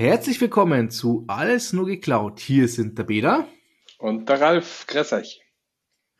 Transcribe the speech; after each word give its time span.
Herzlich 0.00 0.40
willkommen 0.40 0.88
zu 0.88 1.24
Alles 1.28 1.74
nur 1.74 1.84
geklaut. 1.84 2.40
Hier 2.40 2.68
sind 2.68 2.96
der 2.96 3.04
Beda. 3.04 3.46
Und 3.98 4.30
der 4.30 4.40
Ralf. 4.40 4.86
Grüß 4.86 5.12
euch. 5.12 5.42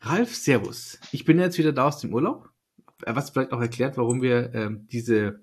Ralf, 0.01 0.35
Servus. 0.35 0.99
Ich 1.11 1.25
bin 1.25 1.39
jetzt 1.39 1.57
wieder 1.57 1.73
da 1.73 1.87
aus 1.87 1.97
dem 1.97 2.13
Urlaub. 2.13 2.47
Was 3.07 3.31
vielleicht 3.31 3.53
auch 3.53 3.59
erklärt, 3.59 3.97
warum 3.97 4.21
wir 4.21 4.53
ähm, 4.53 4.87
diese 4.91 5.41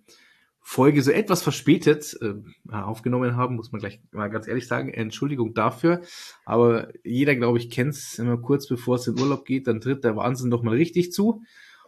Folge 0.60 1.02
so 1.02 1.10
etwas 1.10 1.42
verspätet 1.42 2.16
äh, 2.22 2.34
aufgenommen 2.72 3.34
haben, 3.34 3.56
muss 3.56 3.72
man 3.72 3.80
gleich 3.80 4.00
mal 4.12 4.30
ganz 4.30 4.46
ehrlich 4.46 4.68
sagen. 4.68 4.94
Entschuldigung 4.94 5.52
dafür. 5.52 6.02
Aber 6.44 6.92
jeder, 7.02 7.34
glaube 7.34 7.58
ich, 7.58 7.70
kennt 7.70 7.94
es 7.94 8.20
immer 8.20 8.36
kurz 8.36 8.68
bevor 8.68 8.94
es 8.94 9.08
in 9.08 9.18
Urlaub 9.18 9.46
geht, 9.46 9.66
dann 9.66 9.80
tritt 9.80 10.04
der 10.04 10.14
Wahnsinn 10.14 10.52
doch 10.52 10.62
mal 10.62 10.76
richtig 10.76 11.10
zu. 11.10 11.42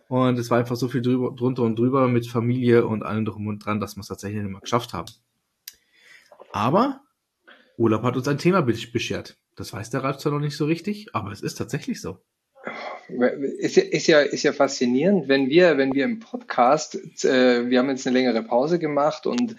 Und 0.09 0.37
es 0.37 0.51
war 0.51 0.59
einfach 0.59 0.75
so 0.75 0.89
viel 0.89 1.01
drüber, 1.01 1.32
drunter 1.32 1.62
und 1.62 1.79
drüber 1.79 2.09
mit 2.09 2.27
Familie 2.27 2.89
und 2.89 3.05
allem 3.05 3.25
drum 3.25 3.46
und 3.46 3.64
dran, 3.64 3.79
dass 3.79 3.95
wir 3.96 4.01
es 4.01 4.09
tatsächlich 4.09 4.43
nicht 4.43 4.51
mehr 4.51 4.61
geschafft 4.61 4.95
haben. 4.95 5.12
Aber 6.53 7.00
Urlaub 7.77 8.03
hat 8.03 8.17
uns 8.17 8.29
ein 8.29 8.39
Thema 8.39 8.63
beschert. 8.63 9.39
Das 9.57 9.72
weiß 9.72 9.91
der 9.91 10.03
Ralf 10.04 10.18
zwar 10.18 10.32
noch 10.32 10.41
nicht 10.41 10.57
so 10.57 10.64
richtig, 10.64 11.14
aber 11.14 11.32
es 11.32 11.43
ist 11.43 11.57
tatsächlich 11.57 12.00
so. 12.00 12.18
Ist 13.58 13.77
ja, 13.77 13.82
ist 13.82 14.07
ja, 14.07 14.21
ist 14.21 14.43
ja 14.43 14.53
faszinierend, 14.53 15.29
wenn 15.29 15.49
wir, 15.49 15.79
wenn 15.79 15.93
wir 15.93 16.05
im 16.05 16.21
Podcast, 16.21 16.94
äh, 17.25 17.68
wir 17.68 17.79
haben 17.79 17.89
jetzt 17.89 18.07
eine 18.07 18.17
längere 18.17 18.43
Pause 18.43 18.79
gemacht 18.79 19.27
und 19.27 19.57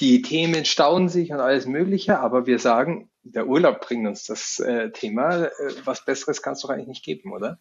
die 0.00 0.22
Themen 0.22 0.64
stauen 0.64 1.08
sich 1.08 1.32
und 1.32 1.40
alles 1.40 1.66
Mögliche, 1.66 2.18
aber 2.18 2.46
wir 2.46 2.58
sagen, 2.58 3.10
der 3.22 3.46
Urlaub 3.46 3.80
bringt 3.80 4.06
uns 4.06 4.24
das 4.24 4.60
äh, 4.60 4.90
Thema. 4.90 5.46
Äh, 5.46 5.50
was 5.84 6.04
Besseres 6.04 6.42
kann 6.42 6.54
es 6.54 6.60
doch 6.60 6.70
eigentlich 6.70 6.88
nicht 6.88 7.04
geben, 7.04 7.32
oder? 7.32 7.60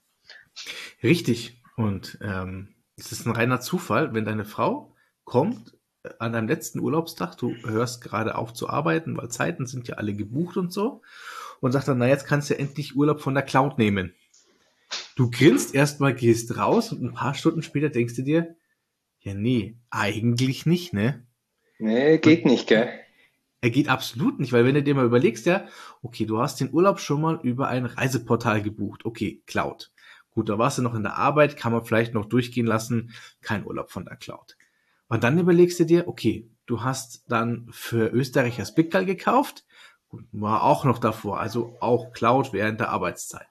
Richtig. 1.02 1.62
Und 1.78 2.20
ähm, 2.22 2.76
es 2.98 3.12
ist 3.12 3.26
ein 3.26 3.32
reiner 3.32 3.62
Zufall, 3.62 4.14
wenn 4.14 4.26
deine 4.26 4.46
Frau 4.46 4.96
kommt 5.24 5.74
an 6.20 6.34
deinem 6.34 6.48
letzten 6.48 6.80
Urlaubstag, 6.80 7.38
du 7.38 7.56
hörst 7.64 8.02
gerade 8.02 8.36
auf 8.36 8.54
zu 8.54 8.70
arbeiten, 8.70 9.18
weil 9.18 9.30
Zeiten 9.30 9.66
sind 9.66 9.88
ja 9.88 9.96
alle 9.96 10.14
gebucht 10.14 10.58
und 10.58 10.74
so, 10.74 11.02
und 11.60 11.72
sagt 11.72 11.88
dann, 11.88 12.00
na 12.00 12.08
jetzt 12.08 12.26
kannst 12.26 12.50
du 12.50 12.56
ja 12.56 12.60
endlich 12.60 12.96
Urlaub 12.96 13.22
von 13.22 13.34
der 13.34 13.44
Cloud 13.44 13.78
nehmen. 13.78 14.14
Du 15.16 15.30
grinst 15.30 15.76
erstmal, 15.76 16.14
gehst 16.14 16.58
raus 16.58 16.92
und 16.92 17.04
ein 17.04 17.14
paar 17.14 17.34
Stunden 17.34 17.62
später 17.62 17.90
denkst 17.90 18.16
du 18.16 18.24
dir, 18.24 18.56
ja 19.20 19.34
nee, 19.34 19.78
eigentlich 19.90 20.66
nicht, 20.66 20.94
ne? 20.94 21.26
Nee, 21.78 22.18
geht 22.18 22.46
nicht, 22.46 22.68
gell? 22.68 22.90
Er 23.62 23.70
geht 23.70 23.90
absolut 23.90 24.40
nicht, 24.40 24.54
weil 24.54 24.66
wenn 24.66 24.74
du 24.74 24.82
dir 24.82 24.96
mal 24.96 25.06
überlegst, 25.06 25.46
ja, 25.46 25.68
okay, 26.02 26.26
du 26.26 26.40
hast 26.40 26.60
den 26.60 26.74
Urlaub 26.74 27.00
schon 27.00 27.22
mal 27.22 27.40
über 27.44 27.68
ein 27.68 27.86
Reiseportal 27.86 28.64
gebucht, 28.64 29.06
okay, 29.06 29.44
Cloud. 29.46 29.92
Gut, 30.32 30.50
da 30.50 30.58
warst 30.58 30.80
du 30.80 30.82
noch 30.82 30.96
in 30.96 31.04
der 31.04 31.18
Arbeit, 31.18 31.58
kann 31.58 31.72
man 31.72 31.86
vielleicht 31.86 32.16
noch 32.16 32.26
durchgehen 32.26 32.66
lassen, 32.66 33.14
kein 33.42 33.66
Urlaub 33.66 33.92
von 33.92 34.06
der 34.06 34.16
Cloud. 34.16 34.58
Und 35.12 35.26
dann 35.26 35.38
überlegst 35.38 35.78
du 35.78 35.86
dir, 35.86 36.08
okay, 36.08 36.50
du 36.66 36.84
hast 36.84 37.26
dann 37.28 37.68
für 37.70 38.08
Österreicher 38.14 38.66
Spickerl 38.66 39.04
gekauft, 39.04 39.66
war 40.32 40.64
auch 40.64 40.86
noch 40.86 41.00
davor, 41.00 41.42
also 41.42 41.76
auch 41.82 42.14
Cloud 42.14 42.54
während 42.54 42.80
der 42.80 42.92
Arbeitszeit. 42.92 43.50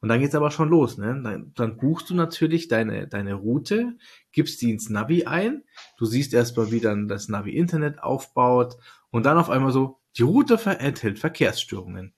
Und 0.00 0.10
dann 0.10 0.20
geht's 0.20 0.36
aber 0.36 0.52
schon 0.52 0.68
los, 0.68 0.98
ne? 0.98 1.20
Dann, 1.20 1.52
dann 1.56 1.76
buchst 1.76 2.08
du 2.08 2.14
natürlich 2.14 2.68
deine, 2.68 3.08
deine 3.08 3.34
Route, 3.34 3.96
gibst 4.30 4.62
die 4.62 4.70
ins 4.70 4.90
Navi 4.90 5.24
ein, 5.24 5.64
du 5.98 6.04
siehst 6.04 6.34
erstmal, 6.34 6.70
wie 6.70 6.78
dann 6.78 7.08
das 7.08 7.28
Navi 7.28 7.50
Internet 7.50 8.00
aufbaut 8.00 8.76
und 9.10 9.26
dann 9.26 9.38
auf 9.38 9.50
einmal 9.50 9.72
so, 9.72 9.98
die 10.16 10.22
Route 10.22 10.54
enthält 10.78 11.18
Verkehrsstörungen. 11.18 12.14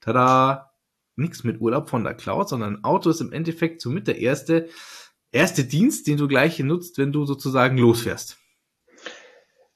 Tada! 0.00 0.72
Nichts 1.14 1.44
mit 1.44 1.60
Urlaub 1.60 1.88
von 1.88 2.02
der 2.02 2.14
Cloud, 2.14 2.48
sondern 2.48 2.82
Auto 2.82 3.10
ist 3.10 3.20
im 3.20 3.32
Endeffekt 3.32 3.80
somit 3.80 4.08
der 4.08 4.18
erste 4.18 4.68
erste 5.32 5.64
Dienst, 5.64 6.06
den 6.06 6.16
du 6.16 6.28
gleich 6.28 6.58
nutzt, 6.58 6.98
wenn 6.98 7.12
du 7.12 7.24
sozusagen 7.24 7.78
losfährst? 7.78 8.38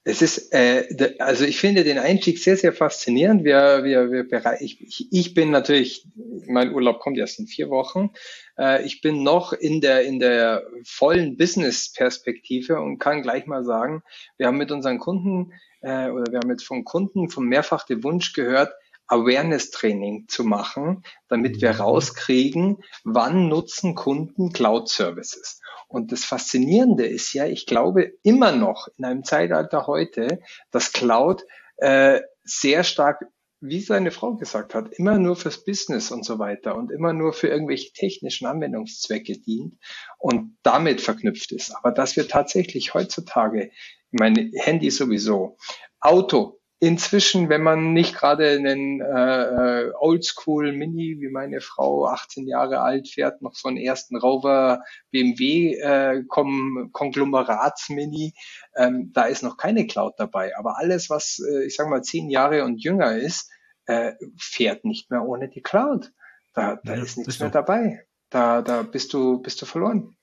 Es 0.05 0.21
ist, 0.21 0.53
äh, 0.53 1.15
also 1.21 1.45
ich 1.45 1.61
finde 1.61 1.85
den 1.85 1.99
Einstieg 1.99 2.41
sehr, 2.41 2.57
sehr 2.57 2.73
faszinierend. 2.73 3.45
Wir, 3.45 3.85
wir, 3.85 4.11
wir, 4.11 4.61
ich, 4.61 5.09
ich 5.13 5.35
bin 5.35 5.53
natürlich, 5.53 6.09
mein 6.47 6.75
Urlaub 6.75 6.99
kommt 6.99 7.19
erst 7.19 7.39
in 7.39 7.47
vier 7.47 7.71
Wochen. 7.71 8.11
Äh, 8.59 8.85
ich 8.85 9.01
bin 9.01 9.23
noch 9.23 9.53
in 9.53 9.81
der, 9.81 10.03
in 10.03 10.19
der 10.19 10.67
vollen 10.85 11.37
Business-Perspektive 11.37 12.81
und 12.81 12.99
kann 12.99 13.23
gleich 13.23 13.47
mal 13.47 13.65
sagen, 13.65 14.03
wir 14.39 14.49
haben 14.49 14.59
mit 14.59 14.73
unseren 14.73 14.99
Kunden 14.99 15.53
äh, 15.83 16.09
oder 16.09 16.33
wir 16.33 16.41
haben 16.41 16.51
jetzt 16.51 16.67
von 16.67 16.85
Kunden 16.85 17.31
vom 17.31 17.47
mehrfach 17.47 17.87
den 17.87 18.03
Wunsch 18.03 18.33
gehört, 18.33 18.73
Awareness-Training 19.13 20.27
zu 20.29 20.45
machen, 20.45 21.03
damit 21.29 21.61
wir 21.61 21.75
mhm. 21.75 21.81
rauskriegen, 21.81 22.79
wann 23.05 23.49
nutzen 23.49 23.95
Kunden 23.95 24.53
Cloud-Services. 24.53 25.61
Und 25.89 26.11
das 26.13 26.25
Faszinierende 26.25 27.07
ist 27.07 27.33
ja, 27.35 27.47
ich 27.47 27.67
glaube 27.67 28.13
immer 28.23 28.53
noch 28.53 28.89
in 28.97 29.05
einem 29.05 29.25
Zeitalter 29.25 29.87
heute, 29.87 30.41
dass 30.71 30.93
Cloud 30.93 31.45
äh, 31.77 32.21
sehr 32.45 32.83
stark 32.85 33.27
wie 33.65 33.81
seine 33.81 34.11
Frau 34.11 34.35
gesagt 34.35 34.75
hat, 34.75 34.93
immer 34.95 35.19
nur 35.19 35.37
fürs 35.37 35.65
Business 35.65 36.11
und 36.11 36.25
so 36.25 36.41
weiter 36.41 36.75
und 36.75 36.91
immer 36.91 37.13
nur 37.13 37.33
für 37.33 37.47
irgendwelche 37.47 37.93
technischen 37.93 38.47
Anwendungszwecke 38.47 39.39
dient 39.39 39.79
und 40.19 40.57
damit 40.65 41.01
verknüpft 41.01 41.53
ist. 41.53 41.71
Aber 41.77 41.93
dass 41.93 42.17
wir 42.17 42.27
tatsächlich 42.27 42.93
heutzutage, 42.93 43.71
mein 44.11 44.51
Handy 44.57 44.91
sowieso, 44.91 45.59
Auto, 46.01 46.61
inzwischen, 46.83 47.49
wenn 47.49 47.63
man 47.63 47.93
nicht 47.93 48.17
gerade 48.17 48.51
einen 48.51 49.01
äh, 49.01 49.93
Oldschool 50.01 50.73
Mini, 50.73 51.21
wie 51.21 51.29
meine 51.29 51.61
Frau, 51.61 52.07
18 52.09 52.49
Jahre 52.49 52.81
alt, 52.81 53.09
fährt, 53.09 53.41
noch 53.41 53.55
so 53.55 53.69
einen 53.69 53.77
ersten 53.77 54.17
Rover 54.17 54.83
BMW 55.13 55.77
äh, 55.77 56.25
Konglomeratsmini, 56.27 58.09
Mini, 58.09 58.35
ähm, 58.75 59.13
da 59.13 59.27
ist 59.27 59.45
noch 59.45 59.59
keine 59.59 59.87
Cloud 59.87 60.15
dabei. 60.19 60.57
Aber 60.59 60.77
alles, 60.77 61.09
was, 61.09 61.39
äh, 61.49 61.67
ich 61.67 61.77
sag 61.77 61.89
mal, 61.89 62.03
zehn 62.03 62.31
Jahre 62.31 62.65
und 62.65 62.83
jünger 62.83 63.17
ist, 63.17 63.49
äh, 63.87 64.15
fährt 64.37 64.85
nicht 64.85 65.09
mehr 65.09 65.23
ohne 65.23 65.49
die 65.49 65.63
Cloud. 65.63 66.11
Da, 66.53 66.81
da 66.83 66.97
ja, 66.97 67.03
ist 67.05 67.17
nichts 67.17 67.39
mehr 67.39 67.51
dabei. 67.51 68.05
Da, 68.29 68.61
da 68.61 68.83
bist 68.83 69.15
du, 69.15 69.41
bist 69.41 69.63
du 69.63 69.67
verloren. 69.67 70.17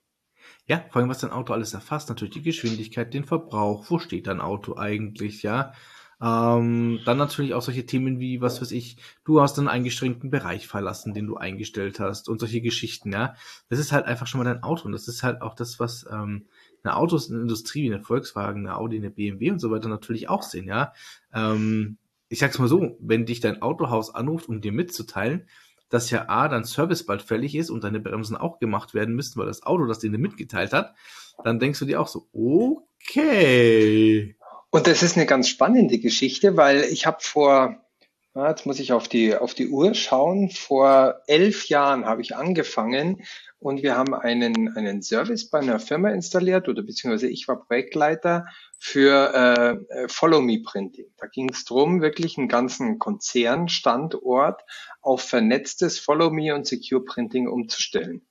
Ja, 0.65 0.83
vor 0.89 0.99
allem, 0.99 1.09
was 1.09 1.19
dein 1.19 1.31
Auto 1.31 1.53
alles 1.53 1.73
erfasst, 1.73 2.09
natürlich 2.09 2.33
die 2.33 2.43
Geschwindigkeit, 2.43 3.13
den 3.13 3.23
Verbrauch, 3.23 3.85
wo 3.87 3.97
steht 3.97 4.27
dein 4.27 4.41
Auto 4.41 4.75
eigentlich, 4.75 5.41
ja, 5.41 5.71
ähm, 6.21 6.99
dann 7.05 7.17
natürlich 7.17 7.53
auch 7.53 7.61
solche 7.61 7.85
Themen 7.85 8.19
wie, 8.19 8.41
was 8.41 8.61
weiß 8.61 8.71
ich, 8.71 8.97
du 9.23 9.41
hast 9.41 9.57
einen 9.57 9.69
eingeschränkten 9.69 10.29
Bereich 10.29 10.67
verlassen, 10.67 11.13
den 11.13 11.27
du 11.27 11.37
eingestellt 11.37 11.99
hast 11.99 12.27
und 12.27 12.39
solche 12.39 12.61
Geschichten, 12.61 13.11
ja. 13.11 13.35
Das 13.69 13.79
ist 13.79 13.91
halt 13.91 14.05
einfach 14.05 14.27
schon 14.27 14.39
mal 14.39 14.51
dein 14.51 14.63
Auto 14.63 14.85
und 14.85 14.91
das 14.91 15.07
ist 15.07 15.23
halt 15.23 15.41
auch 15.41 15.55
das, 15.55 15.79
was 15.79 16.05
ähm, 16.11 16.47
eine 16.83 16.95
Autosindustrie 16.95 17.83
wie 17.83 17.93
eine 17.93 18.03
Volkswagen, 18.03 18.67
eine 18.67 18.77
Audi, 18.77 18.97
eine 18.97 19.11
BMW 19.11 19.51
und 19.51 19.59
so 19.59 19.71
weiter 19.71 19.87
natürlich 19.87 20.29
auch 20.29 20.43
sehen, 20.43 20.67
ja. 20.67 20.93
Ähm, 21.33 21.97
ich 22.27 22.39
sag's 22.39 22.59
mal 22.59 22.67
so, 22.67 22.97
wenn 22.99 23.25
dich 23.25 23.39
dein 23.39 23.61
Autohaus 23.61 24.13
anruft, 24.13 24.49
um 24.49 24.61
dir 24.61 24.71
mitzuteilen, 24.71 25.47
dass 25.89 26.11
ja 26.11 26.29
A, 26.29 26.47
dein 26.47 26.65
Service 26.65 27.05
bald 27.05 27.21
fällig 27.21 27.55
ist 27.55 27.69
und 27.69 27.83
deine 27.83 27.99
Bremsen 27.99 28.37
auch 28.37 28.59
gemacht 28.59 28.93
werden 28.93 29.15
müssten, 29.15 29.39
weil 29.39 29.47
das 29.47 29.63
Auto 29.63 29.85
das 29.85 29.99
dir 29.99 30.11
mitgeteilt 30.11 30.73
hat, 30.73 30.95
dann 31.43 31.59
denkst 31.59 31.79
du 31.79 31.85
dir 31.85 31.99
auch 31.99 32.07
so, 32.07 32.27
okay. 32.31 34.35
Und 34.71 34.85
das 34.85 35.01
ist 35.01 35.17
eine 35.17 35.25
ganz 35.25 35.47
spannende 35.47 35.97
Geschichte, 35.97 36.55
weil 36.55 36.83
ich 36.83 37.07
habe 37.07 37.17
vor, 37.21 37.83
jetzt 38.35 38.67
muss 38.67 38.79
ich 38.79 38.93
auf 38.93 39.07
die, 39.07 39.35
auf 39.35 39.55
die 39.55 39.67
Uhr 39.67 39.95
schauen, 39.95 40.51
vor 40.51 41.21
elf 41.25 41.67
Jahren 41.69 42.05
habe 42.05 42.21
ich 42.21 42.35
angefangen 42.35 43.23
und 43.57 43.81
wir 43.81 43.97
haben 43.97 44.13
einen, 44.13 44.77
einen 44.77 45.01
Service 45.01 45.49
bei 45.49 45.59
einer 45.59 45.79
Firma 45.79 46.09
installiert 46.11 46.69
oder 46.69 46.83
beziehungsweise 46.83 47.27
ich 47.27 47.47
war 47.47 47.65
Projektleiter 47.65 48.45
für 48.77 49.33
äh, 49.89 50.07
Follow 50.07 50.39
Me 50.39 50.61
Printing. 50.63 51.07
Da 51.17 51.25
ging 51.25 51.49
es 51.49 51.65
darum, 51.65 52.01
wirklich 52.01 52.37
einen 52.37 52.47
ganzen 52.47 52.99
Konzernstandort 52.99 54.61
auf 55.01 55.21
vernetztes 55.21 55.99
Follow 55.99 56.29
Me 56.29 56.53
und 56.53 56.67
Secure 56.67 57.03
Printing 57.03 57.47
umzustellen. 57.47 58.21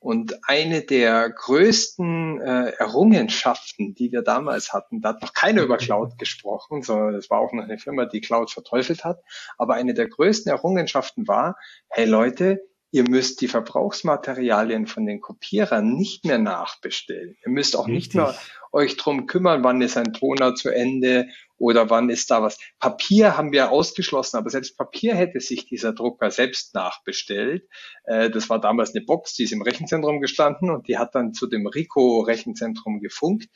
Und 0.00 0.38
eine 0.48 0.82
der 0.82 1.28
größten 1.28 2.40
äh, 2.40 2.70
Errungenschaften, 2.78 3.94
die 3.94 4.12
wir 4.12 4.22
damals 4.22 4.72
hatten, 4.72 5.00
da 5.00 5.10
hat 5.10 5.22
noch 5.22 5.34
keiner 5.34 5.62
über 5.62 5.76
Cloud 5.76 6.12
gesprochen, 6.18 6.82
sondern 6.82 7.14
es 7.14 7.30
war 7.30 7.40
auch 7.40 7.52
noch 7.52 7.64
eine 7.64 7.78
Firma, 7.78 8.04
die 8.04 8.20
Cloud 8.20 8.50
verteufelt 8.50 9.04
hat. 9.04 9.20
Aber 9.56 9.74
eine 9.74 9.94
der 9.94 10.08
größten 10.08 10.50
Errungenschaften 10.50 11.26
war, 11.26 11.56
hey 11.88 12.06
Leute, 12.06 12.60
ihr 12.90 13.08
müsst 13.08 13.40
die 13.40 13.48
Verbrauchsmaterialien 13.48 14.86
von 14.86 15.04
den 15.04 15.20
Kopierern 15.20 15.94
nicht 15.94 16.24
mehr 16.24 16.38
nachbestellen. 16.38 17.36
Ihr 17.44 17.50
müsst 17.50 17.76
auch 17.76 17.88
Richtig. 17.88 17.94
nicht 17.94 18.14
mehr 18.14 18.34
euch 18.72 18.96
drum 18.96 19.26
kümmern, 19.26 19.64
wann 19.64 19.82
ist 19.82 19.96
ein 19.96 20.12
Toner 20.12 20.54
zu 20.54 20.70
Ende 20.70 21.28
oder 21.58 21.90
wann 21.90 22.08
ist 22.08 22.30
da 22.30 22.42
was. 22.42 22.58
Papier 22.78 23.36
haben 23.36 23.52
wir 23.52 23.70
ausgeschlossen, 23.70 24.36
aber 24.36 24.50
selbst 24.50 24.76
Papier 24.78 25.14
hätte 25.14 25.40
sich 25.40 25.66
dieser 25.66 25.92
Drucker 25.92 26.30
selbst 26.30 26.74
nachbestellt. 26.74 27.68
Äh, 28.04 28.30
das 28.30 28.48
war 28.48 28.60
damals 28.60 28.94
eine 28.94 29.04
Box, 29.04 29.34
die 29.34 29.44
ist 29.44 29.52
im 29.52 29.62
Rechenzentrum 29.62 30.20
gestanden 30.20 30.70
und 30.70 30.88
die 30.88 30.98
hat 30.98 31.14
dann 31.14 31.34
zu 31.34 31.46
dem 31.46 31.66
Rico-Rechenzentrum 31.66 33.00
gefunkt. 33.00 33.48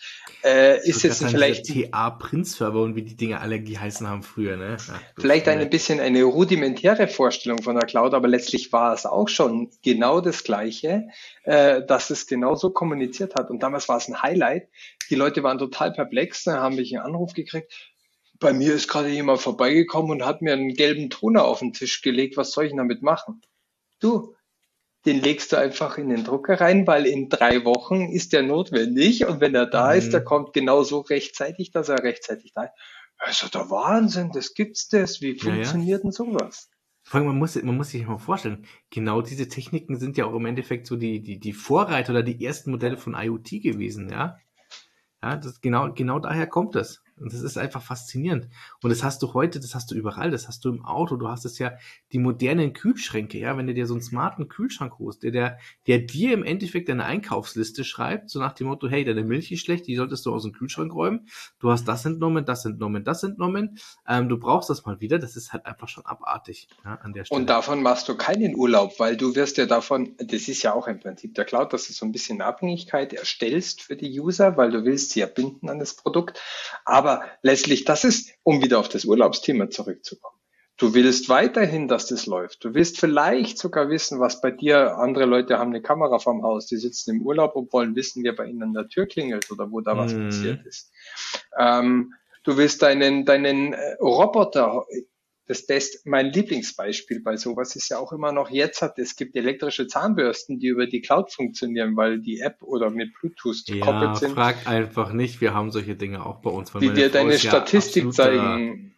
Äh, 0.45 0.87
ist 0.87 1.03
jetzt 1.03 1.25
vielleicht 1.25 1.67
TA-Print-Server 1.67 2.83
und 2.83 2.97
wie 2.97 3.03
die 3.03 3.17
Dinge 3.17 3.41
alle 3.41 3.61
geheißen 3.63 4.09
haben 4.09 4.23
früher, 4.23 4.57
ne? 4.57 4.77
Ach, 4.91 5.01
vielleicht 5.19 5.49
ein 5.49 5.71
bisschen 5.71 6.01
eine 6.01 6.25
rudimentäre 6.25 7.07
Vorstellung 7.09 7.63
von 7.63 7.77
der 7.77 7.87
Cloud, 7.87 8.15
aber 8.15 8.29
letztlich 8.29 8.73
war 8.73 8.93
es 8.93 9.07
auch 9.07 9.29
schon 9.29 9.71
genau 9.83 10.21
das 10.21 10.43
Gleiche, 10.45 11.09
äh, 11.45 11.85
dass 11.87 12.11
es 12.11 12.27
genauso 12.27 12.71
kommuniziert 12.71 13.37
hat. 13.37 13.51
Und 13.51 13.63
damals 13.63 13.89
war 13.89 13.97
es 13.97 14.09
ein 14.09 14.23
Highlight. 14.23 14.69
Die 15.11 15.15
Leute 15.15 15.43
waren 15.43 15.59
total 15.59 15.93
perplex, 15.93 16.45
dann 16.45 16.61
haben 16.61 16.77
mich 16.77 16.97
einen 16.97 17.07
Anruf 17.07 17.35
gekriegt 17.35 17.92
bei 18.43 18.53
mir 18.53 18.75
ist 18.75 18.89
gerade 18.89 19.09
jemand 19.09 19.41
vorbeigekommen 19.41 20.11
und 20.11 20.27
hat 20.27 20.43
mir 20.43 20.53
einen 20.53 20.75
gelben 20.75 21.09
Toner 21.09 21.45
auf 21.45 21.61
den 21.61 21.73
Tisch 21.73 22.03
gelegt. 22.03 22.37
Was 22.37 22.53
soll 22.53 22.67
ich 22.67 22.77
damit 22.77 23.03
machen? 23.03 23.41
Du, 24.01 24.35
den 25.07 25.21
legst 25.21 25.53
du 25.53 25.57
einfach 25.57 25.99
in 25.99 26.11
den 26.11 26.25
Drucker 26.25 26.61
rein, 26.61 26.87
weil 26.87 27.07
in 27.07 27.29
drei 27.29 27.65
Wochen 27.65 28.11
ist 28.11 28.33
der 28.33 28.43
notwendig 28.43 29.27
und 29.27 29.41
wenn 29.41 29.55
er 29.55 29.67
da 29.67 29.93
mhm. 29.93 29.99
ist, 29.99 30.13
der 30.13 30.23
kommt 30.23 30.53
genauso 30.53 31.01
rechtzeitig, 31.01 31.71
dass 31.71 31.89
er 31.89 32.03
rechtzeitig 32.03 32.53
da 32.53 32.65
ist. 32.65 32.73
Also 33.19 33.49
der 33.49 33.71
Wahnsinn, 33.71 34.31
das 34.33 34.55
gibt's 34.55 34.89
das. 34.89 35.21
Wie 35.21 35.39
funktioniert 35.39 35.89
ja, 35.89 35.97
ja. 35.97 36.03
denn 36.03 36.13
sowas? 36.13 36.69
Vor 37.05 37.19
allem, 37.19 37.29
man 37.29 37.39
muss, 37.39 37.61
man 37.61 37.77
muss 37.77 37.91
sich 37.91 38.07
mal 38.07 38.19
vorstellen, 38.19 38.67
genau 38.91 39.23
diese 39.23 39.49
Techniken 39.49 39.99
sind 39.99 40.17
ja 40.17 40.27
auch 40.27 40.35
im 40.35 40.47
Endeffekt 40.47 40.87
so 40.87 40.97
die, 40.97 41.23
die, 41.23 41.39
die 41.39 41.53
Vorreiter 41.53 42.13
oder 42.13 42.23
die 42.23 42.45
ersten 42.45 42.71
Modelle 42.71 42.97
von 42.97 43.15
IoT 43.15 43.63
gewesen, 43.63 44.09
ja. 44.09 44.39
Ja, 45.23 45.37
das 45.37 45.61
genau, 45.61 45.93
genau 45.93 46.19
daher 46.19 46.49
kommt 46.49 46.75
das. 46.75 47.02
Und 47.19 47.33
das 47.33 47.43
ist 47.43 47.59
einfach 47.59 47.83
faszinierend. 47.83 48.49
Und 48.83 48.91
das 48.91 49.03
hast 49.03 49.23
du 49.23 49.35
heute, 49.35 49.61
das 49.61 49.75
hast 49.75 49.91
du 49.91 49.95
überall, 49.95 50.31
das 50.31 50.49
hast 50.49 50.65
du 50.65 50.71
im 50.71 50.85
Auto, 50.85 51.17
du 51.17 51.29
hast 51.29 51.45
es 51.45 51.59
ja, 51.59 51.73
die 52.13 52.19
modernen 52.19 52.73
Kühlschränke, 52.73 53.39
ja, 53.39 53.57
wenn 53.57 53.67
du 53.67 53.75
dir 53.75 53.87
so 53.87 53.95
einen 53.95 54.03
smarten 54.03 54.49
Kühlschrank 54.49 54.99
holst, 54.99 55.23
der, 55.23 55.31
der, 55.31 55.59
der 55.87 55.99
dir 55.99 56.33
im 56.33 56.45
Endeffekt 56.45 56.89
deine 56.89 57.05
Einkaufsliste 57.05 57.85
schreibt, 57.85 58.31
so 58.31 58.41
nach 58.41 58.53
dem 58.53 58.67
Motto, 58.67 58.89
hey, 58.89 59.05
deine 59.05 59.25
Milch 59.25 59.53
ist 59.53 59.61
schlecht, 59.61 59.87
die 59.87 59.97
solltest 59.97 60.27
du 60.27 60.35
aus 60.35 60.43
dem 60.43 60.53
Kühlschrank 60.53 60.93
räumen, 60.93 61.29
du 61.61 61.71
hast 61.71 61.87
das 61.87 62.05
entnommen, 62.05 62.45
das 62.45 62.65
entnommen, 62.65 63.05
das 63.05 63.23
entnommen, 63.23 63.79
ähm, 64.09 64.29
du 64.29 64.39
brauchst 64.39 64.71
das 64.71 64.85
mal 64.85 65.01
wieder, 65.01 65.19
das 65.19 65.37
ist 65.37 65.53
halt 65.53 65.67
einfach 65.67 65.89
schon 65.89 66.07
abartig, 66.07 66.69
ja, 66.85 66.97
an 67.03 67.13
der 67.13 67.25
Stelle. 67.25 67.41
Und 67.41 67.49
davon 67.49 67.83
machst 67.83 68.09
du 68.09 68.17
keinen 68.17 68.57
Urlaub, 68.57 68.99
weil 68.99 69.17
du 69.17 69.35
wirst 69.35 69.59
ja 69.59 69.67
davon, 69.67 70.15
das 70.19 70.49
ist 70.49 70.63
ja 70.63 70.73
auch 70.73 70.89
im 70.89 70.99
Prinzip 70.99 71.35
der 71.35 71.45
Cloud, 71.45 71.73
dass 71.73 71.87
du 71.87 71.93
so 71.93 72.07
ein 72.07 72.13
bisschen 72.13 72.41
Abhängigkeit 72.41 73.13
erstellst 73.13 73.83
für 73.83 73.97
die 73.97 74.19
User, 74.19 74.57
weil 74.57 74.71
du 74.71 74.85
willst 74.85 75.11
sie 75.11 75.21
ja 75.21 75.27
binden 75.27 75.69
an 75.69 75.79
das 75.79 75.95
Produkt, 75.95 76.41
aber 76.85 77.12
letztlich 77.43 77.85
das 77.85 78.05
ist, 78.05 78.33
um 78.43 78.63
wieder 78.63 78.79
auf 78.79 78.89
das 78.89 79.05
Urlaubsthema 79.05 79.69
zurückzukommen. 79.71 80.37
Du 80.79 80.95
willst 80.95 81.29
weiterhin, 81.29 81.87
dass 81.87 82.07
das 82.09 82.27
läuft. 82.27 82.65
Du 82.65 82.75
willst 82.75 82.99
vielleicht 82.99 83.59
sogar 83.59 83.89
wissen, 83.89 84.21
was 84.21 84.41
bei 84.41 84.51
dir, 84.51 84.97
andere 84.97 85.27
Leute 85.27 85.59
haben 85.59 85.71
eine 85.71 85.83
Kamera 85.83 86.19
vorm 86.19 86.43
Haus, 86.43 86.67
die 86.67 86.77
sitzen 86.77 87.17
im 87.17 87.23
Urlaub 87.23 87.55
und 87.55 87.73
wollen 87.73 87.95
wissen, 87.95 88.25
wer 88.25 88.35
bei 88.35 88.47
ihnen 88.47 88.63
an 88.63 88.73
der 88.73 88.89
Tür 88.89 89.07
klingelt 89.07 89.51
oder 89.51 89.71
wo 89.71 89.81
da 89.81 89.97
was 89.97 90.15
mm. 90.15 90.25
passiert 90.25 90.67
ist. 90.67 90.91
Ähm, 91.59 92.15
du 92.43 92.57
willst 92.57 92.83
deinen, 92.83 93.25
deinen 93.25 93.75
äh, 93.75 93.93
Roboter, 94.01 94.87
das, 95.47 95.67
das 95.67 96.03
mein 96.05 96.33
Lieblingsbeispiel 96.33 97.21
bei 97.23 97.37
sowas 97.37 97.75
ist 97.75 97.89
ja 97.89 97.99
auch 97.99 98.13
immer 98.13 98.33
noch 98.33 98.51
jetzt 98.51 98.81
hat, 98.81 98.99
es 98.99 99.17
gibt 99.17 99.37
elektrische 99.37 99.87
Zahnbürsten, 99.87 100.59
die 100.59 100.69
über 100.69 100.87
die 100.87 101.01
Cloud 101.01 101.33
funktionieren, 101.33 101.97
weil 101.97 102.21
die 102.21 102.41
App 102.41 102.63
oder 102.63 102.91
mit 102.91 103.13
Bluetooth 103.15 103.65
gekoppelt 103.67 104.03
ja, 104.03 104.15
sind. 104.15 104.35
frag 104.35 104.67
einfach 104.67 105.13
nicht, 105.13 105.41
wir 105.41 105.53
haben 105.53 105.71
solche 105.73 105.97
Dinge 105.97 106.25
auch 106.25 106.41
bei 106.41 106.51
uns. 106.51 106.73
die 106.73 106.91
dir 106.91 107.11
deine 107.11 107.39
Statistik 107.39 108.05
ja 108.05 108.11
zeigen. 108.11 108.95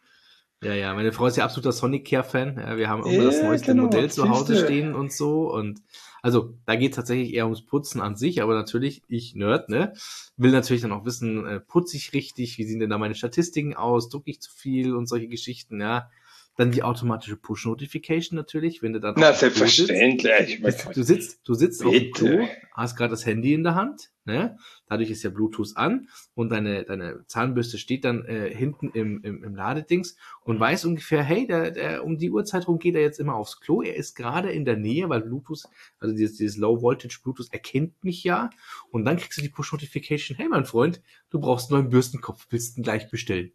Ja, 0.62 0.72
ja, 0.72 0.94
meine 0.94 1.12
Frau 1.12 1.26
ist 1.26 1.36
ja 1.36 1.44
absoluter 1.44 1.72
Sonicare-Fan. 1.72 2.56
Ja, 2.56 2.76
wir 2.78 2.88
haben 2.88 3.02
immer 3.04 3.12
ja, 3.12 3.24
das 3.24 3.42
neueste 3.42 3.72
genau, 3.72 3.84
Modell 3.84 4.10
zu 4.10 4.28
Hause 4.30 4.64
stehen 4.64 4.94
und 4.94 5.12
so. 5.12 5.52
Und 5.52 5.82
also 6.22 6.54
da 6.64 6.74
geht 6.74 6.94
tatsächlich 6.94 7.34
eher 7.34 7.44
ums 7.44 7.66
Putzen 7.66 8.00
an 8.00 8.16
sich, 8.16 8.40
aber 8.40 8.54
natürlich, 8.54 9.02
ich 9.08 9.34
Nerd, 9.34 9.68
ne, 9.68 9.92
will 10.38 10.52
natürlich 10.52 10.80
dann 10.80 10.92
auch 10.92 11.04
wissen, 11.04 11.46
äh, 11.46 11.60
putze 11.60 11.98
ich 11.98 12.14
richtig, 12.14 12.56
wie 12.56 12.64
sehen 12.64 12.80
denn 12.80 12.88
da 12.88 12.96
meine 12.96 13.14
Statistiken 13.14 13.74
aus, 13.74 14.08
drucke 14.08 14.30
ich 14.30 14.40
zu 14.40 14.50
viel 14.50 14.94
und 14.94 15.06
solche 15.06 15.28
Geschichten, 15.28 15.82
ja. 15.82 16.10
Dann 16.56 16.70
die 16.70 16.84
automatische 16.84 17.36
Push-Notification 17.36 18.36
natürlich, 18.36 18.80
wenn 18.80 18.92
du 18.92 19.00
dann. 19.00 19.14
Na, 19.16 19.32
selbstverständlich. 19.32 20.60
Sitzt. 20.62 20.96
Du 20.96 21.02
sitzt, 21.02 21.40
du 21.48 21.54
sitzt 21.54 21.82
Bitte. 21.82 21.88
auf 21.88 21.94
dem 21.94 22.12
Klo, 22.12 22.48
hast 22.72 22.96
gerade 22.96 23.10
das 23.10 23.26
Handy 23.26 23.54
in 23.54 23.64
der 23.64 23.74
Hand, 23.74 24.10
ne? 24.24 24.56
Dadurch 24.86 25.10
ist 25.10 25.22
ja 25.24 25.30
Bluetooth 25.30 25.76
an 25.76 26.08
und 26.34 26.50
deine, 26.50 26.84
deine 26.84 27.24
Zahnbürste 27.26 27.78
steht 27.78 28.04
dann 28.04 28.24
äh, 28.26 28.54
hinten 28.54 28.90
im, 28.90 29.22
im, 29.24 29.42
im 29.42 29.56
Ladedings 29.56 30.16
und 30.42 30.60
weiß 30.60 30.84
ungefähr, 30.84 31.22
hey, 31.22 31.46
der, 31.46 31.72
der, 31.72 32.04
um 32.04 32.18
die 32.18 32.30
Uhrzeit 32.30 32.68
rum 32.68 32.78
geht 32.78 32.94
er 32.94 33.00
jetzt 33.00 33.18
immer 33.18 33.34
aufs 33.34 33.60
Klo. 33.60 33.82
Er 33.82 33.96
ist 33.96 34.14
gerade 34.14 34.52
in 34.52 34.64
der 34.64 34.76
Nähe, 34.76 35.08
weil 35.08 35.22
Bluetooth, 35.22 35.64
also 35.98 36.14
dieses, 36.14 36.36
dieses 36.36 36.56
Low 36.56 36.82
Voltage 36.82 37.18
Bluetooth 37.22 37.52
erkennt 37.52 38.04
mich 38.04 38.22
ja. 38.22 38.50
Und 38.90 39.04
dann 39.04 39.16
kriegst 39.16 39.38
du 39.38 39.42
die 39.42 39.48
Push-Notification, 39.48 40.36
hey 40.36 40.48
mein 40.48 40.66
Freund, 40.66 41.02
du 41.30 41.40
brauchst 41.40 41.70
einen 41.70 41.80
neuen 41.80 41.90
Bürstenkopf, 41.90 42.46
willst 42.50 42.76
du 42.76 42.80
ihn 42.80 42.84
gleich 42.84 43.10
bestellen? 43.10 43.52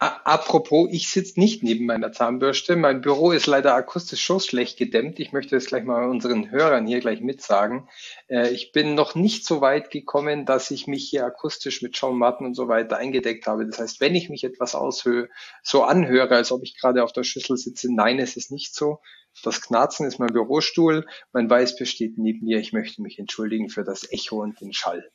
Apropos, 0.00 0.88
ich 0.92 1.08
sitze 1.08 1.40
nicht 1.40 1.64
neben 1.64 1.84
meiner 1.84 2.12
Zahnbürste. 2.12 2.76
Mein 2.76 3.00
Büro 3.00 3.32
ist 3.32 3.48
leider 3.48 3.74
akustisch 3.74 4.24
so 4.24 4.38
schlecht 4.38 4.78
gedämmt. 4.78 5.18
Ich 5.18 5.32
möchte 5.32 5.56
das 5.56 5.66
gleich 5.66 5.82
mal 5.82 6.08
unseren 6.08 6.52
Hörern 6.52 6.86
hier 6.86 7.00
gleich 7.00 7.20
mitsagen. 7.20 7.88
Äh, 8.28 8.50
ich 8.50 8.70
bin 8.70 8.94
noch 8.94 9.16
nicht 9.16 9.44
so 9.44 9.60
weit 9.60 9.90
gekommen, 9.90 10.46
dass 10.46 10.70
ich 10.70 10.86
mich 10.86 11.08
hier 11.10 11.26
akustisch 11.26 11.82
mit 11.82 11.96
Schaummatten 11.96 12.46
und 12.46 12.54
so 12.54 12.68
weiter 12.68 12.96
eingedeckt 12.96 13.48
habe. 13.48 13.66
Das 13.66 13.80
heißt, 13.80 14.00
wenn 14.00 14.14
ich 14.14 14.28
mich 14.28 14.44
etwas 14.44 14.76
aushöhe, 14.76 15.30
so 15.64 15.82
anhöre, 15.82 16.36
als 16.36 16.52
ob 16.52 16.62
ich 16.62 16.78
gerade 16.78 17.02
auf 17.02 17.12
der 17.12 17.24
Schüssel 17.24 17.56
sitze, 17.56 17.92
nein, 17.92 18.20
es 18.20 18.36
ist 18.36 18.52
nicht 18.52 18.76
so. 18.76 19.00
Das 19.42 19.60
Knarzen 19.60 20.06
ist 20.06 20.20
mein 20.20 20.32
Bürostuhl. 20.32 21.06
Mein 21.32 21.50
Weiß 21.50 21.76
besteht 21.76 22.18
neben 22.18 22.44
mir. 22.46 22.60
Ich 22.60 22.72
möchte 22.72 23.02
mich 23.02 23.18
entschuldigen 23.18 23.68
für 23.68 23.82
das 23.82 24.08
Echo 24.12 24.42
und 24.42 24.60
den 24.60 24.72
Schall. 24.72 25.10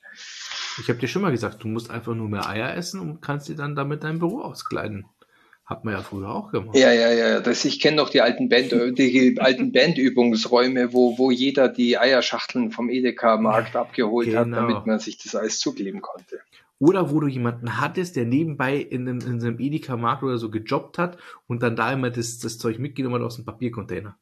Ich 0.79 0.89
habe 0.89 0.99
dir 0.99 1.07
schon 1.07 1.21
mal 1.21 1.31
gesagt, 1.31 1.63
du 1.63 1.67
musst 1.67 1.91
einfach 1.91 2.15
nur 2.15 2.29
mehr 2.29 2.47
Eier 2.47 2.75
essen 2.75 2.99
und 2.99 3.21
kannst 3.21 3.47
dir 3.47 3.55
dann 3.55 3.75
damit 3.75 4.03
dein 4.03 4.19
Büro 4.19 4.41
auskleiden. 4.41 5.05
Hat 5.65 5.85
man 5.85 5.93
ja 5.93 6.01
früher 6.01 6.29
auch 6.29 6.51
gemacht. 6.51 6.75
Ja, 6.75 6.91
ja, 6.91 7.11
ja. 7.11 7.39
Das, 7.39 7.63
ich 7.63 7.79
kenne 7.79 7.97
noch 7.97 8.09
die 8.09 8.19
alten 8.21 8.49
Band, 8.49 8.71
die 8.97 9.37
alten 9.39 9.71
Bandübungsräume, 9.71 10.91
wo, 10.91 11.17
wo 11.17 11.31
jeder 11.31 11.69
die 11.69 11.97
Eierschachteln 11.97 12.71
vom 12.71 12.89
Edeka-Markt 12.89 13.75
abgeholt 13.75 14.27
genau. 14.27 14.39
hat, 14.39 14.51
damit 14.51 14.85
man 14.85 14.99
sich 14.99 15.17
das 15.17 15.35
alles 15.35 15.59
zukleben 15.59 16.01
konnte. 16.01 16.41
Oder 16.79 17.11
wo 17.11 17.21
du 17.21 17.27
jemanden 17.27 17.79
hattest, 17.79 18.17
der 18.17 18.25
nebenbei 18.25 18.75
in 18.75 19.07
einem, 19.07 19.19
in 19.21 19.41
einem 19.41 19.57
Edeka-Markt 19.57 20.23
oder 20.23 20.37
so 20.37 20.51
gejobbt 20.51 20.97
hat 20.97 21.17
und 21.47 21.63
dann 21.63 21.77
da 21.77 21.93
immer 21.93 22.09
das, 22.09 22.39
das 22.39 22.57
Zeug 22.57 22.77
mitgenommen 22.77 23.15
hat 23.15 23.21
aus 23.21 23.37
dem 23.37 23.45
Papiercontainer. 23.45 24.17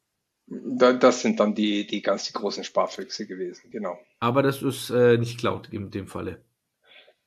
Das 0.53 1.21
sind 1.21 1.39
dann 1.39 1.56
die, 1.56 1.88
die 1.88 2.01
ganz 2.01 2.25
die 2.25 2.33
großen 2.33 2.65
Sparfüchse 2.65 3.25
gewesen, 3.25 3.71
genau. 3.71 3.98
Aber 4.19 4.44
das 4.44 4.62
ist 4.62 4.89
äh, 4.89 5.18
nicht 5.18 5.39
Cloud 5.39 5.69
in 5.71 5.92
dem 5.92 6.07
Falle. 6.07 6.42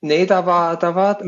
Nee, 0.02 0.26
da 0.26 0.44
war, 0.44 0.78
da 0.78 0.94
war, 0.94 1.18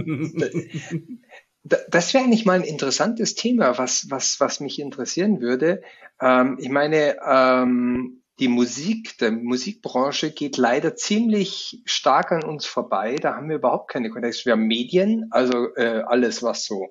das 1.62 2.12
wäre 2.12 2.24
eigentlich 2.24 2.44
mal 2.44 2.58
ein 2.58 2.64
interessantes 2.64 3.34
Thema, 3.34 3.78
was, 3.78 4.10
was, 4.10 4.38
was 4.40 4.60
mich 4.60 4.78
interessieren 4.78 5.40
würde. 5.40 5.82
Ähm, 6.20 6.58
ich 6.60 6.68
meine, 6.68 7.16
ähm, 7.26 8.22
die 8.40 8.48
Musik, 8.48 9.16
der 9.16 9.32
Musikbranche 9.32 10.30
geht 10.30 10.58
leider 10.58 10.96
ziemlich 10.96 11.80
stark 11.86 12.32
an 12.32 12.44
uns 12.44 12.66
vorbei. 12.66 13.16
Da 13.16 13.34
haben 13.34 13.48
wir 13.48 13.56
überhaupt 13.56 13.90
keine 13.90 14.10
Kontakte. 14.10 14.44
Wir 14.44 14.52
haben 14.52 14.66
Medien, 14.66 15.28
also 15.30 15.74
äh, 15.76 16.02
alles, 16.06 16.42
was 16.42 16.66
so 16.66 16.90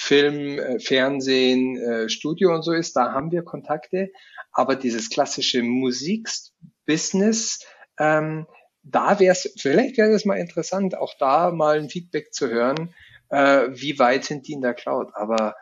Film, 0.00 0.58
äh, 0.58 0.78
Fernsehen, 0.78 1.76
äh, 1.76 2.08
Studio 2.08 2.54
und 2.54 2.62
so 2.62 2.72
ist, 2.72 2.94
da 2.94 3.12
haben 3.12 3.32
wir 3.32 3.42
Kontakte. 3.42 4.12
Aber 4.52 4.76
dieses 4.76 5.10
klassische 5.10 5.62
Musikbusiness, 5.62 7.66
ähm, 7.98 8.46
da 8.84 9.18
wäre 9.18 9.32
es, 9.32 9.52
vielleicht 9.58 9.98
wäre 9.98 10.12
es 10.12 10.24
mal 10.24 10.36
interessant, 10.36 10.96
auch 10.96 11.14
da 11.18 11.50
mal 11.50 11.78
ein 11.78 11.90
Feedback 11.90 12.32
zu 12.32 12.48
hören, 12.48 12.94
äh, 13.28 13.66
wie 13.70 13.98
weit 13.98 14.24
sind 14.24 14.46
die 14.46 14.52
in 14.52 14.62
der 14.62 14.74
Cloud. 14.74 15.10
Aber 15.14 15.56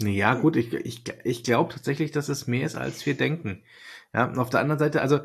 ja, 0.00 0.34
gut, 0.34 0.56
ich, 0.56 0.74
ich, 0.74 1.04
ich 1.24 1.44
glaube 1.44 1.72
tatsächlich, 1.72 2.10
dass 2.10 2.28
es 2.28 2.48
mehr 2.48 2.66
ist, 2.66 2.76
als 2.76 3.06
wir 3.06 3.14
denken. 3.14 3.62
Ja, 4.12 4.30
auf 4.32 4.50
der 4.50 4.60
anderen 4.60 4.80
Seite, 4.80 5.00
also 5.00 5.20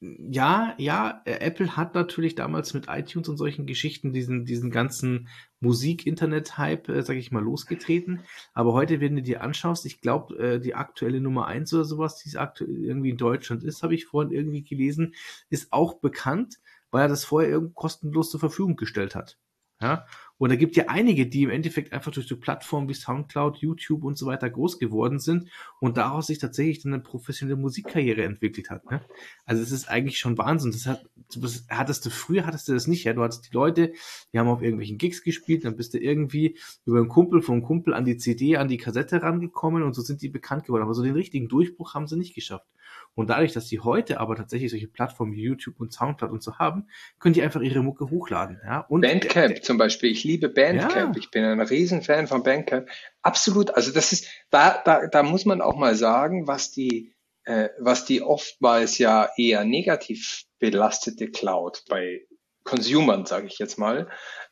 ja, 0.00 0.74
ja, 0.78 1.22
äh, 1.24 1.40
Apple 1.40 1.76
hat 1.76 1.94
natürlich 1.94 2.36
damals 2.36 2.72
mit 2.72 2.86
iTunes 2.88 3.28
und 3.28 3.36
solchen 3.36 3.66
Geschichten 3.66 4.12
diesen, 4.12 4.44
diesen 4.44 4.70
ganzen 4.70 5.28
Musik-Internet-Hype, 5.60 6.88
äh, 6.88 7.02
sag 7.02 7.16
ich 7.16 7.32
mal, 7.32 7.42
losgetreten. 7.42 8.20
Aber 8.54 8.74
heute, 8.74 9.00
wenn 9.00 9.16
du 9.16 9.22
dir 9.22 9.42
anschaust, 9.42 9.86
ich 9.86 10.00
glaube, 10.00 10.38
äh, 10.38 10.60
die 10.60 10.76
aktuelle 10.76 11.20
Nummer 11.20 11.46
eins 11.46 11.74
oder 11.74 11.84
sowas, 11.84 12.16
die 12.18 12.28
es 12.28 12.36
aktuell 12.36 12.84
irgendwie 12.84 13.10
in 13.10 13.16
Deutschland 13.16 13.64
ist, 13.64 13.82
habe 13.82 13.94
ich 13.94 14.06
vorhin 14.06 14.32
irgendwie 14.32 14.62
gelesen, 14.62 15.14
ist 15.50 15.72
auch 15.72 15.94
bekannt, 15.94 16.58
weil 16.92 17.02
er 17.02 17.08
das 17.08 17.24
vorher 17.24 17.50
irgendwie 17.50 17.74
kostenlos 17.74 18.30
zur 18.30 18.40
Verfügung 18.40 18.76
gestellt 18.76 19.16
hat. 19.16 19.36
Ja, 19.80 20.06
und 20.38 20.50
da 20.50 20.56
gibt 20.56 20.76
ja 20.76 20.84
einige, 20.86 21.26
die 21.26 21.42
im 21.42 21.50
Endeffekt 21.50 21.92
einfach 21.92 22.12
durch 22.12 22.28
so 22.28 22.36
Plattformen 22.36 22.88
wie 22.88 22.94
Soundcloud, 22.94 23.58
YouTube 23.58 24.04
und 24.04 24.16
so 24.16 24.26
weiter 24.26 24.48
groß 24.48 24.78
geworden 24.78 25.18
sind 25.18 25.48
und 25.80 25.96
daraus 25.96 26.28
sich 26.28 26.38
tatsächlich 26.38 26.80
dann 26.80 26.94
eine 26.94 27.02
professionelle 27.02 27.60
Musikkarriere 27.60 28.22
entwickelt 28.22 28.70
hat. 28.70 28.88
Ne? 28.90 29.00
Also 29.44 29.62
es 29.62 29.72
ist 29.72 29.88
eigentlich 29.88 30.18
schon 30.18 30.38
Wahnsinn. 30.38 30.70
Das, 30.70 30.86
hat, 30.86 31.04
das 31.36 31.66
hattest 31.68 32.06
du 32.06 32.10
früher 32.10 32.46
hattest 32.46 32.68
du 32.68 32.72
das 32.72 32.86
nicht. 32.86 33.04
Ja, 33.04 33.12
du 33.12 33.22
hattest 33.22 33.50
die 33.50 33.54
Leute, 33.54 33.92
die 34.32 34.38
haben 34.38 34.48
auf 34.48 34.62
irgendwelchen 34.62 34.98
Gigs 34.98 35.22
gespielt, 35.22 35.64
dann 35.64 35.76
bist 35.76 35.92
du 35.94 35.98
irgendwie 35.98 36.56
über 36.86 36.98
einen 36.98 37.08
Kumpel 37.08 37.42
vom 37.42 37.62
Kumpel 37.62 37.92
an 37.92 38.04
die 38.04 38.16
CD, 38.16 38.56
an 38.56 38.68
die 38.68 38.78
Kassette 38.78 39.22
rangekommen 39.22 39.82
und 39.82 39.94
so 39.94 40.02
sind 40.02 40.22
die 40.22 40.28
bekannt 40.28 40.64
geworden. 40.64 40.84
Aber 40.84 40.94
so 40.94 41.02
den 41.02 41.14
richtigen 41.14 41.48
Durchbruch 41.48 41.94
haben 41.94 42.06
sie 42.06 42.16
nicht 42.16 42.34
geschafft. 42.34 42.66
Und 43.14 43.30
dadurch, 43.30 43.52
dass 43.52 43.66
die 43.66 43.80
heute 43.80 44.20
aber 44.20 44.36
tatsächlich 44.36 44.70
solche 44.70 44.88
Plattformen 44.88 45.32
wie 45.32 45.42
YouTube 45.42 45.80
und 45.80 45.92
Soundcloud 45.92 46.30
und 46.30 46.42
so 46.42 46.58
haben, 46.58 46.88
können 47.18 47.34
die 47.34 47.42
einfach 47.42 47.60
ihre 47.60 47.82
Mucke 47.82 48.10
hochladen. 48.10 48.60
Ja? 48.64 48.80
Und 48.88 49.02
Bandcamp 49.02 49.64
zum 49.64 49.76
Beispiel. 49.76 50.10
Ich 50.10 50.24
liebe 50.24 50.48
Bandcamp. 50.48 51.16
Ja. 51.16 51.20
Ich 51.20 51.30
bin 51.30 51.44
ein 51.44 51.60
Riesenfan 51.60 52.26
von 52.26 52.42
Bandcamp. 52.42 52.88
Absolut. 53.22 53.72
Also 53.74 53.92
das 53.92 54.12
ist, 54.12 54.28
da, 54.50 54.80
da, 54.84 55.08
da 55.08 55.22
muss 55.22 55.44
man 55.44 55.60
auch 55.60 55.76
mal 55.76 55.94
sagen, 55.94 56.46
was 56.46 56.70
die, 56.70 57.12
äh, 57.44 57.70
was 57.78 58.04
die 58.04 58.22
oftmals 58.22 58.98
ja 58.98 59.30
eher 59.36 59.64
negativ 59.64 60.44
belastete 60.58 61.30
Cloud 61.30 61.84
bei 61.88 62.22
Consumern, 62.64 63.26
sage 63.26 63.46
ich 63.46 63.58
jetzt 63.58 63.78
mal, 63.78 64.08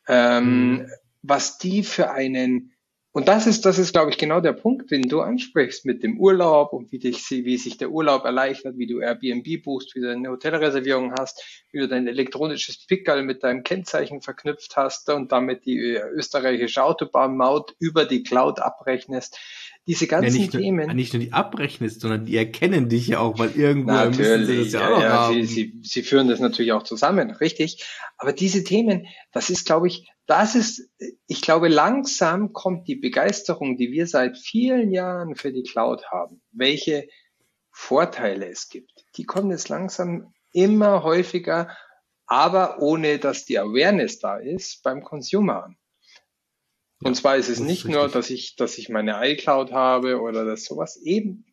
ähm, 0.07 0.71
mhm. 0.71 0.91
was 1.21 1.57
die 1.57 1.83
für 1.83 2.11
einen 2.11 2.73
und 3.17 3.27
das 3.27 3.47
ist, 3.47 3.65
das 3.65 3.79
ist, 3.79 3.93
glaube 3.93 4.11
ich, 4.11 4.19
genau 4.19 4.41
der 4.41 4.53
Punkt, 4.53 4.91
den 4.91 5.01
du 5.01 5.21
ansprichst 5.21 5.85
mit 5.85 6.03
dem 6.03 6.19
Urlaub 6.19 6.71
und 6.71 6.91
wie, 6.91 6.99
dich, 6.99 7.27
wie 7.31 7.57
sich 7.57 7.79
der 7.79 7.89
Urlaub 7.89 8.25
erleichtert, 8.25 8.77
wie 8.77 8.85
du 8.85 8.99
Airbnb 8.99 9.63
buchst, 9.63 9.95
wie 9.95 10.01
du 10.01 10.11
eine 10.11 10.29
Hotelreservierung 10.29 11.15
hast, 11.17 11.65
wie 11.71 11.79
du 11.79 11.87
dein 11.87 12.05
elektronisches 12.05 12.85
Pickerl 12.85 13.23
mit 13.23 13.41
deinem 13.41 13.63
Kennzeichen 13.63 14.21
verknüpft 14.21 14.77
hast 14.77 15.09
und 15.09 15.31
damit 15.31 15.65
die 15.65 15.79
österreichische 16.13 16.83
Autobahnmaut 16.83 17.73
über 17.79 18.05
die 18.05 18.21
Cloud 18.21 18.59
abrechnest. 18.59 19.39
Diese 19.87 20.05
ganzen 20.05 20.35
ja, 20.35 20.41
nicht 20.41 20.51
Themen. 20.51 20.85
Nur, 20.87 20.93
nicht 20.93 21.13
nur 21.13 21.23
die 21.23 21.31
abrechnest, 21.31 22.01
sondern 22.01 22.25
die 22.25 22.35
erkennen 22.35 22.89
dich 22.89 23.07
ja 23.07 23.19
auch, 23.19 23.39
weil 23.39 23.55
irgendwo 23.55 23.93
natürlich, 23.93 24.47
sie 24.47 24.63
das 24.63 24.73
ja, 24.73 24.79
ja 24.81 24.95
auch 24.95 25.01
ja, 25.01 25.09
haben. 25.09 25.33
Sie, 25.35 25.45
sie, 25.45 25.79
sie 25.81 26.03
führen 26.03 26.27
das 26.27 26.41
natürlich 26.41 26.73
auch 26.73 26.83
zusammen, 26.83 27.31
richtig. 27.31 27.85
Aber 28.17 28.33
diese 28.33 28.65
Themen, 28.65 29.07
das 29.31 29.49
ist, 29.49 29.65
glaube 29.65 29.87
ich, 29.87 30.11
das 30.25 30.55
ist, 30.55 30.89
ich 31.27 31.41
glaube, 31.41 31.69
langsam 31.69 32.51
kommt 32.51 32.89
die 32.89 32.97
Begeisterung, 32.97 33.77
die 33.77 33.93
wir 33.93 34.07
seit 34.07 34.37
vielen 34.37 34.91
Jahren 34.91 35.35
für 35.37 35.53
die 35.53 35.63
Cloud 35.63 36.03
haben, 36.11 36.41
welche 36.51 37.07
Vorteile 37.71 38.49
es 38.49 38.67
gibt. 38.67 39.05
Die 39.15 39.23
kommen 39.23 39.51
jetzt 39.51 39.69
langsam 39.69 40.33
immer 40.51 41.03
häufiger, 41.03 41.69
aber 42.25 42.81
ohne 42.81 43.19
dass 43.19 43.45
die 43.45 43.57
Awareness 43.57 44.19
da 44.19 44.35
ist, 44.35 44.83
beim 44.83 45.01
Consumer 45.01 45.63
an. 45.63 45.77
Und 47.03 47.15
ja, 47.15 47.21
zwar 47.21 47.37
ist 47.37 47.49
es 47.49 47.59
nicht 47.59 47.85
ist 47.85 47.91
nur, 47.91 48.07
dass 48.09 48.29
ich, 48.29 48.55
dass 48.55 48.77
ich 48.77 48.89
meine 48.89 49.19
iCloud 49.21 49.71
habe 49.71 50.19
oder 50.19 50.45
das 50.45 50.65
sowas. 50.65 50.97
Eben 50.97 51.45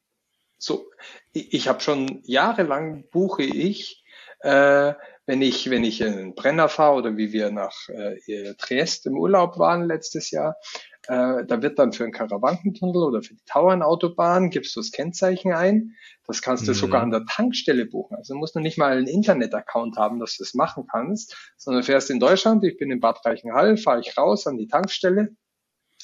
so. 0.59 0.91
Ich, 1.33 1.53
ich 1.53 1.69
habe 1.69 1.81
schon 1.81 2.21
jahrelang 2.25 3.05
buche 3.11 3.43
ich 3.43 4.05
äh, 4.41 4.95
wenn 5.27 5.41
ich, 5.41 5.71
wenn 5.71 5.85
ich 5.85 6.01
in 6.01 6.35
Brenner 6.35 6.69
fahre 6.69 6.97
oder 6.97 7.17
wie 7.17 7.33
wir 7.33 7.51
nach 7.51 7.89
äh, 7.89 8.55
Triest 8.55 9.07
im 9.07 9.17
Urlaub 9.17 9.59
waren 9.59 9.87
letztes 9.87 10.31
Jahr, 10.31 10.57
äh, 11.09 11.45
da 11.45 11.63
wird 11.63 11.79
dann 11.79 11.93
für 11.93 12.05
einen 12.05 12.13
Karawankentunnel 12.13 13.03
oder 13.03 13.23
für 13.23 13.35
die 13.35 13.45
Tauernautobahn 13.47 14.51
gibst 14.51 14.75
du 14.77 14.81
das 14.81 14.91
Kennzeichen 14.91 15.53
ein. 15.53 15.95
Das 16.27 16.41
kannst 16.41 16.67
du 16.67 16.73
mhm. 16.73 16.77
sogar 16.77 17.03
an 17.03 17.11
der 17.11 17.27
Tankstelle 17.27 17.87
buchen. 17.87 18.17
Also 18.17 18.35
du 18.35 18.41
musst 18.41 18.55
noch 18.55 18.63
nicht 18.63 18.79
mal 18.79 18.97
einen 18.97 19.07
Internet-Account 19.07 19.97
haben, 19.97 20.19
dass 20.19 20.37
du 20.37 20.45
das 20.45 20.55
machen 20.55 20.87
kannst, 20.91 21.37
sondern 21.57 21.83
fährst 21.83 22.11
in 22.11 22.21
Deutschland, 22.21 22.65
ich 22.65 22.79
bin 22.79 22.91
in 22.91 23.01
Bad 23.01 23.25
Reichenhall, 23.25 23.77
fahre 23.77 24.01
ich 24.01 24.17
raus 24.17 24.47
an 24.47 24.57
die 24.57 24.69
Tankstelle, 24.69 25.37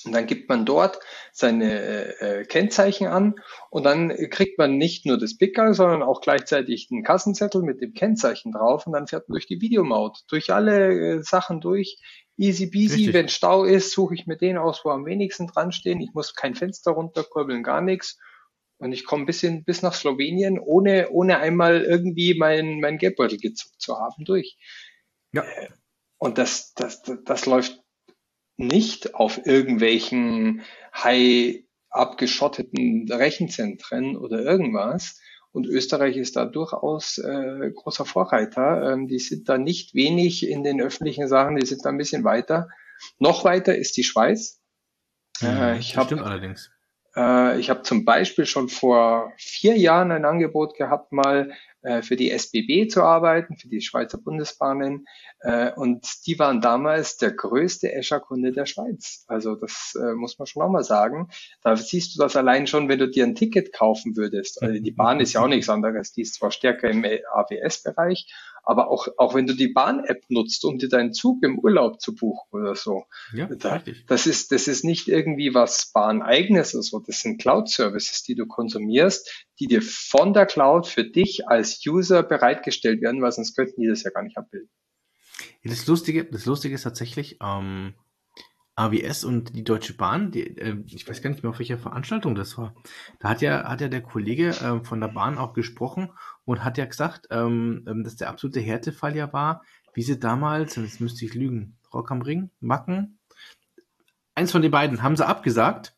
und 0.04 0.12
dann 0.12 0.26
gibt 0.26 0.48
man 0.48 0.64
dort 0.64 0.98
seine 1.32 2.20
äh, 2.20 2.44
Kennzeichen 2.44 3.06
an 3.06 3.34
und 3.70 3.84
dann 3.84 4.08
kriegt 4.30 4.58
man 4.58 4.76
nicht 4.78 5.06
nur 5.06 5.18
das 5.18 5.36
Pickerl, 5.36 5.74
sondern 5.74 6.02
auch 6.02 6.20
gleichzeitig 6.20 6.88
einen 6.90 7.02
Kassenzettel 7.02 7.62
mit 7.62 7.80
dem 7.80 7.92
Kennzeichen 7.92 8.52
drauf 8.52 8.86
und 8.86 8.92
dann 8.92 9.06
fährt 9.06 9.28
man 9.28 9.34
durch 9.34 9.46
die 9.46 9.60
Videomaut, 9.60 10.24
durch 10.28 10.52
alle 10.52 11.18
äh, 11.18 11.22
Sachen 11.22 11.60
durch. 11.60 11.98
Easy 12.36 12.68
peasy, 12.68 12.94
Richtig. 12.94 13.14
wenn 13.14 13.28
Stau 13.28 13.64
ist, 13.64 13.92
suche 13.92 14.14
ich 14.14 14.26
mir 14.26 14.38
den 14.38 14.56
aus, 14.56 14.80
wo 14.84 14.90
am 14.90 15.04
wenigsten 15.04 15.46
dran 15.46 15.72
stehen. 15.72 16.00
Ich 16.00 16.14
muss 16.14 16.34
kein 16.34 16.54
Fenster 16.54 16.92
runterkurbeln, 16.92 17.62
gar 17.62 17.82
nichts. 17.82 18.18
Und 18.78 18.92
ich 18.92 19.04
komme 19.04 19.26
bis, 19.26 19.42
in, 19.42 19.62
bis 19.64 19.82
nach 19.82 19.92
Slowenien, 19.92 20.58
ohne, 20.58 21.10
ohne 21.10 21.38
einmal 21.38 21.82
irgendwie 21.82 22.34
mein, 22.38 22.80
mein 22.80 22.96
Geldbeutel 22.96 23.36
gezuckt 23.36 23.78
zu 23.78 23.98
haben, 23.98 24.24
durch. 24.24 24.56
Ja. 25.32 25.42
Äh, 25.42 25.68
und 26.16 26.38
das, 26.38 26.72
das, 26.72 27.02
das, 27.02 27.18
das 27.24 27.46
läuft 27.46 27.78
nicht 28.60 29.14
auf 29.14 29.44
irgendwelchen 29.46 30.62
high 30.94 31.64
abgeschotteten 31.88 33.10
Rechenzentren 33.10 34.16
oder 34.16 34.40
irgendwas. 34.40 35.20
Und 35.52 35.66
Österreich 35.66 36.16
ist 36.16 36.36
da 36.36 36.44
durchaus 36.44 37.18
äh, 37.18 37.70
großer 37.74 38.04
Vorreiter. 38.04 38.92
Ähm, 38.92 39.08
die 39.08 39.18
sind 39.18 39.48
da 39.48 39.58
nicht 39.58 39.94
wenig 39.94 40.48
in 40.48 40.62
den 40.62 40.80
öffentlichen 40.80 41.26
Sachen, 41.26 41.56
die 41.56 41.66
sind 41.66 41.84
da 41.84 41.88
ein 41.88 41.98
bisschen 41.98 42.22
weiter. 42.22 42.68
Noch 43.18 43.44
weiter 43.44 43.76
ist 43.76 43.96
die 43.96 44.04
Schweiz. 44.04 44.60
Ja, 45.40 45.72
äh, 45.72 45.78
ich 45.78 45.96
habe 45.96 46.22
allerdings. 46.22 46.70
Äh, 47.16 47.58
ich 47.58 47.70
habe 47.70 47.82
zum 47.82 48.04
Beispiel 48.04 48.46
schon 48.46 48.68
vor 48.68 49.32
vier 49.38 49.76
Jahren 49.76 50.12
ein 50.12 50.24
Angebot 50.24 50.76
gehabt, 50.76 51.10
mal 51.10 51.52
äh, 51.82 52.02
für 52.02 52.16
die 52.16 52.30
SBB 52.30 52.88
zu 52.88 53.02
arbeiten, 53.02 53.56
für 53.56 53.68
die 53.68 53.80
Schweizer 53.80 54.18
Bundesbahnen. 54.18 55.06
Äh, 55.40 55.72
und 55.72 56.06
die 56.26 56.38
waren 56.38 56.60
damals 56.60 57.16
der 57.16 57.32
größte 57.32 57.92
Escher-Kunde 57.92 58.52
der 58.52 58.66
Schweiz. 58.66 59.24
Also 59.28 59.54
das 59.54 59.96
äh, 59.98 60.12
muss 60.14 60.38
man 60.38 60.46
schon 60.46 60.62
auch 60.62 60.70
mal 60.70 60.84
sagen. 60.84 61.28
Da 61.62 61.76
siehst 61.76 62.14
du 62.14 62.22
das 62.22 62.36
allein 62.36 62.66
schon, 62.66 62.88
wenn 62.88 62.98
du 62.98 63.08
dir 63.08 63.24
ein 63.24 63.34
Ticket 63.34 63.72
kaufen 63.72 64.16
würdest. 64.16 64.62
Also 64.62 64.78
die 64.78 64.90
Bahn 64.90 65.20
ist 65.20 65.32
ja 65.32 65.42
auch 65.42 65.48
nichts 65.48 65.68
anderes. 65.68 66.12
Die 66.12 66.22
ist 66.22 66.34
zwar 66.34 66.50
stärker 66.50 66.90
im 66.90 67.04
AWS-Bereich, 67.04 68.30
aber 68.62 68.88
auch, 68.88 69.08
auch 69.16 69.34
wenn 69.34 69.46
du 69.46 69.54
die 69.54 69.68
Bahn-App 69.68 70.24
nutzt, 70.28 70.64
um 70.64 70.78
dir 70.78 70.88
deinen 70.88 71.12
Zug 71.12 71.42
im 71.42 71.58
Urlaub 71.58 72.00
zu 72.00 72.14
buchen 72.14 72.48
oder 72.50 72.74
so. 72.74 73.04
Ja, 73.32 73.46
da, 73.46 73.82
das 74.06 74.26
ist, 74.26 74.52
das 74.52 74.68
ist 74.68 74.84
nicht 74.84 75.08
irgendwie 75.08 75.54
was 75.54 75.90
Bahn-eigenes 75.92 76.74
oder 76.74 76.82
so. 76.82 76.98
Das 77.00 77.20
sind 77.20 77.40
Cloud-Services, 77.40 78.22
die 78.22 78.34
du 78.34 78.46
konsumierst, 78.46 79.46
die 79.58 79.66
dir 79.66 79.82
von 79.82 80.32
der 80.32 80.46
Cloud 80.46 80.86
für 80.86 81.04
dich 81.04 81.48
als 81.48 81.80
User 81.86 82.22
bereitgestellt 82.22 83.02
werden, 83.02 83.22
weil 83.22 83.32
sonst 83.32 83.54
könnten 83.54 83.80
die 83.80 83.88
das 83.88 84.02
ja 84.02 84.10
gar 84.10 84.22
nicht 84.22 84.36
abbilden. 84.36 84.70
Ja, 85.62 85.70
das 85.70 85.86
Lustige, 85.86 86.24
das 86.24 86.46
Lustige 86.46 86.74
ist 86.74 86.82
tatsächlich, 86.82 87.38
ähm, 87.42 87.94
AWS 88.80 89.24
und 89.24 89.54
die 89.54 89.64
Deutsche 89.64 89.94
Bahn, 89.94 90.30
die, 90.30 90.56
äh, 90.56 90.82
ich 90.86 91.08
weiß 91.08 91.20
gar 91.20 91.30
nicht 91.30 91.42
mehr, 91.42 91.50
auf 91.50 91.58
welcher 91.58 91.78
Veranstaltung 91.78 92.34
das 92.34 92.56
war. 92.56 92.74
Da 93.18 93.28
hat 93.28 93.42
ja, 93.42 93.68
hat 93.68 93.80
ja 93.80 93.88
der 93.88 94.02
Kollege 94.02 94.48
äh, 94.48 94.84
von 94.84 95.00
der 95.00 95.08
Bahn 95.08 95.36
auch 95.36 95.52
gesprochen 95.52 96.10
und 96.44 96.64
hat 96.64 96.78
ja 96.78 96.86
gesagt, 96.86 97.28
ähm, 97.30 97.84
ähm, 97.86 98.04
dass 98.04 98.16
der 98.16 98.30
absolute 98.30 98.60
Härtefall 98.60 99.14
ja 99.14 99.32
war, 99.32 99.62
wie 99.92 100.02
sie 100.02 100.18
damals, 100.18 100.76
jetzt 100.76 101.00
müsste 101.00 101.24
ich 101.26 101.34
lügen, 101.34 101.76
Rock 101.92 102.10
am 102.10 102.22
Ring, 102.22 102.50
Macken, 102.60 103.18
eins 104.34 104.52
von 104.52 104.62
den 104.62 104.70
beiden 104.70 105.02
haben 105.02 105.16
sie 105.16 105.26
abgesagt 105.26 105.94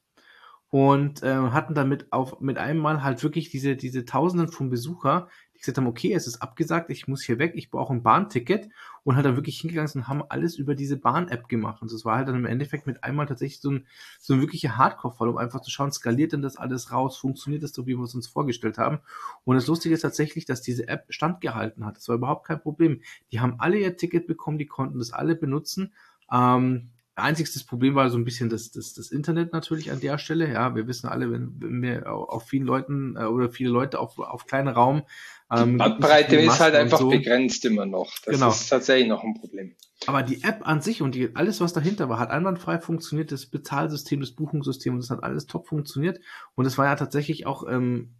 und 0.68 1.22
äh, 1.22 1.34
hatten 1.34 1.74
damit 1.74 2.12
auf 2.12 2.40
mit 2.40 2.58
einem 2.58 2.80
Mal 2.80 3.02
halt 3.04 3.22
wirklich 3.22 3.50
diese 3.50 3.76
diese 3.76 4.04
Tausenden 4.04 4.48
von 4.48 4.70
Besucher, 4.70 5.28
gesagt 5.62 5.78
haben, 5.78 5.86
okay, 5.86 6.12
es 6.12 6.26
ist 6.26 6.42
abgesagt, 6.42 6.90
ich 6.90 7.08
muss 7.08 7.22
hier 7.22 7.38
weg, 7.38 7.52
ich 7.54 7.70
brauche 7.70 7.92
ein 7.92 8.02
Bahnticket 8.02 8.68
und 9.04 9.16
halt 9.16 9.24
dann 9.24 9.36
wirklich 9.36 9.60
hingegangen 9.60 9.90
und 9.94 10.08
haben 10.08 10.22
alles 10.28 10.56
über 10.56 10.74
diese 10.74 10.96
Bahn-App 10.96 11.48
gemacht. 11.48 11.82
Und 11.82 11.92
das 11.92 12.04
war 12.04 12.16
halt 12.16 12.28
dann 12.28 12.36
im 12.36 12.46
Endeffekt 12.46 12.86
mit 12.86 13.02
einmal 13.02 13.26
tatsächlich 13.26 13.60
so 13.60 13.70
ein, 13.70 13.86
so 14.20 14.34
ein 14.34 14.40
wirklicher 14.40 14.76
Hardcore-Fall, 14.76 15.28
um 15.28 15.38
einfach 15.38 15.60
zu 15.60 15.70
schauen, 15.70 15.92
skaliert 15.92 16.32
denn 16.32 16.42
das 16.42 16.56
alles 16.56 16.92
raus, 16.92 17.16
funktioniert 17.16 17.62
das 17.62 17.72
so, 17.72 17.86
wie 17.86 17.96
wir 17.96 18.04
es 18.04 18.14
uns 18.14 18.28
vorgestellt 18.28 18.78
haben. 18.78 19.00
Und 19.44 19.56
das 19.56 19.66
Lustige 19.66 19.94
ist 19.94 20.02
tatsächlich, 20.02 20.44
dass 20.44 20.62
diese 20.62 20.88
App 20.88 21.06
standgehalten 21.08 21.84
hat. 21.84 21.96
Das 21.96 22.08
war 22.08 22.16
überhaupt 22.16 22.46
kein 22.46 22.60
Problem. 22.60 23.00
Die 23.32 23.40
haben 23.40 23.56
alle 23.58 23.78
ihr 23.78 23.96
Ticket 23.96 24.26
bekommen, 24.26 24.58
die 24.58 24.66
konnten 24.66 24.98
das 24.98 25.12
alle 25.12 25.34
benutzen. 25.34 25.92
Ähm, 26.32 26.91
Einziges 27.14 27.64
Problem 27.64 27.94
war 27.94 28.08
so 28.08 28.16
ein 28.16 28.24
bisschen 28.24 28.48
das, 28.48 28.70
das, 28.70 28.94
das 28.94 29.10
Internet 29.10 29.52
natürlich 29.52 29.90
an 29.90 30.00
der 30.00 30.16
Stelle. 30.16 30.50
Ja, 30.50 30.74
wir 30.74 30.86
wissen 30.86 31.08
alle, 31.08 31.30
wenn, 31.30 31.54
wenn 31.58 31.82
wir 31.82 32.10
auf 32.10 32.48
vielen 32.48 32.64
Leuten 32.64 33.16
äh, 33.16 33.24
oder 33.24 33.50
viele 33.50 33.68
Leute 33.68 33.98
auf, 33.98 34.18
auf 34.18 34.46
kleinen 34.46 34.68
Raum. 34.68 35.02
Ähm, 35.50 35.72
die 35.72 35.76
Bandbreite 35.76 36.36
ist 36.36 36.58
halt 36.58 36.74
einfach 36.74 36.98
so. 36.98 37.10
begrenzt 37.10 37.66
immer 37.66 37.84
noch. 37.84 38.12
Das 38.24 38.36
genau. 38.36 38.48
ist 38.48 38.68
tatsächlich 38.68 39.08
noch 39.08 39.22
ein 39.24 39.34
Problem. 39.34 39.74
Aber 40.06 40.22
die 40.22 40.42
App 40.42 40.66
an 40.66 40.80
sich 40.80 41.02
und 41.02 41.14
die, 41.14 41.36
alles, 41.36 41.60
was 41.60 41.74
dahinter 41.74 42.08
war, 42.08 42.18
hat 42.18 42.30
einwandfrei 42.30 42.78
funktioniert. 42.78 43.30
Das 43.30 43.44
Bezahlsystem, 43.44 44.20
das 44.20 44.32
Buchungssystem, 44.32 44.96
das 44.96 45.10
hat 45.10 45.22
alles 45.22 45.46
top 45.46 45.68
funktioniert. 45.68 46.18
Und 46.54 46.64
es 46.64 46.78
war 46.78 46.86
ja 46.86 46.96
tatsächlich 46.96 47.46
auch 47.46 47.68
ähm, 47.68 48.14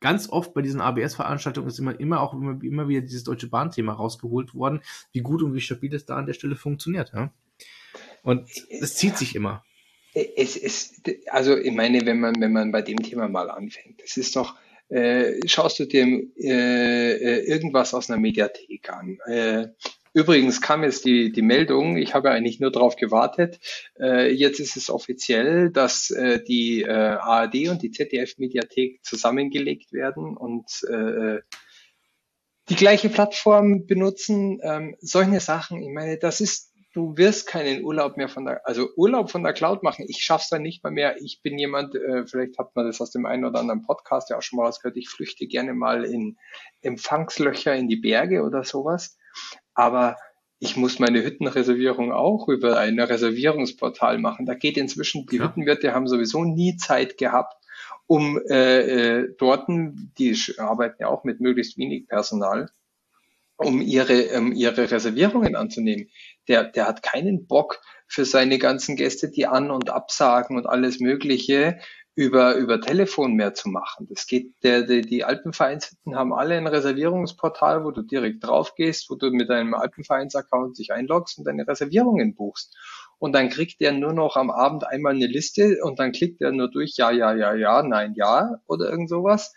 ganz 0.00 0.28
oft 0.30 0.54
bei 0.54 0.62
diesen 0.62 0.80
ABS-Veranstaltungen 0.80 1.68
ist 1.68 1.78
immer, 1.78 1.98
immer 2.00 2.20
auch 2.20 2.32
immer, 2.32 2.62
immer 2.62 2.88
wieder 2.88 3.02
dieses 3.02 3.24
Deutsche 3.24 3.48
Bahn-Thema 3.48 3.92
rausgeholt 3.92 4.54
worden, 4.54 4.80
wie 5.12 5.20
gut 5.20 5.42
und 5.42 5.54
wie 5.54 5.60
stabil 5.60 5.90
das 5.90 6.06
da 6.06 6.16
an 6.16 6.26
der 6.26 6.34
Stelle 6.34 6.56
funktioniert. 6.56 7.12
Ja? 7.14 7.30
Und 8.22 8.48
es 8.68 8.96
zieht 8.96 9.16
sich 9.16 9.34
immer. 9.34 9.64
Es 10.14 10.56
ist, 10.56 11.02
also 11.26 11.56
ich 11.56 11.72
meine, 11.72 12.04
wenn 12.06 12.20
man, 12.20 12.40
wenn 12.40 12.52
man 12.52 12.72
bei 12.72 12.82
dem 12.82 13.02
Thema 13.02 13.28
mal 13.28 13.50
anfängt, 13.50 14.02
es 14.04 14.16
ist 14.16 14.34
doch, 14.36 14.56
äh, 14.88 15.46
schaust 15.46 15.78
du 15.78 15.84
dir 15.84 16.06
äh, 16.06 17.12
äh, 17.12 17.46
irgendwas 17.46 17.94
aus 17.94 18.10
einer 18.10 18.18
Mediathek 18.18 18.90
an. 18.90 19.18
Äh, 19.26 19.68
übrigens 20.14 20.60
kam 20.60 20.82
jetzt 20.82 21.04
die, 21.04 21.30
die 21.30 21.42
Meldung, 21.42 21.98
ich 21.98 22.14
habe 22.14 22.30
eigentlich 22.30 22.58
nur 22.58 22.72
darauf 22.72 22.96
gewartet, 22.96 23.60
äh, 24.00 24.32
jetzt 24.32 24.60
ist 24.60 24.76
es 24.76 24.90
offiziell, 24.90 25.70
dass 25.70 26.10
äh, 26.10 26.42
die 26.42 26.82
äh, 26.82 26.90
ARD 26.90 27.68
und 27.68 27.82
die 27.82 27.90
ZDF-Mediathek 27.90 29.04
zusammengelegt 29.04 29.92
werden 29.92 30.36
und 30.36 30.66
äh, 30.90 31.40
die 32.68 32.76
gleiche 32.76 33.08
Plattform 33.08 33.86
benutzen. 33.86 34.60
Ähm, 34.62 34.96
solche 35.00 35.40
Sachen, 35.40 35.82
ich 35.82 35.90
meine, 35.90 36.18
das 36.18 36.40
ist 36.40 36.67
du 36.92 37.16
wirst 37.16 37.46
keinen 37.46 37.84
Urlaub 37.84 38.16
mehr 38.16 38.28
von 38.28 38.44
der, 38.44 38.66
also 38.66 38.88
Urlaub 38.96 39.30
von 39.30 39.42
der 39.42 39.52
Cloud 39.52 39.82
machen. 39.82 40.06
Ich 40.08 40.22
schaff's 40.22 40.48
dann 40.48 40.62
nicht 40.62 40.82
mal 40.82 40.90
mehr. 40.90 41.20
Ich 41.20 41.40
bin 41.42 41.58
jemand, 41.58 41.94
äh, 41.94 42.26
vielleicht 42.26 42.58
hat 42.58 42.74
man 42.74 42.86
das 42.86 43.00
aus 43.00 43.10
dem 43.10 43.26
einen 43.26 43.44
oder 43.44 43.60
anderen 43.60 43.82
Podcast 43.82 44.30
ja 44.30 44.38
auch 44.38 44.42
schon 44.42 44.56
mal 44.56 44.66
rausgehört. 44.66 44.96
Ich 44.96 45.08
flüchte 45.08 45.46
gerne 45.46 45.74
mal 45.74 46.04
in 46.04 46.38
Empfangslöcher 46.80 47.74
in 47.74 47.88
die 47.88 47.96
Berge 47.96 48.42
oder 48.42 48.64
sowas. 48.64 49.16
Aber 49.74 50.16
ich 50.60 50.76
muss 50.76 50.98
meine 50.98 51.22
Hüttenreservierung 51.22 52.12
auch 52.12 52.48
über 52.48 52.78
ein 52.78 52.98
Reservierungsportal 52.98 54.18
machen. 54.18 54.46
Da 54.46 54.54
geht 54.54 54.76
inzwischen, 54.76 55.26
die 55.26 55.36
ja. 55.36 55.44
Hüttenwirte 55.44 55.94
haben 55.94 56.08
sowieso 56.08 56.44
nie 56.44 56.76
Zeit 56.76 57.16
gehabt, 57.16 57.54
um 58.06 58.40
äh, 58.48 58.80
äh, 59.20 59.34
dort, 59.38 59.68
die 59.68 60.36
arbeiten 60.56 60.96
ja 61.00 61.08
auch 61.08 61.24
mit 61.24 61.40
möglichst 61.40 61.78
wenig 61.78 62.08
Personal, 62.08 62.70
um 63.56 63.80
ihre, 63.80 64.38
um 64.38 64.52
ihre 64.52 64.90
Reservierungen 64.90 65.54
anzunehmen. 65.54 66.08
Der, 66.48 66.64
der 66.64 66.86
hat 66.86 67.02
keinen 67.02 67.46
Bock 67.46 67.80
für 68.06 68.24
seine 68.24 68.58
ganzen 68.58 68.96
Gäste, 68.96 69.30
die 69.30 69.46
an- 69.46 69.70
und 69.70 69.90
absagen 69.90 70.56
und 70.56 70.66
alles 70.66 70.98
Mögliche 70.98 71.78
über, 72.18 72.56
über 72.56 72.80
Telefon 72.80 73.34
mehr 73.34 73.54
zu 73.54 73.68
machen. 73.68 74.08
Das 74.10 74.26
geht, 74.26 74.52
der, 74.64 74.82
der, 74.82 75.02
die 75.02 75.22
Alpenvereinshütten 75.22 76.16
haben 76.16 76.32
alle 76.32 76.56
ein 76.56 76.66
Reservierungsportal, 76.66 77.84
wo 77.84 77.92
du 77.92 78.02
direkt 78.02 78.42
drauf 78.42 78.74
gehst, 78.74 79.08
wo 79.08 79.14
du 79.14 79.30
mit 79.30 79.48
deinem 79.48 79.72
Alpenvereinsaccount 79.72 80.76
dich 80.78 80.92
einloggst 80.92 81.38
und 81.38 81.44
deine 81.44 81.68
Reservierungen 81.68 82.34
buchst. 82.34 82.76
Und 83.18 83.34
dann 83.34 83.50
kriegt 83.50 83.80
der 83.80 83.92
nur 83.92 84.12
noch 84.12 84.36
am 84.36 84.50
Abend 84.50 84.84
einmal 84.84 85.14
eine 85.14 85.28
Liste 85.28 85.78
und 85.84 86.00
dann 86.00 86.10
klickt 86.10 86.40
er 86.40 86.50
nur 86.50 86.68
durch 86.68 86.96
Ja, 86.96 87.12
ja, 87.12 87.34
ja, 87.34 87.54
ja, 87.54 87.84
nein, 87.84 88.14
ja 88.16 88.60
oder 88.66 88.90
irgend 88.90 89.10
sowas. 89.10 89.54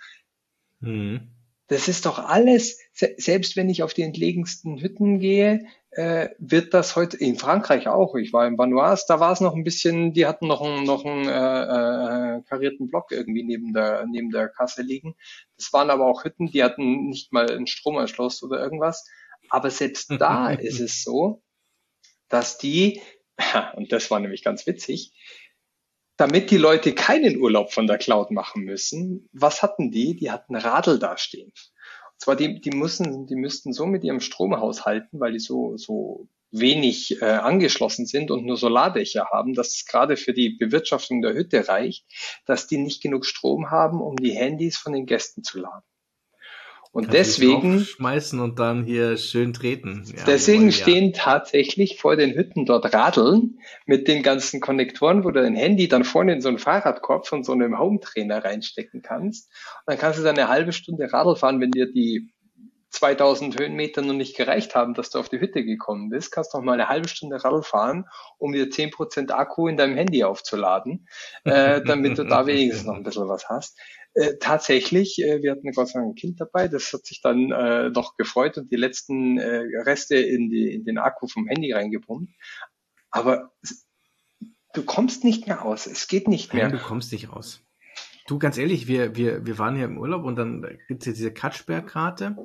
Mhm. 0.81 1.31
Das 1.71 1.87
ist 1.87 2.05
doch 2.05 2.19
alles, 2.19 2.79
selbst 2.91 3.55
wenn 3.55 3.69
ich 3.69 3.81
auf 3.81 3.93
die 3.93 4.01
entlegensten 4.01 4.81
Hütten 4.81 5.21
gehe, 5.21 5.67
äh, 5.91 6.27
wird 6.37 6.73
das 6.73 6.97
heute 6.97 7.15
in 7.15 7.37
Frankreich 7.37 7.87
auch. 7.87 8.15
Ich 8.15 8.33
war 8.33 8.45
in 8.45 8.57
Vanuas, 8.57 9.05
da 9.05 9.21
war 9.21 9.31
es 9.31 9.39
noch 9.39 9.55
ein 9.55 9.63
bisschen, 9.63 10.11
die 10.11 10.25
hatten 10.25 10.47
noch 10.47 10.59
einen, 10.61 10.83
noch 10.83 11.05
einen 11.05 11.29
äh, 11.29 12.39
äh, 12.39 12.41
karierten 12.41 12.89
Block 12.89 13.13
irgendwie 13.13 13.43
neben 13.43 13.71
der, 13.71 14.05
neben 14.05 14.31
der 14.31 14.49
Kasse 14.49 14.81
liegen. 14.81 15.15
Das 15.55 15.71
waren 15.71 15.89
aber 15.89 16.07
auch 16.07 16.25
Hütten, 16.25 16.47
die 16.47 16.61
hatten 16.61 17.07
nicht 17.07 17.31
mal 17.31 17.49
einen 17.49 17.67
Stromanschluss 17.67 18.43
oder 18.43 18.61
irgendwas. 18.61 19.07
Aber 19.49 19.69
selbst 19.69 20.11
da 20.19 20.51
ist 20.51 20.81
es 20.81 21.03
so, 21.03 21.41
dass 22.27 22.57
die, 22.57 23.01
und 23.77 23.93
das 23.93 24.11
war 24.11 24.19
nämlich 24.19 24.43
ganz 24.43 24.67
witzig, 24.67 25.13
damit 26.21 26.51
die 26.51 26.57
Leute 26.57 26.93
keinen 26.93 27.41
Urlaub 27.41 27.73
von 27.73 27.87
der 27.87 27.97
Cloud 27.97 28.29
machen 28.29 28.63
müssen, 28.63 29.27
was 29.33 29.63
hatten 29.63 29.89
die? 29.89 30.15
Die 30.15 30.29
hatten 30.29 30.55
Radl 30.55 30.99
dastehen. 30.99 31.47
Und 31.47 32.21
zwar 32.21 32.35
die, 32.35 32.61
die 32.61 32.69
müssen, 32.69 33.25
die 33.25 33.33
müssten 33.33 33.73
so 33.73 33.87
mit 33.87 34.03
ihrem 34.03 34.19
Strom 34.19 34.55
haushalten, 34.55 35.19
weil 35.19 35.31
die 35.31 35.39
so, 35.39 35.77
so 35.77 36.27
wenig 36.51 37.19
äh, 37.23 37.25
angeschlossen 37.25 38.05
sind 38.05 38.29
und 38.29 38.45
nur 38.45 38.55
Solardächer 38.55 39.29
haben, 39.31 39.55
dass 39.55 39.69
es 39.69 39.87
gerade 39.87 40.15
für 40.15 40.33
die 40.33 40.51
Bewirtschaftung 40.51 41.23
der 41.23 41.33
Hütte 41.33 41.67
reicht, 41.67 42.05
dass 42.45 42.67
die 42.67 42.77
nicht 42.77 43.01
genug 43.01 43.25
Strom 43.25 43.71
haben, 43.71 43.99
um 43.99 44.15
die 44.15 44.35
Handys 44.35 44.77
von 44.77 44.93
den 44.93 45.07
Gästen 45.07 45.41
zu 45.41 45.59
laden. 45.59 45.81
Und 46.93 47.05
Kann 47.05 47.13
deswegen 47.13 47.79
schmeißen 47.79 48.39
und 48.41 48.59
dann 48.59 48.83
hier 48.83 49.15
schön 49.15 49.53
treten. 49.53 50.03
Ja, 50.07 50.25
deswegen 50.27 50.65
ja. 50.65 50.71
stehen 50.71 51.13
tatsächlich 51.13 51.97
vor 51.97 52.17
den 52.17 52.35
Hütten 52.35 52.65
dort 52.65 52.93
Radeln 52.93 53.59
mit 53.85 54.09
den 54.09 54.23
ganzen 54.23 54.59
Konnektoren, 54.59 55.23
wo 55.23 55.31
du 55.31 55.41
dein 55.41 55.55
Handy 55.55 55.87
dann 55.87 56.03
vorne 56.03 56.33
in 56.33 56.41
so 56.41 56.49
einen 56.49 56.57
Fahrradkorb 56.57 57.27
von 57.27 57.45
so 57.45 57.53
einem 57.53 57.79
Home-Trainer 57.79 58.43
reinstecken 58.43 59.01
kannst. 59.01 59.47
Und 59.47 59.93
dann 59.93 59.97
kannst 59.99 60.19
du 60.19 60.23
dann 60.23 60.37
eine 60.37 60.49
halbe 60.49 60.73
Stunde 60.73 61.13
Radl 61.13 61.37
fahren, 61.37 61.61
wenn 61.61 61.71
dir 61.71 61.89
die 61.89 62.29
2000 62.91 63.57
Höhenmeter 63.57 64.01
noch 64.01 64.13
nicht 64.13 64.35
gereicht 64.35 64.75
haben, 64.75 64.93
dass 64.93 65.09
du 65.09 65.19
auf 65.19 65.29
die 65.29 65.39
Hütte 65.39 65.63
gekommen 65.63 66.09
bist, 66.09 66.31
kannst 66.31 66.53
du 66.53 66.57
noch 66.57 66.65
mal 66.65 66.73
eine 66.73 66.89
halbe 66.89 67.07
Stunde 67.07 67.41
Radl 67.41 67.63
fahren, 67.63 68.05
um 68.37 68.51
dir 68.51 68.65
10% 68.65 69.31
Akku 69.31 69.69
in 69.69 69.77
deinem 69.77 69.95
Handy 69.95 70.23
aufzuladen, 70.25 71.07
äh, 71.45 71.81
damit 71.85 72.17
du 72.17 72.25
da 72.25 72.45
wenigstens 72.45 72.85
noch 72.85 72.95
ein 72.95 73.03
bisschen 73.03 73.29
was 73.29 73.47
hast. 73.47 73.77
Äh, 74.13 74.33
tatsächlich, 74.39 75.21
äh, 75.21 75.41
wir 75.41 75.51
hatten 75.51 75.71
Gott 75.71 75.87
sei 75.87 75.99
Dank 75.99 76.11
ein 76.11 76.15
Kind 76.15 76.41
dabei, 76.41 76.67
das 76.67 76.91
hat 76.91 77.05
sich 77.05 77.21
dann 77.21 77.51
äh, 77.51 77.89
noch 77.89 78.17
gefreut 78.17 78.57
und 78.57 78.69
die 78.69 78.75
letzten 78.75 79.37
äh, 79.37 79.63
Reste 79.85 80.17
in, 80.17 80.49
die, 80.49 80.73
in 80.73 80.83
den 80.83 80.97
Akku 80.97 81.27
vom 81.27 81.47
Handy 81.47 81.71
reingepumpt. 81.71 82.33
Aber 83.09 83.53
du 84.73 84.83
kommst 84.83 85.23
nicht 85.23 85.47
mehr 85.47 85.63
aus, 85.63 85.87
es 85.87 86.07
geht 86.07 86.27
nicht 86.27 86.53
mehr. 86.53 86.67
Nein, 86.67 86.77
du 86.77 86.83
kommst 86.83 87.13
nicht 87.13 87.31
raus. 87.31 87.61
Du, 88.27 88.37
ganz 88.37 88.57
ehrlich, 88.57 88.87
wir, 88.87 89.15
wir, 89.15 89.45
wir 89.45 89.57
waren 89.57 89.75
hier 89.75 89.85
im 89.85 89.97
Urlaub 89.97 90.25
und 90.25 90.35
dann 90.35 90.77
gibt's 90.87 91.05
ja 91.05 91.13
diese 91.13 91.33
Katschbergkarte 91.33 92.35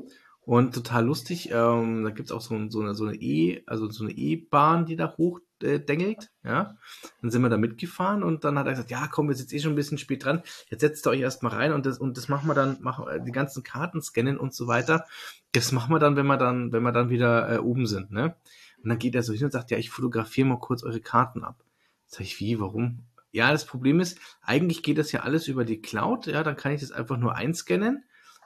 und 0.40 0.72
total 0.72 1.04
lustig, 1.04 1.50
ähm, 1.52 2.04
da 2.04 2.10
gibt's 2.10 2.30
auch 2.30 2.40
so, 2.40 2.56
so 2.68 2.80
eine, 2.80 2.94
so 2.94 3.06
eine 3.06 3.16
E, 3.16 3.64
also 3.66 3.90
so 3.90 4.04
eine 4.04 4.12
E-Bahn, 4.12 4.86
die 4.86 4.94
da 4.94 5.16
hoch 5.16 5.40
äh, 5.62 5.80
dengelt, 5.80 6.30
ja. 6.44 6.76
Dann 7.20 7.30
sind 7.30 7.42
wir 7.42 7.48
da 7.48 7.56
mitgefahren 7.56 8.22
und 8.22 8.44
dann 8.44 8.58
hat 8.58 8.66
er 8.66 8.72
gesagt, 8.72 8.90
ja, 8.90 9.08
komm, 9.08 9.28
wir 9.28 9.34
sind 9.34 9.52
eh 9.52 9.60
schon 9.60 9.72
ein 9.72 9.76
bisschen 9.76 9.98
spät 9.98 10.24
dran, 10.24 10.42
jetzt 10.68 10.80
setzt 10.80 11.06
ihr 11.06 11.10
euch 11.10 11.20
erstmal 11.20 11.52
rein 11.52 11.72
und 11.72 11.86
das, 11.86 11.98
und 11.98 12.16
das 12.16 12.28
machen 12.28 12.48
wir 12.48 12.54
dann, 12.54 12.78
machen 12.80 13.06
die 13.24 13.32
ganzen 13.32 13.62
Karten 13.62 14.00
scannen 14.00 14.38
und 14.38 14.54
so 14.54 14.66
weiter. 14.66 15.06
Das 15.52 15.72
machen 15.72 15.92
wir 15.92 15.98
dann, 15.98 16.16
wenn 16.16 16.26
wir 16.26 16.36
dann, 16.36 16.72
wenn 16.72 16.82
wir 16.82 16.92
dann 16.92 17.10
wieder 17.10 17.50
äh, 17.50 17.58
oben 17.58 17.86
sind, 17.86 18.10
ne? 18.10 18.36
Und 18.82 18.90
dann 18.90 18.98
geht 18.98 19.14
er 19.14 19.22
so 19.22 19.32
hin 19.32 19.44
und 19.44 19.52
sagt, 19.52 19.70
ja, 19.70 19.78
ich 19.78 19.90
fotografiere 19.90 20.46
mal 20.46 20.58
kurz 20.60 20.82
eure 20.82 21.00
Karten 21.00 21.42
ab. 21.42 21.64
Sag 22.06 22.20
ich, 22.20 22.38
wie, 22.40 22.60
warum? 22.60 23.00
Ja, 23.32 23.50
das 23.50 23.64
Problem 23.66 24.00
ist, 24.00 24.18
eigentlich 24.42 24.82
geht 24.82 24.98
das 24.98 25.12
ja 25.12 25.20
alles 25.20 25.48
über 25.48 25.64
die 25.64 25.80
Cloud, 25.80 26.26
ja, 26.26 26.42
dann 26.42 26.56
kann 26.56 26.72
ich 26.72 26.80
das 26.80 26.92
einfach 26.92 27.16
nur 27.16 27.34
einscannen 27.34 28.04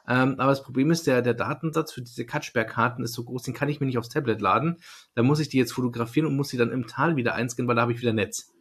ähm, 0.08 0.34
aber 0.38 0.50
das 0.50 0.62
Problem 0.62 0.90
ist, 0.90 1.06
der, 1.06 1.22
der 1.22 1.34
Datensatz 1.34 1.92
für 1.92 2.02
diese 2.02 2.24
Katschberg-Karten 2.24 3.02
ist 3.02 3.12
so 3.12 3.24
groß, 3.24 3.42
den 3.42 3.54
kann 3.54 3.68
ich 3.68 3.80
mir 3.80 3.86
nicht 3.86 3.98
aufs 3.98 4.08
Tablet 4.08 4.40
laden. 4.40 4.76
Da 5.14 5.22
muss 5.22 5.40
ich 5.40 5.48
die 5.48 5.58
jetzt 5.58 5.72
fotografieren 5.72 6.26
und 6.26 6.36
muss 6.36 6.48
sie 6.48 6.56
dann 6.56 6.70
im 6.70 6.86
Tal 6.86 7.16
wieder 7.16 7.34
einscannen, 7.34 7.68
weil 7.68 7.76
da 7.76 7.82
habe 7.82 7.92
ich 7.92 8.00
wieder 8.00 8.12
Netz. 8.12 8.52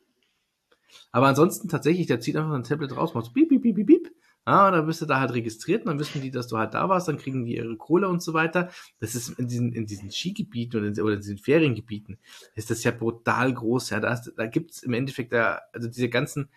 Aber 1.11 1.27
ansonsten 1.27 1.69
tatsächlich, 1.69 2.07
der 2.07 2.19
zieht 2.19 2.35
einfach 2.35 2.53
ein 2.53 2.63
Tablet 2.63 2.95
raus, 2.95 3.13
macht 3.13 3.25
so 3.25 3.31
piep, 3.31 3.49
piep, 3.49 3.61
piep, 3.61 3.75
piep, 3.75 3.87
piep. 3.87 4.11
Ah, 4.45 4.71
dann 4.71 4.87
bist 4.87 5.01
du 5.01 5.05
da 5.05 5.19
halt 5.19 5.33
registriert 5.33 5.81
und 5.81 5.87
dann 5.87 5.99
wissen 5.99 6.21
die, 6.21 6.31
dass 6.31 6.47
du 6.47 6.57
halt 6.57 6.73
da 6.73 6.89
warst, 6.89 7.07
dann 7.07 7.17
kriegen 7.17 7.45
die 7.45 7.57
ihre 7.57 7.77
Kohle 7.77 8.07
und 8.07 8.23
so 8.23 8.33
weiter. 8.33 8.69
Das 8.99 9.13
ist 9.13 9.37
in 9.37 9.47
diesen, 9.47 9.73
in 9.73 9.85
diesen 9.85 10.11
Skigebieten 10.11 10.79
oder 10.79 10.87
in, 10.87 10.99
oder 11.01 11.13
in 11.15 11.19
diesen 11.19 11.37
Feriengebieten 11.37 12.17
ist 12.55 12.71
das 12.71 12.83
ja 12.83 12.91
brutal 12.91 13.53
groß. 13.53 13.91
Ja, 13.91 13.99
da, 13.99 14.13
ist, 14.13 14.33
da 14.35 14.47
gibt's 14.47 14.81
im 14.81 14.93
Endeffekt 14.93 15.33
da, 15.33 15.61
also 15.73 15.87
diese 15.87 16.09
ganzen, 16.09 16.49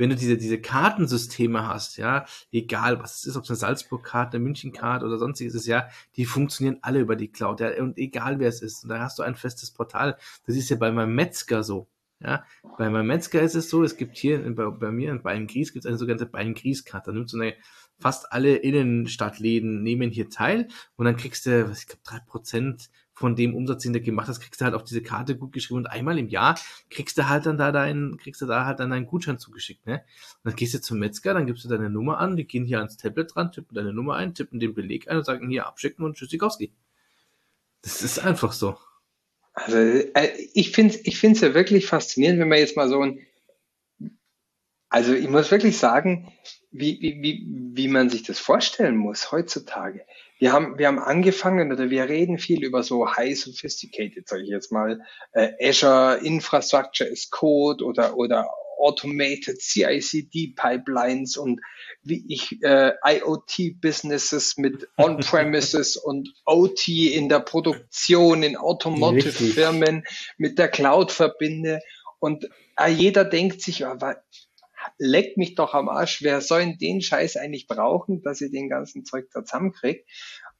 wenn 0.00 0.08
du 0.08 0.16
diese, 0.16 0.38
diese 0.38 0.58
Kartensysteme 0.58 1.68
hast, 1.68 1.98
ja, 1.98 2.24
egal 2.50 3.00
was 3.00 3.18
es 3.18 3.26
ist, 3.26 3.36
ob 3.36 3.44
es 3.44 3.50
eine 3.50 3.58
Salzburg-Karte, 3.58 4.38
eine 4.38 4.44
München-Karte 4.44 5.04
oder 5.04 5.18
sonstiges 5.18 5.54
ist, 5.54 5.66
ja, 5.66 5.88
die 6.16 6.24
funktionieren 6.24 6.78
alle 6.80 7.00
über 7.00 7.16
die 7.16 7.30
Cloud, 7.30 7.60
ja, 7.60 7.78
und 7.82 7.98
egal 7.98 8.40
wer 8.40 8.48
es 8.48 8.62
ist, 8.62 8.82
und 8.82 8.88
da 8.88 8.98
hast 9.00 9.18
du 9.18 9.22
ein 9.22 9.36
festes 9.36 9.70
Portal. 9.70 10.16
Das 10.46 10.56
ist 10.56 10.70
ja 10.70 10.76
bei 10.76 10.90
meinem 10.90 11.14
Metzger 11.14 11.62
so. 11.62 11.86
Ja, 12.22 12.44
bei 12.76 12.90
meinem 12.90 13.06
Metzger 13.06 13.40
ist 13.40 13.54
es 13.54 13.70
so, 13.70 13.82
es 13.82 13.96
gibt 13.96 14.16
hier 14.16 14.40
bei, 14.54 14.66
bei 14.70 14.90
mir 14.90 15.10
in 15.10 15.22
Bayern-Gries 15.22 15.72
gibt 15.72 15.84
es 15.84 15.88
eine 15.88 15.96
sogenannte 15.96 16.26
Bayern-Gries-Karte. 16.26 17.10
Da 17.10 17.14
nimmt 17.14 17.30
so 17.30 17.38
eine, 17.38 17.54
fast 17.98 18.32
alle 18.32 18.56
Innenstadtläden 18.56 19.82
nehmen 19.82 20.10
hier 20.10 20.30
teil 20.30 20.68
und 20.96 21.04
dann 21.04 21.16
kriegst 21.16 21.46
du, 21.46 21.68
was 21.68 21.80
ich 21.80 21.86
glaube, 21.86 22.02
drei 22.04 22.20
Prozent 22.20 22.90
von 23.20 23.36
dem 23.36 23.54
Umsatz, 23.54 23.82
den 23.82 23.92
du 23.92 24.00
gemacht 24.00 24.28
hast, 24.28 24.40
kriegst 24.40 24.62
du 24.62 24.64
halt 24.64 24.74
auf 24.74 24.82
diese 24.82 25.02
Karte 25.02 25.36
gut 25.36 25.52
geschrieben 25.52 25.80
und 25.80 25.86
einmal 25.86 26.18
im 26.18 26.28
Jahr 26.28 26.58
kriegst 26.88 27.18
du 27.18 27.28
halt 27.28 27.44
dann 27.44 27.58
da 27.58 27.70
deinen, 27.70 28.16
kriegst 28.16 28.40
du 28.40 28.46
da 28.46 28.64
halt 28.64 28.80
dann 28.80 28.88
deinen 28.88 29.04
Gutschein 29.04 29.38
zugeschickt, 29.38 29.86
ne? 29.86 29.96
Und 30.42 30.50
dann 30.50 30.56
gehst 30.56 30.72
du 30.72 30.80
zum 30.80 30.98
Metzger, 30.98 31.34
dann 31.34 31.44
gibst 31.44 31.62
du 31.62 31.68
deine 31.68 31.90
Nummer 31.90 32.16
an, 32.16 32.36
die 32.36 32.46
gehen 32.46 32.64
hier 32.64 32.78
ans 32.78 32.96
Tablet 32.96 33.34
dran, 33.34 33.52
tippen 33.52 33.74
deine 33.74 33.92
Nummer 33.92 34.16
ein, 34.16 34.32
tippen 34.32 34.58
den 34.58 34.72
Beleg 34.72 35.10
ein 35.10 35.18
und 35.18 35.24
sagen 35.24 35.50
hier 35.50 35.66
abschicken 35.66 36.02
und 36.02 36.16
Tschüssikowski. 36.16 36.72
Das 37.82 38.00
ist 38.00 38.20
einfach 38.20 38.52
so. 38.52 38.78
Also 39.52 39.76
äh, 39.76 40.30
ich 40.54 40.72
finde 40.72 40.94
es 40.94 41.04
ich 41.04 41.18
find's 41.18 41.42
ja 41.42 41.52
wirklich 41.52 41.84
faszinierend, 41.84 42.40
wenn 42.40 42.48
man 42.48 42.58
jetzt 42.58 42.78
mal 42.78 42.88
so 42.88 43.02
ein, 43.02 43.20
also 44.90 45.14
ich 45.14 45.28
muss 45.28 45.50
wirklich 45.50 45.78
sagen, 45.78 46.32
wie, 46.72 47.00
wie, 47.00 47.22
wie, 47.22 47.46
wie 47.74 47.88
man 47.88 48.10
sich 48.10 48.24
das 48.24 48.38
vorstellen 48.38 48.96
muss 48.96 49.32
heutzutage. 49.32 50.04
Wir 50.38 50.52
haben, 50.52 50.78
wir 50.78 50.88
haben 50.88 50.98
angefangen 50.98 51.72
oder 51.72 51.90
wir 51.90 52.08
reden 52.08 52.38
viel 52.38 52.64
über 52.64 52.82
so 52.82 53.08
high 53.08 53.38
sophisticated, 53.38 54.28
sage 54.28 54.42
ich 54.42 54.48
jetzt 54.48 54.72
mal, 54.72 55.00
äh, 55.32 55.50
Azure 55.62 56.18
Infrastructure 56.22 57.08
as 57.10 57.30
Code 57.30 57.84
oder, 57.84 58.16
oder 58.16 58.48
automated 58.78 59.60
CICD 59.60 60.54
Pipelines 60.56 61.36
und 61.36 61.60
wie 62.02 62.24
ich 62.28 62.62
äh, 62.62 62.92
IoT 63.04 63.80
Businesses 63.80 64.56
mit 64.56 64.88
On-Premises 64.96 65.96
und 65.96 66.32
OT 66.46 66.88
in 66.88 67.28
der 67.28 67.40
Produktion, 67.40 68.42
in 68.42 68.56
Automotive 68.56 69.30
Firmen 69.30 70.04
mit 70.38 70.58
der 70.58 70.68
Cloud 70.68 71.12
verbinde. 71.12 71.80
Und 72.18 72.48
äh, 72.76 72.90
jeder 72.90 73.24
denkt 73.24 73.60
sich, 73.60 73.86
aber 73.86 74.22
leckt 74.98 75.36
mich 75.36 75.54
doch 75.54 75.74
am 75.74 75.88
Arsch, 75.88 76.22
wer 76.22 76.40
soll 76.40 76.60
denn 76.60 76.78
den 76.78 77.00
Scheiß 77.00 77.36
eigentlich 77.36 77.66
brauchen, 77.66 78.22
dass 78.22 78.40
ihr 78.40 78.50
den 78.50 78.68
ganzen 78.68 79.04
Zeug 79.04 79.28
da 79.32 79.44
zusammenkriegt? 79.44 80.08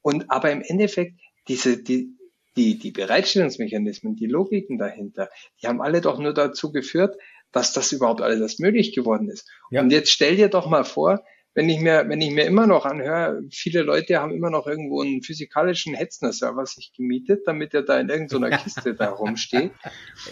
Und 0.02 0.30
aber 0.30 0.50
im 0.50 0.62
Endeffekt, 0.62 1.20
diese, 1.48 1.82
die, 1.82 2.16
die, 2.56 2.78
die 2.78 2.90
Bereitstellungsmechanismen, 2.90 4.16
die 4.16 4.26
Logiken 4.26 4.78
dahinter, 4.78 5.30
die 5.62 5.66
haben 5.66 5.80
alle 5.80 6.00
doch 6.00 6.18
nur 6.18 6.34
dazu 6.34 6.72
geführt, 6.72 7.16
dass 7.52 7.72
das 7.72 7.92
überhaupt 7.92 8.20
alles 8.20 8.58
möglich 8.58 8.94
geworden 8.94 9.28
ist. 9.28 9.48
Ja. 9.70 9.80
Und 9.80 9.90
jetzt 9.90 10.10
stell 10.10 10.36
dir 10.36 10.48
doch 10.48 10.68
mal 10.68 10.84
vor, 10.84 11.24
wenn 11.54 11.68
ich 11.68 11.80
mir, 11.80 12.08
wenn 12.08 12.20
ich 12.20 12.30
mir 12.30 12.44
immer 12.44 12.66
noch 12.66 12.86
anhöre, 12.86 13.42
viele 13.50 13.82
Leute 13.82 14.20
haben 14.20 14.32
immer 14.32 14.50
noch 14.50 14.68
irgendwo 14.68 15.02
einen 15.02 15.22
physikalischen 15.22 15.94
Hetzner-Server 15.94 16.64
sich 16.64 16.92
gemietet, 16.96 17.42
damit 17.46 17.74
er 17.74 17.82
da 17.82 17.98
in 17.98 18.08
irgendeiner 18.08 18.50
Kiste 18.58 18.94
da 18.94 19.10
rumsteht. 19.10 19.72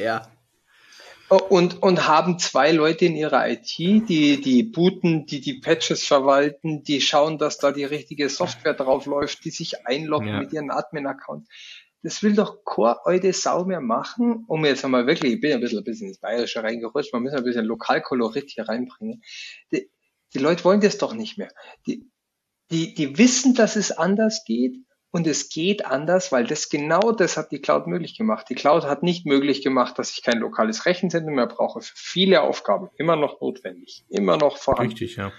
Ja 0.02 0.30
und, 1.28 1.82
und 1.82 2.08
haben 2.08 2.38
zwei 2.38 2.72
Leute 2.72 3.04
in 3.04 3.14
ihrer 3.14 3.48
IT, 3.48 3.76
die, 3.76 4.40
die 4.40 4.62
booten, 4.62 5.26
die 5.26 5.40
die 5.40 5.60
Patches 5.60 6.06
verwalten, 6.06 6.82
die 6.82 7.00
schauen, 7.00 7.38
dass 7.38 7.58
da 7.58 7.70
die 7.70 7.84
richtige 7.84 8.28
Software 8.28 8.74
drauf 8.74 9.06
läuft, 9.06 9.44
die 9.44 9.50
sich 9.50 9.86
einloggen 9.86 10.28
ja. 10.28 10.38
mit 10.38 10.52
ihren 10.52 10.70
Admin-Account. 10.70 11.46
Das 12.02 12.22
will 12.22 12.34
doch 12.34 12.64
Core 12.64 13.00
heute 13.04 13.32
Sau 13.32 13.64
mehr 13.64 13.80
machen, 13.80 14.44
um 14.46 14.64
jetzt 14.64 14.84
einmal 14.84 15.06
wirklich, 15.06 15.34
ich 15.34 15.40
bin 15.40 15.52
ein 15.52 15.60
bisschen, 15.60 15.78
ein 15.78 15.84
bisschen 15.84 16.08
ins 16.08 16.18
Bayerische 16.18 16.62
reingerutscht, 16.62 17.12
man 17.12 17.22
muss 17.22 17.32
ein 17.32 17.44
bisschen 17.44 17.66
Lokalkolorit 17.66 18.50
hier 18.50 18.68
reinbringen. 18.68 19.22
Die, 19.72 19.90
die 20.32 20.38
Leute 20.38 20.64
wollen 20.64 20.80
das 20.80 20.96
doch 20.96 21.12
nicht 21.12 21.36
mehr. 21.36 21.50
Die, 21.86 22.08
die, 22.70 22.94
die 22.94 23.18
wissen, 23.18 23.54
dass 23.54 23.76
es 23.76 23.90
anders 23.90 24.44
geht 24.44 24.76
und 25.11 25.27
es 25.27 25.49
geht 25.49 25.87
anders, 25.87 26.33
weil 26.33 26.47
das 26.47 26.68
genau 26.68 27.12
das 27.12 27.37
hat 27.37 27.51
die 27.51 27.61
Cloud 27.61 27.87
möglich 27.87 28.16
gemacht. 28.16 28.47
Die 28.51 28.55
Cloud 28.55 28.85
hat 28.85 29.03
nicht 29.03 29.25
möglich 29.25 29.62
gemacht, 29.62 29.99
dass 29.99 30.11
ich 30.11 30.23
kein 30.23 30.38
lokales 30.38 30.85
Rechenzentrum 30.85 31.35
mehr 31.35 31.47
brauche. 31.47 31.81
Für 31.81 31.94
viele 31.97 32.42
Aufgaben 32.42 32.90
immer 32.97 33.16
noch 33.16 33.40
notwendig, 33.40 34.05
immer 34.11 34.37
noch 34.37 34.59
vorhanden. 34.59 34.92
Richtig, 34.92 35.16
ja. 35.16 35.33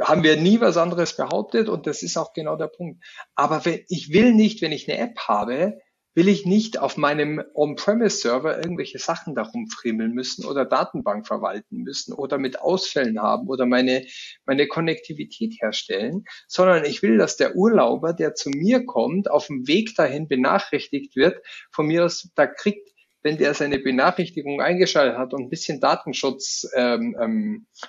Haben 0.00 0.22
wir 0.22 0.36
nie 0.36 0.60
was 0.60 0.76
anderes 0.76 1.16
behauptet 1.16 1.68
und 1.68 1.86
das 1.86 2.02
ist 2.02 2.16
auch 2.16 2.32
genau 2.32 2.56
der 2.56 2.66
Punkt. 2.66 3.04
Aber 3.34 3.64
wenn, 3.64 3.84
ich 3.88 4.12
will 4.12 4.32
nicht, 4.32 4.62
wenn 4.62 4.72
ich 4.72 4.90
eine 4.90 4.98
App 4.98 5.18
habe, 5.18 5.80
will 6.14 6.28
ich 6.28 6.46
nicht 6.46 6.78
auf 6.78 6.96
meinem 6.96 7.42
On-Premise-Server 7.54 8.58
irgendwelche 8.58 8.98
Sachen 8.98 9.34
darum 9.34 9.68
friemeln 9.68 10.12
müssen 10.12 10.44
oder 10.44 10.64
Datenbank 10.64 11.26
verwalten 11.26 11.78
müssen 11.82 12.12
oder 12.12 12.38
mit 12.38 12.60
Ausfällen 12.60 13.20
haben 13.20 13.48
oder 13.48 13.66
meine, 13.66 14.06
meine 14.46 14.66
Konnektivität 14.68 15.54
herstellen, 15.60 16.24
sondern 16.46 16.84
ich 16.84 17.02
will, 17.02 17.18
dass 17.18 17.36
der 17.36 17.56
Urlauber, 17.56 18.12
der 18.12 18.34
zu 18.34 18.50
mir 18.50 18.86
kommt, 18.86 19.30
auf 19.30 19.48
dem 19.48 19.66
Weg 19.66 19.94
dahin 19.96 20.28
benachrichtigt 20.28 21.16
wird. 21.16 21.44
Von 21.72 21.86
mir 21.86 22.04
aus, 22.04 22.30
da 22.34 22.46
kriegt, 22.46 22.88
wenn 23.22 23.38
der 23.38 23.54
seine 23.54 23.78
Benachrichtigung 23.78 24.60
eingeschaltet 24.60 25.18
hat 25.18 25.34
und 25.34 25.44
ein 25.44 25.50
bisschen 25.50 25.80
Datenschutz 25.80 26.68
ähm, 26.74 27.16
ähm, 27.20 27.66
äh, 27.82 27.86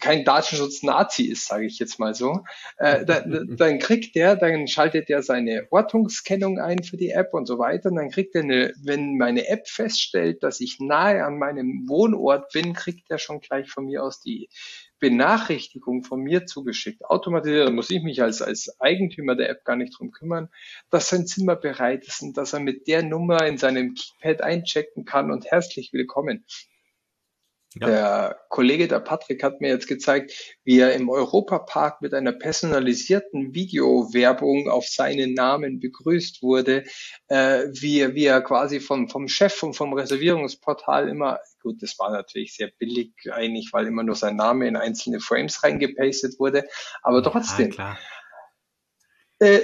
kein 0.00 0.24
Datenschutz-Nazi 0.24 1.24
ist, 1.24 1.46
sage 1.46 1.66
ich 1.66 1.78
jetzt 1.78 1.98
mal 1.98 2.14
so, 2.14 2.44
äh, 2.78 3.04
da, 3.04 3.20
dann 3.48 3.78
kriegt 3.78 4.14
der, 4.14 4.36
dann 4.36 4.66
schaltet 4.68 5.10
er 5.10 5.22
seine 5.22 5.66
Ortungskennung 5.70 6.58
ein 6.58 6.82
für 6.82 6.96
die 6.96 7.10
App 7.10 7.34
und 7.34 7.46
so 7.46 7.58
weiter. 7.58 7.90
Und 7.90 7.96
dann 7.96 8.10
kriegt 8.10 8.34
er 8.34 8.42
eine, 8.42 8.72
wenn 8.82 9.18
meine 9.18 9.48
App 9.48 9.68
feststellt, 9.68 10.42
dass 10.42 10.60
ich 10.60 10.78
nahe 10.80 11.24
an 11.24 11.38
meinem 11.38 11.88
Wohnort 11.88 12.52
bin, 12.52 12.72
kriegt 12.72 13.10
er 13.10 13.18
schon 13.18 13.40
gleich 13.40 13.68
von 13.70 13.86
mir 13.86 14.02
aus 14.02 14.20
die 14.20 14.48
Benachrichtigung 14.98 16.02
von 16.02 16.20
mir 16.20 16.46
zugeschickt. 16.46 17.04
Automatisiert, 17.04 17.68
da 17.68 17.70
muss 17.70 17.90
ich 17.90 18.02
mich 18.02 18.22
als, 18.22 18.42
als 18.42 18.80
Eigentümer 18.80 19.36
der 19.36 19.50
App 19.50 19.64
gar 19.64 19.76
nicht 19.76 19.96
drum 19.98 20.10
kümmern, 20.10 20.48
dass 20.90 21.08
sein 21.08 21.26
Zimmer 21.26 21.54
bereit 21.54 22.06
ist 22.06 22.22
und 22.22 22.36
dass 22.36 22.52
er 22.52 22.60
mit 22.60 22.88
der 22.88 23.02
Nummer 23.02 23.46
in 23.46 23.58
seinem 23.58 23.94
Keypad 23.94 24.40
einchecken 24.40 25.04
kann 25.04 25.30
und 25.30 25.46
herzlich 25.50 25.92
willkommen. 25.92 26.44
Ja. 27.74 27.86
Der 27.86 28.40
Kollege, 28.48 28.88
der 28.88 29.00
Patrick, 29.00 29.42
hat 29.42 29.60
mir 29.60 29.68
jetzt 29.68 29.88
gezeigt, 29.88 30.56
wie 30.64 30.78
er 30.78 30.94
im 30.94 31.10
Europapark 31.10 32.00
mit 32.00 32.14
einer 32.14 32.32
personalisierten 32.32 33.54
Videowerbung 33.54 34.70
auf 34.70 34.86
seinen 34.86 35.34
Namen 35.34 35.78
begrüßt 35.78 36.42
wurde, 36.42 36.84
äh, 37.28 37.66
wie, 37.72 38.14
wie 38.14 38.24
er 38.24 38.40
quasi 38.40 38.80
vom, 38.80 39.08
vom 39.10 39.28
Chef 39.28 39.62
und 39.62 39.74
vom 39.74 39.92
Reservierungsportal 39.92 41.08
immer, 41.08 41.40
gut, 41.62 41.82
das 41.82 41.98
war 41.98 42.10
natürlich 42.10 42.54
sehr 42.54 42.70
billig 42.78 43.12
eigentlich, 43.30 43.68
weil 43.72 43.86
immer 43.86 44.02
nur 44.02 44.14
sein 44.14 44.36
Name 44.36 44.66
in 44.66 44.76
einzelne 44.76 45.20
Frames 45.20 45.62
reingepastet 45.62 46.40
wurde, 46.40 46.64
aber 47.02 47.22
trotzdem. 47.22 47.72
Ja, 47.72 47.98
äh, 49.40 49.60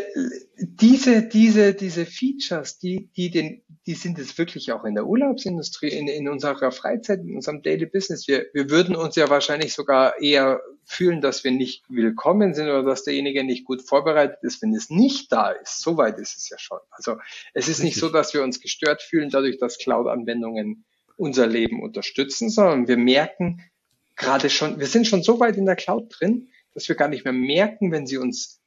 diese, 0.56 1.22
diese, 1.22 1.74
diese 1.74 2.06
Features, 2.06 2.78
die, 2.78 3.10
die, 3.16 3.30
den, 3.30 3.62
die 3.87 3.94
sind 3.94 4.18
es 4.18 4.38
wirklich 4.38 4.72
auch 4.72 4.84
in 4.84 4.94
der 4.94 5.06
Urlaubsindustrie, 5.06 5.88
in, 5.88 6.06
in 6.06 6.28
unserer 6.28 6.70
Freizeit, 6.70 7.20
in 7.20 7.34
unserem 7.34 7.62
Daily 7.62 7.87
Business. 7.87 8.28
Wir, 8.28 8.46
wir 8.52 8.70
würden 8.70 8.94
uns 8.94 9.16
ja 9.16 9.28
wahrscheinlich 9.28 9.74
sogar 9.74 10.20
eher 10.20 10.60
fühlen, 10.84 11.20
dass 11.20 11.44
wir 11.44 11.50
nicht 11.50 11.84
willkommen 11.88 12.54
sind 12.54 12.66
oder 12.66 12.84
dass 12.84 13.04
derjenige 13.04 13.42
nicht 13.42 13.64
gut 13.64 13.82
vorbereitet 13.82 14.38
ist, 14.42 14.62
wenn 14.62 14.74
es 14.74 14.90
nicht 14.90 15.32
da 15.32 15.50
ist. 15.50 15.80
So 15.80 15.96
weit 15.96 16.18
ist 16.18 16.37
es 16.37 16.48
ja 16.48 16.58
schon. 16.58 16.78
Also 16.90 17.16
es 17.52 17.68
ist 17.68 17.82
nicht 17.82 17.98
so, 17.98 18.10
dass 18.10 18.32
wir 18.32 18.42
uns 18.42 18.60
gestört 18.60 19.02
fühlen 19.02 19.30
dadurch, 19.30 19.58
dass 19.58 19.78
Cloud-Anwendungen 19.78 20.84
unser 21.16 21.46
Leben 21.46 21.82
unterstützen, 21.82 22.48
sondern 22.48 22.87
wir 22.87 22.96
merken 22.96 23.62
gerade 24.16 24.50
schon, 24.50 24.78
wir 24.78 24.87
sind 24.87 25.06
schon 25.06 25.22
so 25.22 25.40
weit 25.40 25.56
in 25.56 25.66
der 25.66 25.76
Cloud 25.76 26.14
drin, 26.16 26.48
dass 26.74 26.88
wir 26.88 26.96
gar 26.96 27.08
nicht 27.08 27.24
mehr 27.24 27.32
merken, 27.32 27.92
wenn 27.92 28.06
sie 28.06 28.18
uns 28.18 28.60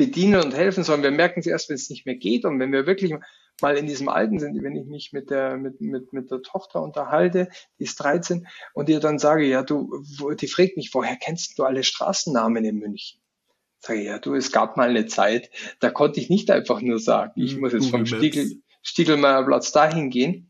bedienen 0.00 0.42
und 0.42 0.54
helfen, 0.54 0.82
sondern 0.82 1.12
wir 1.12 1.16
merken 1.16 1.40
es 1.40 1.46
erst, 1.46 1.68
wenn 1.68 1.74
es 1.74 1.90
nicht 1.90 2.06
mehr 2.06 2.14
geht. 2.14 2.46
Und 2.46 2.58
wenn 2.58 2.72
wir 2.72 2.86
wirklich 2.86 3.12
mal 3.60 3.76
in 3.76 3.86
diesem 3.86 4.08
Alten 4.08 4.38
sind, 4.38 4.62
wenn 4.62 4.74
ich 4.74 4.86
mich 4.86 5.12
mit 5.12 5.28
der, 5.28 5.58
mit, 5.58 5.82
mit, 5.82 6.14
mit 6.14 6.30
der 6.30 6.40
Tochter 6.40 6.80
unterhalte, 6.80 7.50
die 7.78 7.84
ist 7.84 7.96
13, 7.96 8.46
und 8.72 8.88
ihr 8.88 8.98
dann 8.98 9.18
sage, 9.18 9.44
ja, 9.44 9.62
du, 9.62 10.02
die 10.40 10.48
fragt 10.48 10.78
mich, 10.78 10.94
woher 10.94 11.16
kennst 11.16 11.58
du 11.58 11.64
alle 11.64 11.84
Straßennamen 11.84 12.64
in 12.64 12.78
München? 12.78 13.20
Sage 13.80 14.00
ich, 14.00 14.06
ja, 14.06 14.18
du, 14.18 14.34
es 14.34 14.52
gab 14.52 14.78
mal 14.78 14.88
eine 14.88 15.04
Zeit, 15.04 15.50
da 15.80 15.90
konnte 15.90 16.18
ich 16.18 16.30
nicht 16.30 16.50
einfach 16.50 16.80
nur 16.80 16.98
sagen, 16.98 17.32
ich 17.36 17.52
hm, 17.52 17.60
muss 17.60 17.74
jetzt 17.74 17.90
vom 17.90 18.06
Stiegel, 18.06 18.62
Stiegelmeierplatz 18.80 19.70
dahin 19.70 20.08
gehen. 20.08 20.49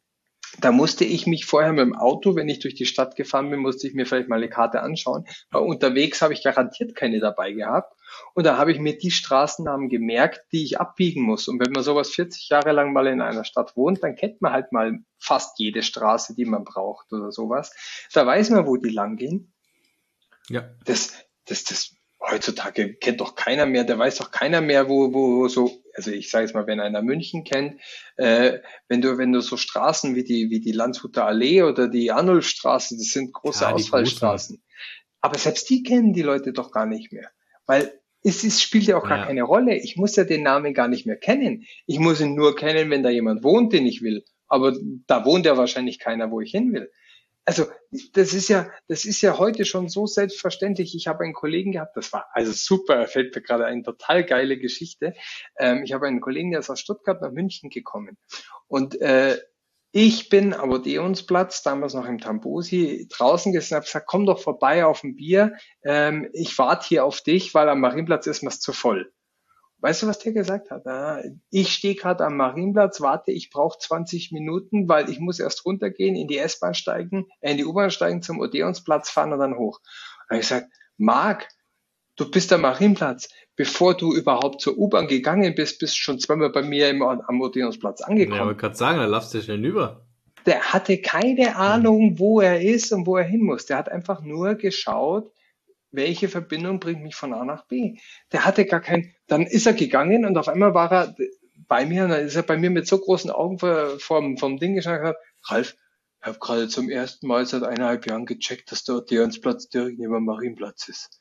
Da 0.59 0.73
musste 0.73 1.05
ich 1.05 1.27
mich 1.27 1.45
vorher 1.45 1.73
mit 1.73 1.81
dem 1.81 1.95
Auto, 1.97 2.35
wenn 2.35 2.49
ich 2.49 2.59
durch 2.59 2.75
die 2.75 2.87
Stadt 2.87 3.15
gefahren 3.15 3.51
bin, 3.51 3.61
musste 3.61 3.87
ich 3.87 3.95
mir 3.95 4.05
vielleicht 4.05 4.29
mal 4.29 4.37
eine 4.37 4.49
Karte 4.49 4.83
anschauen. 4.83 5.27
Weil 5.51 5.63
unterwegs 5.63 6.23
habe 6.23 6.33
ich 6.33 6.43
garantiert 6.43 6.97
keine 6.97 7.21
dabei 7.21 7.53
gehabt. 7.53 7.97
Und 8.35 8.45
da 8.45 8.59
habe 8.59 8.73
ich 8.73 8.81
mir 8.81 8.99
die 8.99 9.13
Straßennamen 9.13 9.89
gemerkt, 9.89 10.53
die 10.53 10.65
ich 10.65 10.81
abbiegen 10.81 11.23
muss. 11.23 11.47
Und 11.47 11.61
wenn 11.61 11.73
man 11.73 11.85
sowas 11.85 12.11
40 12.11 12.49
Jahre 12.49 12.73
lang 12.73 12.93
mal 12.93 13.07
in 13.07 13.21
einer 13.21 13.45
Stadt 13.45 13.77
wohnt, 13.77 14.03
dann 14.03 14.17
kennt 14.17 14.43
man 14.43 14.53
halt 14.53 14.73
mal 14.73 14.99
fast 15.19 15.59
jede 15.59 15.83
Straße, 15.83 16.35
die 16.35 16.45
man 16.45 16.65
braucht 16.65 17.13
oder 17.13 17.31
sowas. 17.31 17.73
Da 18.13 18.27
weiß 18.27 18.51
man, 18.51 18.67
wo 18.67 18.77
die 18.77 18.91
lang 18.91 19.17
gehen. 19.17 19.53
Ja. 20.49 20.69
Das, 20.85 21.15
das, 21.47 21.65
das, 21.65 21.95
heutzutage 22.21 22.95
kennt 22.95 23.21
doch 23.21 23.35
keiner 23.35 23.67
mehr, 23.67 23.85
der 23.85 23.99
weiß 23.99 24.19
doch 24.19 24.31
keiner 24.31 24.61
mehr, 24.61 24.89
wo, 24.89 25.13
wo 25.13 25.49
so, 25.49 25.71
also 26.01 26.13
ich 26.13 26.31
sage 26.31 26.47
jetzt 26.47 26.55
mal, 26.55 26.67
wenn 26.67 26.81
einer 26.81 27.03
München 27.03 27.45
kennt, 27.45 27.79
äh, 28.17 28.59
wenn 28.89 29.03
du, 29.03 29.19
wenn 29.19 29.33
du 29.33 29.41
so 29.41 29.59
Straßen 29.59 30.15
wie 30.15 30.25
die, 30.25 30.49
wie 30.49 30.61
die 30.61 30.73
Landshuter 30.73 31.27
Allee 31.27 31.63
oder 31.63 31.89
die 31.89 32.11
Arnulfstraße, 32.11 32.97
das 32.97 33.09
sind 33.09 33.35
große 33.35 33.65
ja, 33.65 33.73
Ausfallstraßen. 33.73 34.63
Aber 35.21 35.39
selbst 35.39 35.69
die 35.69 35.83
kennen 35.83 36.15
die 36.15 36.23
Leute 36.23 36.55
doch 36.55 36.73
gar 36.73 36.87
nicht 36.87 37.13
mehr. 37.13 37.29
Weil 37.67 37.93
es 38.23 38.45
ist, 38.45 38.63
spielt 38.63 38.85
ja 38.85 38.97
auch 38.97 39.07
gar 39.07 39.19
ja. 39.19 39.27
keine 39.27 39.43
Rolle. 39.43 39.77
Ich 39.77 39.97
muss 39.97 40.17
ja 40.17 40.25
den 40.25 40.43
Namen 40.43 40.73
gar 40.73 40.89
nicht 40.89 41.05
mehr 41.05 41.17
kennen. 41.17 41.67
Ich 41.87 41.99
muss 41.99 42.21
ihn 42.21 42.35
nur 42.35 42.57
kennen, 42.57 42.89
wenn 42.89 43.03
da 43.03 43.11
jemand 43.11 43.45
wohnt, 43.45 43.75
den 43.75 43.85
ich 43.85 44.01
will. 44.01 44.25
Aber 44.49 44.75
da 45.07 45.27
wohnt 45.27 45.45
ja 45.45 45.59
wahrscheinlich 45.59 45.99
keiner, 45.99 46.31
wo 46.31 46.41
ich 46.41 46.51
hin 46.51 46.73
will. 46.73 46.91
Also 47.51 47.67
das 48.13 48.33
ist 48.33 48.47
ja, 48.47 48.71
das 48.87 49.05
ist 49.05 49.23
ja 49.23 49.37
heute 49.37 49.65
schon 49.65 49.89
so 49.89 50.07
selbstverständlich. 50.07 50.95
Ich 50.95 51.09
habe 51.09 51.25
einen 51.25 51.33
Kollegen 51.33 51.73
gehabt, 51.73 51.97
das 51.97 52.13
war 52.13 52.29
also 52.33 52.53
super, 52.53 53.09
fällt 53.09 53.35
mir 53.35 53.43
gerade 53.43 53.67
eine 53.67 53.83
total 53.83 54.25
geile 54.25 54.57
Geschichte. 54.57 55.15
Ähm, 55.59 55.83
ich 55.83 55.93
habe 55.93 56.07
einen 56.07 56.21
Kollegen, 56.21 56.53
der 56.53 56.61
ist 56.61 56.71
aus 56.71 56.79
Stuttgart 56.79 57.21
nach 57.21 57.33
München 57.33 57.69
gekommen 57.69 58.17
und 58.69 59.01
äh, 59.01 59.37
ich 59.91 60.29
bin 60.29 60.55
am 60.55 60.71
Odeonsplatz, 60.71 61.65
damals 61.65 61.95
noch 61.95 62.07
im 62.07 62.21
Tambosi, 62.21 63.09
draußen 63.11 63.53
gesessen, 63.53 63.75
habe 63.75 63.85
gesagt, 63.85 64.07
komm 64.07 64.27
doch 64.27 64.39
vorbei 64.39 64.85
auf 64.85 65.03
ein 65.03 65.17
Bier, 65.17 65.57
ähm, 65.83 66.31
ich 66.33 66.57
warte 66.57 66.87
hier 66.87 67.05
auf 67.05 67.21
dich, 67.21 67.53
weil 67.53 67.69
am 67.69 67.81
Marienplatz 67.81 68.29
ist 68.29 68.45
mir's 68.45 68.61
zu 68.61 68.73
voll. 68.73 69.13
Weißt 69.81 70.03
du, 70.03 70.07
was 70.07 70.19
der 70.19 70.33
gesagt 70.33 70.71
hat? 70.71 70.85
Ich 71.51 71.73
stehe 71.73 71.95
gerade 71.95 72.25
am 72.25 72.37
Marienplatz, 72.37 73.01
warte, 73.01 73.33
ich 73.33 73.51
brauche 73.51 73.79
20 73.79 74.31
Minuten, 74.31 74.89
weil 74.89 75.09
ich 75.09 75.21
muss 75.21 75.41
erst 75.41 75.65
runtergehen, 75.65 76.17
in 76.17 76.29
die 76.29 76.39
S-Bahn 76.39 76.75
steigen, 76.75 77.27
äh, 77.41 77.53
in 77.53 77.57
die 77.57 77.65
U-Bahn 77.65 77.91
steigen, 77.91 78.23
zum 78.23 78.41
Odeonsplatz 78.41 79.11
fahren 79.11 79.33
und 79.33 79.39
dann 79.39 79.57
hoch. 79.57 79.81
Und 80.29 80.37
ich 80.37 80.43
gesagt, 80.43 80.67
Marc, 80.99 81.49
du 82.17 82.31
bist 82.31 82.53
am 82.53 82.61
Marienplatz. 82.63 83.29
Bevor 83.57 83.95
du 83.95 84.15
überhaupt 84.15 84.61
zur 84.61 84.77
U-Bahn 84.79 85.07
gegangen 85.07 85.55
bist, 85.55 85.81
bist 85.81 85.95
du 85.95 85.99
schon 85.99 86.19
zweimal 86.19 86.51
bei 86.51 86.63
mir 86.63 86.89
im, 86.89 87.03
am 87.03 87.41
Odeonsplatz 87.41 88.03
angekommen. 88.03 88.37
Ja, 88.37 88.43
aber 88.43 88.55
gerade 88.55 88.75
sagen, 88.75 88.99
da 88.99 89.07
laufst 89.07 89.35
du 89.35 89.43
schnell 89.43 89.65
über. 89.65 90.07
Der 90.47 90.73
hatte 90.73 90.99
keine 90.99 91.57
Ahnung, 91.57 92.19
wo 92.19 92.41
er 92.41 92.61
ist 92.61 92.93
und 92.93 93.07
wo 93.07 93.17
er 93.17 93.25
hin 93.25 93.43
muss. 93.43 93.67
Der 93.67 93.77
hat 93.77 93.91
einfach 93.91 94.23
nur 94.23 94.55
geschaut, 94.55 95.31
welche 95.93 96.29
Verbindung 96.29 96.81
bringt 96.81 97.03
mich 97.03 97.15
von 97.15 97.33
A 97.33 97.45
nach 97.45 97.67
B. 97.67 97.99
Der 98.33 98.45
hatte 98.45 98.65
gar 98.65 98.81
kein, 98.81 99.15
dann 99.27 99.43
ist 99.47 99.67
er 99.67 99.73
gegangen 99.73 100.25
und 100.25 100.37
auf 100.37 100.49
einmal 100.49 100.75
war 100.75 100.93
er 100.93 101.15
bei 101.69 101.87
mir 101.87 102.05
und 102.05 102.11
dann 102.11 102.27
ist 102.27 102.37
er 102.37 102.43
bei 102.43 102.57
mir 102.57 102.71
mit 102.71 102.87
so 102.87 102.99
großen 102.99 103.31
Augen 103.31 103.59
vom, 103.99 104.37
vom 104.37 104.59
Ding 104.59 104.75
geschaut 104.75 104.95
und 104.95 105.01
gesagt, 105.01 105.19
Ralf, 105.45 105.77
ich 106.21 106.27
habe 106.27 106.39
gerade 106.39 106.69
zum 106.69 106.91
ersten 106.91 107.27
Mal 107.27 107.47
seit 107.47 107.63
eineinhalb 107.63 108.07
Jahren 108.07 108.27
gecheckt, 108.27 108.71
dass 108.71 108.85
der 108.85 108.97
Odeonsplatz 108.97 109.69
direkt 109.69 109.99
neben 109.99 110.13
dem 110.13 110.25
Marienplatz 110.25 110.89
ist. 110.89 111.20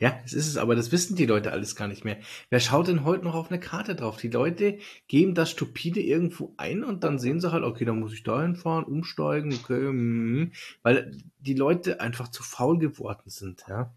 Ja, 0.00 0.16
das 0.22 0.32
ist 0.32 0.46
es, 0.46 0.56
aber 0.56 0.76
das 0.76 0.92
wissen 0.92 1.16
die 1.16 1.26
Leute 1.26 1.50
alles 1.50 1.74
gar 1.74 1.88
nicht 1.88 2.04
mehr. 2.04 2.18
Wer 2.50 2.60
schaut 2.60 2.86
denn 2.86 3.04
heute 3.04 3.24
noch 3.24 3.34
auf 3.34 3.50
eine 3.50 3.58
Karte 3.58 3.96
drauf? 3.96 4.16
Die 4.18 4.28
Leute 4.28 4.78
geben 5.08 5.34
das 5.34 5.50
stupide 5.50 6.00
irgendwo 6.00 6.54
ein 6.56 6.84
und 6.84 7.02
dann 7.02 7.18
sehen 7.18 7.40
sie 7.40 7.50
halt, 7.50 7.64
okay, 7.64 7.84
dann 7.84 7.98
muss 7.98 8.12
ich 8.12 8.22
da 8.22 8.40
hinfahren, 8.42 8.84
umsteigen, 8.84 9.52
okay, 9.52 9.92
mm, 9.92 10.52
weil 10.82 11.16
die 11.40 11.54
Leute 11.54 12.00
einfach 12.00 12.28
zu 12.28 12.42
faul 12.42 12.78
geworden 12.78 13.28
sind, 13.28 13.64
ja. 13.68 13.92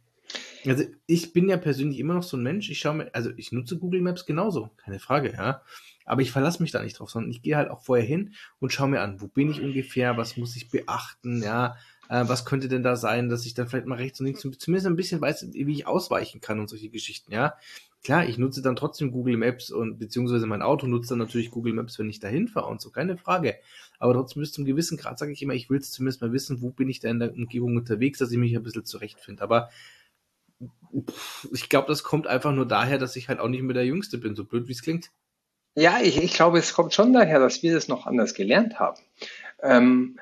Also 0.66 0.86
ich 1.08 1.34
bin 1.34 1.50
ja 1.50 1.58
persönlich 1.58 2.00
immer 2.00 2.14
noch 2.14 2.24
so 2.24 2.38
ein 2.38 2.44
Mensch, 2.44 2.70
ich 2.70 2.80
schaue 2.80 2.96
mir, 2.96 3.14
also 3.14 3.32
ich 3.36 3.52
nutze 3.52 3.78
Google 3.78 4.02
Maps 4.02 4.26
genauso, 4.26 4.70
keine 4.78 5.00
Frage, 5.00 5.34
ja. 5.34 5.62
Aber 6.06 6.22
ich 6.22 6.32
verlasse 6.32 6.62
mich 6.62 6.72
da 6.72 6.82
nicht 6.82 7.00
drauf, 7.00 7.10
sondern 7.10 7.32
ich 7.32 7.42
gehe 7.42 7.58
halt 7.58 7.70
auch 7.70 7.84
vorher 7.84 8.06
hin 8.06 8.34
und 8.60 8.74
schaue 8.74 8.90
mir 8.90 9.02
an, 9.02 9.22
wo 9.22 9.28
bin 9.28 9.52
ich 9.52 9.62
ungefähr, 9.62 10.18
was 10.18 10.38
muss 10.38 10.56
ich 10.56 10.70
beachten, 10.70 11.42
ja, 11.44 11.76
äh, 12.12 12.28
was 12.28 12.44
könnte 12.44 12.68
denn 12.68 12.84
da 12.84 12.98
sein, 12.98 13.30
dass 13.30 13.46
ich 13.46 13.54
dann 13.54 13.70
vielleicht 13.70 13.88
mal 13.88 13.96
rechts 13.96 14.20
und 14.20 14.26
links 14.26 14.42
zumindest 14.42 14.86
ein 14.86 14.98
bisschen 14.98 15.22
weiß, 15.22 15.48
wie 15.54 15.72
ich 15.72 15.88
ausweichen 15.88 16.42
kann 16.42 16.60
und 16.60 16.70
solche 16.70 16.90
Geschichten, 16.90 17.32
ja. 17.32 17.56
Klar, 18.04 18.28
ich 18.28 18.38
nutze 18.38 18.62
dann 18.62 18.76
trotzdem 18.76 19.12
Google 19.12 19.38
Maps 19.38 19.72
und 19.72 19.98
beziehungsweise 19.98 20.46
mein 20.46 20.62
Auto 20.62 20.88
nutzt 20.88 21.10
dann 21.10 21.20
natürlich 21.20 21.52
Google 21.52 21.74
Maps, 21.74 22.00
wenn 22.00 22.10
ich 22.10 22.20
dahin 22.20 22.50
fahre 22.50 22.68
und 22.68 22.82
so, 22.82 22.90
keine 22.90 23.16
Frage. 23.16 23.56
Aber 23.98 24.14
trotzdem 24.14 24.42
bis 24.42 24.52
zum 24.52 24.66
gewissen 24.66 24.98
Grad 24.98 25.20
sage 25.20 25.32
ich 25.32 25.42
immer, 25.42 25.54
ich 25.54 25.70
will 25.70 25.80
zumindest 25.80 26.22
mal 26.22 26.34
wissen, 26.34 26.62
wo 26.62 26.72
bin 26.72 26.90
ich 26.90 27.00
da 27.00 27.10
in 27.10 27.20
der 27.20 27.32
Umgebung 27.32 27.78
unterwegs, 27.78 28.20
dass 28.20 28.32
ich 28.32 28.38
mich 28.38 28.56
ein 28.56 28.64
bisschen 28.64 28.84
zurechtfinde. 28.84 29.42
Aber 29.42 29.70
ich 31.54 31.70
glaube, 31.70 31.88
das 31.88 32.04
kommt 32.04 32.28
einfach 32.28 32.52
nur 32.52 32.68
daher, 32.68 32.98
dass 32.98 33.16
ich 33.16 33.30
halt 33.30 33.40
auch 33.40 33.48
nicht 33.48 33.62
mehr 33.62 33.76
der 33.76 33.86
Jüngste 33.86 34.18
bin, 34.18 34.36
so 34.36 34.44
blöd 34.44 34.68
wie 34.68 34.74
es 34.74 34.82
klingt. 34.82 35.12
Ja, 35.76 36.02
ich, 36.02 36.22
ich 36.22 36.34
glaube, 36.34 36.60
es 36.60 36.74
kommt 36.74 36.94
schon 36.94 37.14
daher, 37.14 37.40
dass 37.40 37.64
wir 37.64 37.74
das 37.74 37.88
noch 37.88 38.06
anders 38.06 38.34
gelernt 38.34 38.80
haben. 38.80 39.00
Ähm, 39.62 40.20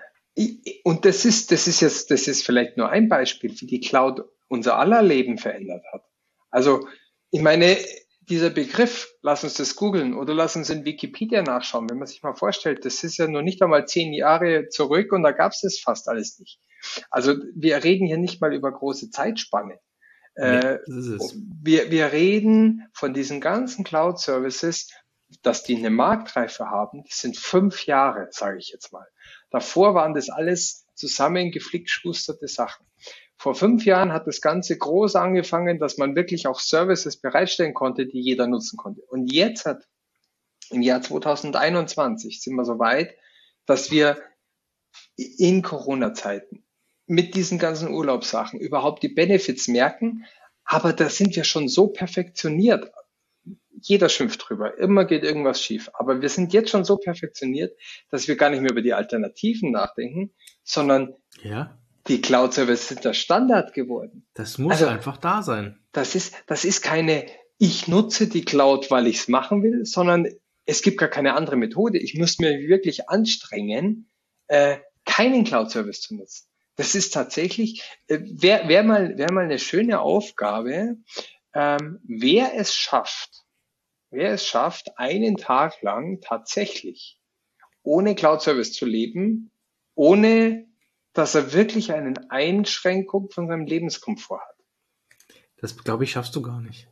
und 0.84 1.06
das 1.06 1.26
ist, 1.26 1.52
das 1.52 1.68
ist 1.68 1.82
jetzt, 1.82 2.12
das 2.12 2.28
ist 2.28 2.46
vielleicht 2.46 2.78
nur 2.78 2.90
ein 2.90 3.10
Beispiel, 3.10 3.54
wie 3.60 3.66
die 3.66 3.80
Cloud 3.80 4.22
unser 4.48 4.78
aller 4.78 5.02
Leben 5.02 5.38
verändert 5.38 5.84
hat. 5.92 6.04
Also, 6.50 6.88
ich 7.32 7.42
meine, 7.42 7.78
dieser 8.30 8.50
Begriff, 8.50 9.12
lass 9.22 9.44
uns 9.44 9.56
das 9.56 9.76
googeln 9.76 10.14
oder 10.14 10.34
lass 10.34 10.56
uns 10.56 10.70
in 10.70 10.86
Wikipedia 10.86 11.42
nachschauen, 11.42 11.90
wenn 11.90 11.98
man 11.98 12.08
sich 12.08 12.22
mal 12.22 12.36
vorstellt, 12.36 12.86
das 12.86 13.04
ist 13.04 13.18
ja 13.18 13.28
noch 13.28 13.42
nicht 13.42 13.62
einmal 13.62 13.88
zehn 13.88 14.14
Jahre 14.14 14.70
zurück 14.70 15.12
und 15.12 15.24
da 15.24 15.32
gab 15.32 15.52
es 15.52 15.62
das 15.62 15.80
fast 15.80 16.08
alles 16.08 16.38
nicht. 16.40 16.60
Also 17.10 17.36
wir 17.56 17.84
reden 17.84 18.06
hier 18.06 18.18
nicht 18.18 18.40
mal 18.40 18.54
über 18.54 18.72
große 18.72 19.10
Zeitspanne. 19.10 19.80
Nee, 20.36 20.46
äh, 20.46 20.80
wir, 20.88 21.92
wir 21.92 22.12
reden 22.12 22.88
von 22.94 23.14
diesen 23.14 23.42
ganzen 23.42 23.84
Cloud-Services, 23.84 24.92
dass 25.42 25.64
die 25.64 25.78
eine 25.78 25.90
Marktreife 25.90 26.70
haben, 26.70 27.04
das 27.04 27.20
sind 27.20 27.38
fünf 27.38 27.86
Jahre, 27.86 28.28
sage 28.32 28.58
ich 28.58 28.70
jetzt 28.70 28.94
mal. 28.94 29.08
Davor 29.50 29.96
waren 29.96 30.14
das 30.14 30.30
alles 30.30 30.86
zusammengeflickschusterte 30.96 32.48
Sachen. 32.48 32.86
Vor 33.38 33.56
fünf 33.56 33.86
Jahren 33.86 34.12
hat 34.12 34.28
das 34.28 34.42
Ganze 34.42 34.78
groß 34.78 35.16
angefangen, 35.16 35.80
dass 35.80 35.98
man 35.98 36.16
wirklich 36.16 36.48
auch 36.48 36.60
Services 36.60 37.18
bereitstellen 37.18 37.74
konnte, 37.74 38.06
die 38.06 38.20
jeder 38.20 38.48
nutzen 38.48 38.76
konnte. 38.76 39.02
Und 39.08 39.32
jetzt 39.32 39.66
hat 39.66 39.88
im 40.70 40.82
Jahr 40.82 41.02
2021 41.02 42.42
sind 42.42 42.56
wir 42.56 42.66
so 42.66 42.80
weit, 42.80 43.16
dass 43.66 43.92
wir 43.92 44.22
in 45.16 45.62
Corona-Zeiten 45.62 46.66
mit 47.06 47.36
diesen 47.36 47.58
ganzen 47.58 47.94
Urlaubssachen 47.94 48.60
überhaupt 48.60 49.04
die 49.04 49.10
Benefits 49.10 49.68
merken. 49.68 50.26
Aber 50.64 50.94
da 50.94 51.10
sind 51.10 51.36
wir 51.36 51.44
schon 51.44 51.68
so 51.68 51.88
perfektioniert. 51.88 52.92
Jeder 53.82 54.10
schimpft 54.10 54.44
drüber. 54.48 54.78
Immer 54.78 55.06
geht 55.06 55.24
irgendwas 55.24 55.62
schief. 55.62 55.90
Aber 55.94 56.22
wir 56.22 56.30
sind 56.30 56.54
jetzt 56.54 56.70
schon 56.70 56.84
so 56.84 56.98
perfektioniert, 56.98 57.78
dass 58.10 58.28
wir 58.28 58.36
gar 58.36 58.50
nicht 58.50 58.62
mehr 58.62 58.72
über 58.72 58.82
die 58.82 58.94
Alternativen 58.94 59.72
nachdenken, 59.72 60.34
sondern 60.64 61.16
ja 61.44 61.80
die 62.10 62.22
Cloud-Services 62.22 62.88
sind 62.88 63.06
der 63.06 63.14
Standard 63.14 63.74
geworden. 63.74 64.28
Das 64.34 64.58
muss 64.58 64.74
also, 64.74 64.88
einfach 64.88 65.18
da 65.18 65.44
sein. 65.44 65.80
Das 65.92 66.16
ist, 66.16 66.34
das 66.48 66.66
ist 66.66 66.82
keine, 66.82 67.26
ich 67.58 67.88
nutze 67.88 68.28
die 68.28 68.44
Cloud, 68.44 68.90
weil 68.92 69.08
ich 69.08 69.18
es 69.18 69.28
machen 69.28 69.64
will, 69.64 69.86
sondern 69.86 70.28
es 70.66 70.82
gibt 70.82 70.98
gar 70.98 71.10
keine 71.10 71.36
andere 71.36 71.56
Methode. 71.56 72.00
Ich 72.00 72.16
muss 72.16 72.40
mir 72.40 72.60
wirklich 72.68 73.10
anstrengen, 73.10 74.10
äh, 74.48 74.78
keinen 75.06 75.44
Cloud-Service 75.44 76.02
zu 76.02 76.16
nutzen. 76.16 76.48
Das 76.76 76.96
ist 76.96 77.14
tatsächlich, 77.14 77.84
äh, 78.08 78.20
wäre 78.24 78.68
wär 78.68 78.84
mal, 78.84 79.18
wär 79.18 79.32
mal 79.32 79.46
eine 79.46 79.60
schöne 79.60 80.00
Aufgabe, 80.00 80.98
ähm, 81.54 82.00
wer 82.04 82.54
es 82.56 82.74
schafft, 82.74 83.44
wer 84.12 84.34
es 84.34 84.46
schafft, 84.46 84.98
einen 84.98 85.38
Tag 85.38 85.82
lang 85.82 86.22
tatsächlich 86.22 87.20
ohne 87.84 88.16
Cloud-Service 88.16 88.74
zu 88.74 88.86
leben, 88.86 89.52
ohne 89.96 90.68
dass 91.14 91.36
er 91.36 91.54
wirklich 91.54 91.92
eine 91.92 92.14
Einschränkung 92.30 93.30
von 93.30 93.48
seinem 93.48 93.66
Lebenskomfort 93.66 94.42
hat. 94.42 95.36
Das 95.58 95.78
glaube 95.78 96.04
ich, 96.04 96.12
schaffst 96.12 96.36
du 96.36 96.42
gar 96.42 96.62
nicht. 96.62 96.88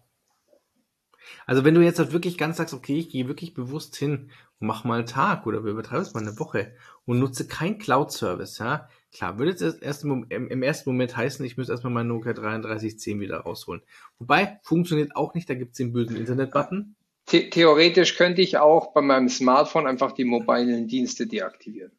Also 1.45 1.63
wenn 1.63 1.75
du 1.75 1.81
jetzt 1.81 1.99
halt 1.99 2.11
wirklich 2.11 2.37
ganz 2.37 2.57
sagst, 2.57 2.73
okay, 2.73 2.97
ich 2.99 3.09
gehe 3.09 3.27
wirklich 3.27 3.53
bewusst 3.53 3.95
hin 3.95 4.31
und 4.59 4.67
mach 4.67 4.83
mal 4.83 4.99
einen 4.99 5.07
Tag 5.07 5.47
oder 5.47 5.63
wir 5.63 5.71
übertreiben 5.71 6.01
es 6.01 6.13
mal 6.13 6.21
eine 6.21 6.37
Woche 6.39 6.75
und 7.05 7.19
nutze 7.19 7.47
kein 7.47 7.77
Cloud-Service, 7.77 8.57
ja, 8.57 8.89
klar, 9.13 9.39
würde 9.39 9.51
es 9.51 9.61
erst 9.61 10.03
im, 10.03 10.25
im, 10.29 10.61
ersten 10.61 10.89
Moment 10.89 11.15
heißen, 11.15 11.45
ich 11.45 11.55
müsste 11.55 11.71
erstmal 11.71 11.93
mein 11.93 12.07
Nokia 12.07 12.33
3310 12.33 13.21
wieder 13.21 13.39
rausholen. 13.39 13.81
Wobei, 14.19 14.59
funktioniert 14.63 15.15
auch 15.15 15.33
nicht, 15.33 15.49
da 15.49 15.53
gibt 15.53 15.71
es 15.71 15.77
den 15.77 15.93
bösen 15.93 16.17
Internet-Button. 16.17 16.96
The 17.29 17.49
theoretisch 17.49 18.15
könnte 18.15 18.41
ich 18.41 18.57
auch 18.57 18.93
bei 18.93 19.01
meinem 19.01 19.29
Smartphone 19.29 19.87
einfach 19.87 20.13
die 20.13 20.23
mobilen 20.23 20.87
Dienste 20.87 21.27
deaktivieren. 21.27 21.91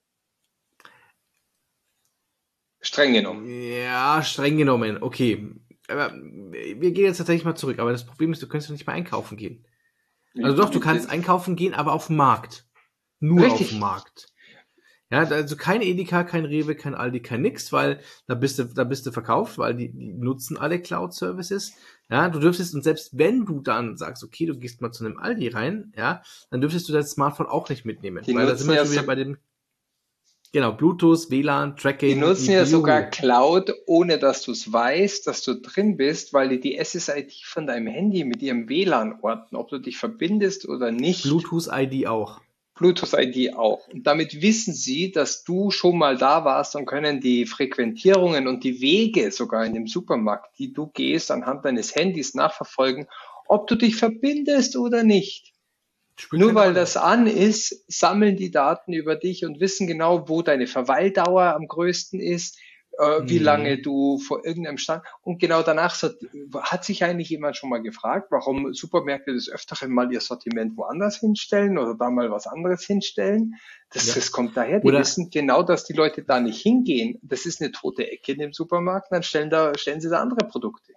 Streng 2.80 3.12
genommen. 3.12 3.46
Ja, 3.46 4.22
streng 4.22 4.56
genommen. 4.56 5.02
Okay. 5.02 5.50
Aber 5.88 6.12
wir 6.14 6.92
gehen 6.92 7.04
jetzt 7.04 7.18
tatsächlich 7.18 7.44
mal 7.44 7.56
zurück. 7.56 7.78
Aber 7.78 7.92
das 7.92 8.06
Problem 8.06 8.32
ist, 8.32 8.42
du 8.42 8.48
kannst 8.48 8.70
nicht 8.70 8.86
mal 8.86 8.94
einkaufen 8.94 9.36
gehen. 9.36 9.66
Also 10.42 10.56
doch, 10.56 10.70
du 10.70 10.80
kannst 10.80 11.10
einkaufen 11.10 11.56
gehen, 11.56 11.74
aber 11.74 11.92
auf 11.92 12.06
dem 12.06 12.16
Markt. 12.16 12.66
Nur 13.20 13.44
Richtig. 13.44 13.66
auf 13.66 13.70
dem 13.70 13.80
Markt. 13.80 14.28
Ja, 15.10 15.20
also 15.20 15.56
kein 15.56 15.80
Edeka, 15.80 16.22
kein 16.22 16.44
Rewe, 16.44 16.74
kein 16.74 16.94
Aldi, 16.94 17.20
kein 17.20 17.40
nix, 17.40 17.72
weil 17.72 18.00
da 18.26 18.34
bist 18.34 18.58
du, 18.58 18.64
da 18.64 18.84
bist 18.84 19.06
du 19.06 19.12
verkauft, 19.12 19.56
weil 19.56 19.74
die, 19.74 19.90
die 19.90 20.12
nutzen 20.12 20.58
alle 20.58 20.80
Cloud-Services. 20.80 21.72
Ja, 22.10 22.28
du 22.28 22.38
dürftest, 22.38 22.74
und 22.74 22.84
selbst 22.84 23.16
wenn 23.16 23.46
du 23.46 23.60
dann 23.60 23.96
sagst, 23.96 24.22
okay, 24.22 24.44
du 24.44 24.58
gehst 24.58 24.82
mal 24.82 24.92
zu 24.92 25.06
einem 25.06 25.18
Aldi 25.18 25.48
rein, 25.48 25.92
ja, 25.96 26.22
dann 26.50 26.60
dürftest 26.60 26.88
du 26.88 26.92
dein 26.92 27.06
Smartphone 27.06 27.46
auch 27.46 27.68
nicht 27.70 27.86
mitnehmen. 27.86 28.22
Die 28.26 28.34
weil 28.34 28.46
da 28.46 28.54
sind 28.54 28.68
wir 28.68 28.76
schon 28.84 28.92
wieder 28.92 29.02
bei 29.02 29.14
dem, 29.14 29.38
Genau, 30.50 30.72
Bluetooth, 30.72 31.30
WLAN, 31.30 31.76
Tracking. 31.76 32.08
Die 32.08 32.14
nutzen 32.14 32.52
ja 32.52 32.64
sogar 32.64 33.02
Cloud, 33.02 33.74
ohne 33.86 34.18
dass 34.18 34.42
du 34.42 34.52
es 34.52 34.72
weißt, 34.72 35.26
dass 35.26 35.42
du 35.42 35.60
drin 35.60 35.98
bist, 35.98 36.32
weil 36.32 36.48
die 36.48 36.60
die 36.60 36.82
SSID 36.82 37.34
von 37.44 37.66
deinem 37.66 37.86
Handy 37.86 38.24
mit 38.24 38.40
ihrem 38.40 38.66
WLAN 38.68 39.18
orten, 39.20 39.56
ob 39.56 39.68
du 39.68 39.78
dich 39.78 39.98
verbindest 39.98 40.66
oder 40.66 40.90
nicht. 40.90 41.24
Bluetooth-ID 41.24 42.06
auch. 42.06 42.40
Bluetooth-ID 42.78 43.54
auch. 43.54 43.86
Und 43.88 44.06
damit 44.06 44.40
wissen 44.40 44.72
sie, 44.72 45.10
dass 45.12 45.44
du 45.44 45.70
schon 45.70 45.98
mal 45.98 46.16
da 46.16 46.44
warst 46.44 46.76
und 46.76 46.86
können 46.86 47.20
die 47.20 47.44
Frequentierungen 47.44 48.46
und 48.48 48.64
die 48.64 48.80
Wege 48.80 49.30
sogar 49.30 49.66
in 49.66 49.74
dem 49.74 49.86
Supermarkt, 49.86 50.58
die 50.58 50.72
du 50.72 50.86
gehst, 50.86 51.30
anhand 51.30 51.64
deines 51.64 51.94
Handys 51.94 52.34
nachverfolgen, 52.34 53.06
ob 53.46 53.66
du 53.66 53.74
dich 53.74 53.96
verbindest 53.96 54.76
oder 54.76 55.02
nicht. 55.02 55.52
Spielt 56.16 56.42
Nur 56.42 56.54
weil 56.54 56.74
das 56.74 56.96
an 56.96 57.26
ist, 57.26 57.84
sammeln 57.86 58.36
die 58.36 58.50
Daten 58.50 58.92
über 58.92 59.14
dich 59.14 59.44
und 59.44 59.60
wissen 59.60 59.86
genau, 59.86 60.28
wo 60.28 60.42
deine 60.42 60.66
Verweildauer 60.66 61.54
am 61.54 61.68
größten 61.68 62.18
ist, 62.18 62.58
äh, 62.98 63.22
wie 63.28 63.38
mhm. 63.38 63.44
lange 63.44 63.78
du 63.78 64.18
vor 64.18 64.44
irgendeinem 64.44 64.78
Stand. 64.78 65.04
Und 65.22 65.38
genau 65.38 65.62
danach 65.62 65.96
hat 66.60 66.84
sich 66.84 67.04
eigentlich 67.04 67.30
jemand 67.30 67.56
schon 67.56 67.70
mal 67.70 67.82
gefragt, 67.82 68.28
warum 68.30 68.74
Supermärkte 68.74 69.32
des 69.32 69.50
Öfteren 69.50 69.92
mal 69.92 70.12
ihr 70.12 70.20
Sortiment 70.20 70.76
woanders 70.76 71.18
hinstellen 71.20 71.78
oder 71.78 71.94
da 71.94 72.10
mal 72.10 72.30
was 72.30 72.46
anderes 72.46 72.84
hinstellen. 72.84 73.54
Das, 73.90 74.08
ja. 74.08 74.14
das 74.14 74.32
kommt 74.32 74.56
daher. 74.56 74.80
Die 74.80 74.86
oder 74.86 75.00
wissen 75.00 75.30
genau, 75.30 75.62
dass 75.62 75.84
die 75.84 75.94
Leute 75.94 76.22
da 76.22 76.40
nicht 76.40 76.60
hingehen. 76.60 77.18
Das 77.22 77.46
ist 77.46 77.60
eine 77.62 77.72
tote 77.72 78.10
Ecke 78.10 78.32
in 78.32 78.38
dem 78.38 78.52
Supermarkt, 78.52 79.12
dann 79.12 79.22
stellen 79.22 79.50
da, 79.50 79.72
stellen 79.76 80.00
sie 80.00 80.10
da 80.10 80.20
andere 80.20 80.46
Produkte. 80.46 80.92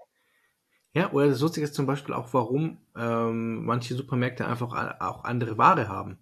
Ja, 0.94 1.12
oder 1.14 1.30
das 1.30 1.40
Lustige 1.40 1.66
ist 1.66 1.74
zum 1.74 1.86
Beispiel 1.86 2.14
auch, 2.14 2.34
warum 2.34 2.78
ähm, 2.98 3.64
manche 3.64 3.96
Supermärkte 3.96 4.46
einfach 4.46 5.00
auch 5.00 5.24
andere 5.24 5.58
Ware 5.58 5.88
haben. 5.88 6.18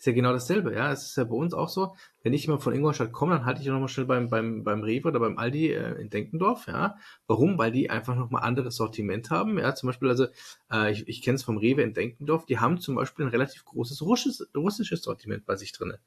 Ist 0.00 0.06
ja 0.06 0.14
genau 0.14 0.32
dasselbe, 0.32 0.74
ja. 0.74 0.90
Es 0.90 1.02
ist 1.04 1.16
ja 1.18 1.24
bei 1.24 1.34
uns 1.36 1.52
auch 1.52 1.68
so, 1.68 1.94
wenn 2.22 2.32
ich 2.32 2.46
immer 2.46 2.58
von 2.58 2.72
Ingolstadt 2.72 3.12
komme, 3.12 3.34
dann 3.34 3.44
halte 3.44 3.60
ich 3.60 3.66
nochmal 3.66 3.88
schnell 3.88 4.06
beim, 4.06 4.30
beim, 4.30 4.64
beim 4.64 4.82
Rewe 4.82 5.08
oder 5.08 5.20
beim 5.20 5.36
Aldi 5.36 5.74
äh, 5.74 6.00
in 6.00 6.08
Denkendorf, 6.08 6.68
ja. 6.68 6.96
Warum? 7.26 7.58
Weil 7.58 7.70
die 7.70 7.90
einfach 7.90 8.16
nochmal 8.16 8.42
anderes 8.42 8.76
Sortiment 8.76 9.28
haben, 9.28 9.58
ja. 9.58 9.74
Zum 9.74 9.88
Beispiel, 9.88 10.08
also, 10.08 10.28
äh, 10.72 10.90
ich, 10.90 11.06
ich 11.06 11.20
kenne 11.20 11.34
es 11.36 11.42
vom 11.42 11.58
Rewe 11.58 11.82
in 11.82 11.92
Denkendorf, 11.92 12.46
die 12.46 12.58
haben 12.58 12.80
zum 12.80 12.94
Beispiel 12.94 13.26
ein 13.26 13.30
relativ 13.30 13.62
großes 13.66 14.00
russisches, 14.00 14.48
russisches 14.56 15.02
Sortiment 15.02 15.44
bei 15.44 15.56
sich 15.56 15.72
drinne. 15.72 15.98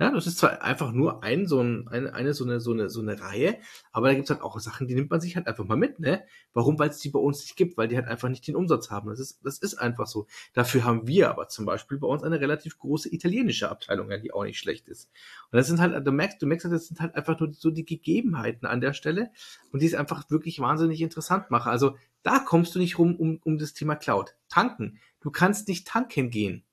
Ja, 0.00 0.10
das 0.10 0.26
ist 0.26 0.38
zwar 0.38 0.62
einfach 0.62 0.92
nur 0.92 1.22
ein, 1.22 1.46
so 1.46 1.60
ein, 1.60 1.86
eine, 1.88 2.14
eine, 2.14 2.32
so 2.32 2.44
eine, 2.44 2.58
so 2.58 2.72
eine, 2.72 2.88
so 2.88 3.02
eine 3.02 3.20
Reihe, 3.20 3.58
aber 3.92 4.08
da 4.08 4.14
gibt's 4.14 4.30
halt 4.30 4.40
auch 4.40 4.58
Sachen, 4.58 4.86
die 4.86 4.94
nimmt 4.94 5.10
man 5.10 5.20
sich 5.20 5.36
halt 5.36 5.46
einfach 5.46 5.66
mal 5.66 5.76
mit, 5.76 6.00
ne? 6.00 6.24
Warum? 6.54 6.78
Weil 6.78 6.88
es 6.88 7.00
die 7.00 7.10
bei 7.10 7.18
uns 7.18 7.42
nicht 7.42 7.54
gibt, 7.54 7.76
weil 7.76 7.86
die 7.86 7.96
halt 7.96 8.08
einfach 8.08 8.30
nicht 8.30 8.46
den 8.46 8.56
Umsatz 8.56 8.90
haben. 8.90 9.10
Das 9.10 9.20
ist, 9.20 9.44
das 9.44 9.58
ist 9.58 9.74
einfach 9.74 10.06
so. 10.06 10.26
Dafür 10.54 10.84
haben 10.84 11.06
wir 11.06 11.28
aber 11.28 11.48
zum 11.48 11.66
Beispiel 11.66 11.98
bei 11.98 12.06
uns 12.06 12.22
eine 12.22 12.40
relativ 12.40 12.78
große 12.78 13.12
italienische 13.12 13.68
Abteilung, 13.68 14.10
ja, 14.10 14.16
die 14.16 14.32
auch 14.32 14.44
nicht 14.44 14.58
schlecht 14.58 14.88
ist. 14.88 15.10
Und 15.52 15.58
das 15.58 15.66
sind 15.66 15.80
halt, 15.80 16.06
du 16.06 16.12
merkst, 16.12 16.40
du 16.40 16.46
merkst, 16.46 16.64
das 16.72 16.86
sind 16.88 17.00
halt 17.00 17.14
einfach 17.14 17.38
nur 17.38 17.52
so 17.52 17.70
die 17.70 17.84
Gegebenheiten 17.84 18.66
an 18.66 18.80
der 18.80 18.94
Stelle 18.94 19.30
und 19.70 19.82
die 19.82 19.86
es 19.86 19.94
einfach 19.94 20.30
wirklich 20.30 20.60
wahnsinnig 20.60 21.02
interessant 21.02 21.50
machen. 21.50 21.70
Also 21.70 21.96
da 22.22 22.38
kommst 22.38 22.74
du 22.74 22.78
nicht 22.78 22.98
rum 22.98 23.16
um, 23.16 23.38
um 23.44 23.58
das 23.58 23.74
Thema 23.74 23.96
Cloud. 23.96 24.34
Tanken. 24.48 24.98
Du 25.20 25.30
kannst 25.30 25.68
nicht 25.68 25.86
tanken 25.86 26.30
gehen. 26.30 26.64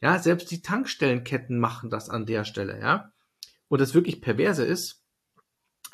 Ja, 0.00 0.18
selbst 0.18 0.50
die 0.50 0.62
Tankstellenketten 0.62 1.58
machen 1.58 1.90
das 1.90 2.08
an 2.08 2.26
der 2.26 2.44
Stelle, 2.44 2.80
ja. 2.80 3.12
Und 3.68 3.80
das 3.80 3.94
wirklich 3.94 4.20
perverse 4.20 4.64
ist, 4.64 5.02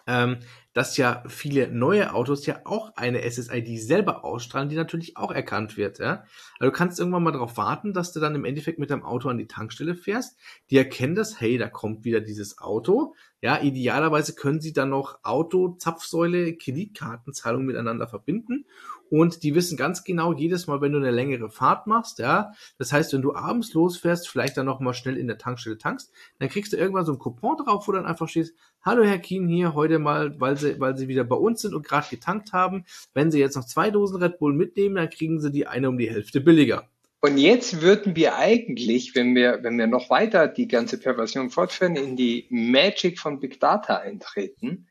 ähm, 0.06 0.38
dass 0.74 0.96
ja 0.96 1.22
viele 1.28 1.68
neue 1.68 2.12
Autos 2.12 2.44
ja 2.44 2.60
auch 2.64 2.94
eine 2.96 3.22
SSID 3.22 3.80
selber 3.80 4.24
ausstrahlen, 4.24 4.68
die 4.68 4.76
natürlich 4.76 5.16
auch 5.16 5.30
erkannt 5.30 5.76
wird. 5.76 6.00
Ja? 6.00 6.24
Also 6.58 6.70
du 6.70 6.76
kannst 6.76 6.98
irgendwann 6.98 7.22
mal 7.22 7.32
darauf 7.32 7.56
warten, 7.56 7.94
dass 7.94 8.12
du 8.12 8.20
dann 8.20 8.34
im 8.34 8.44
Endeffekt 8.44 8.78
mit 8.78 8.90
deinem 8.90 9.04
Auto 9.04 9.28
an 9.28 9.38
die 9.38 9.46
Tankstelle 9.46 9.94
fährst. 9.94 10.36
Die 10.70 10.76
erkennen 10.76 11.14
das, 11.14 11.40
hey, 11.40 11.56
da 11.56 11.68
kommt 11.68 12.04
wieder 12.04 12.20
dieses 12.20 12.58
Auto. 12.58 13.14
Ja, 13.40 13.60
idealerweise 13.62 14.34
können 14.34 14.60
sie 14.60 14.72
dann 14.72 14.90
noch 14.90 15.18
Auto, 15.22 15.76
Zapfsäule, 15.78 16.56
Kreditkartenzahlung 16.56 17.64
miteinander 17.64 18.08
verbinden 18.08 18.64
und 19.10 19.42
die 19.42 19.54
wissen 19.54 19.76
ganz 19.76 20.02
genau 20.02 20.32
jedes 20.32 20.66
Mal, 20.66 20.80
wenn 20.80 20.92
du 20.92 20.98
eine 20.98 21.10
längere 21.10 21.50
Fahrt 21.50 21.86
machst, 21.86 22.18
ja, 22.18 22.52
das 22.78 22.92
heißt, 22.92 23.12
wenn 23.12 23.22
du 23.22 23.34
abends 23.34 23.72
losfährst, 23.74 24.28
vielleicht 24.28 24.56
dann 24.56 24.66
noch 24.66 24.80
mal 24.80 24.94
schnell 24.94 25.16
in 25.16 25.26
der 25.26 25.38
Tankstelle 25.38 25.78
tankst, 25.78 26.10
dann 26.38 26.48
kriegst 26.48 26.72
du 26.72 26.76
irgendwann 26.76 27.04
so 27.04 27.12
ein 27.12 27.18
Coupon 27.18 27.56
drauf, 27.58 27.86
wo 27.86 27.92
dann 27.92 28.06
einfach 28.06 28.28
steht, 28.28 28.54
hallo 28.84 29.02
Herr 29.04 29.18
Kien 29.18 29.48
hier, 29.48 29.74
heute 29.74 29.98
mal, 29.98 30.38
weil 30.40 30.56
sie, 30.56 30.78
weil 30.78 30.96
sie 30.96 31.08
wieder 31.08 31.24
bei 31.24 31.36
uns 31.36 31.62
sind 31.62 31.74
und 31.74 31.86
gerade 31.86 32.06
getankt 32.08 32.52
haben. 32.52 32.84
Wenn 33.14 33.30
sie 33.30 33.40
jetzt 33.40 33.56
noch 33.56 33.64
zwei 33.64 33.90
Dosen 33.90 34.22
Red 34.22 34.38
Bull 34.38 34.52
mitnehmen, 34.52 34.96
dann 34.96 35.10
kriegen 35.10 35.40
sie 35.40 35.50
die 35.50 35.66
eine 35.66 35.88
um 35.88 35.98
die 35.98 36.10
Hälfte 36.10 36.40
billiger. 36.40 36.88
Und 37.20 37.38
jetzt 37.38 37.80
würden 37.80 38.16
wir 38.16 38.36
eigentlich, 38.36 39.14
wenn 39.14 39.34
wir, 39.34 39.60
wenn 39.62 39.78
wir 39.78 39.86
noch 39.86 40.10
weiter 40.10 40.46
die 40.46 40.68
ganze 40.68 40.98
Perversion 40.98 41.48
fortführen, 41.48 41.96
in 41.96 42.16
die 42.16 42.46
Magic 42.50 43.18
von 43.18 43.40
Big 43.40 43.58
Data 43.60 43.96
eintreten. 43.96 44.88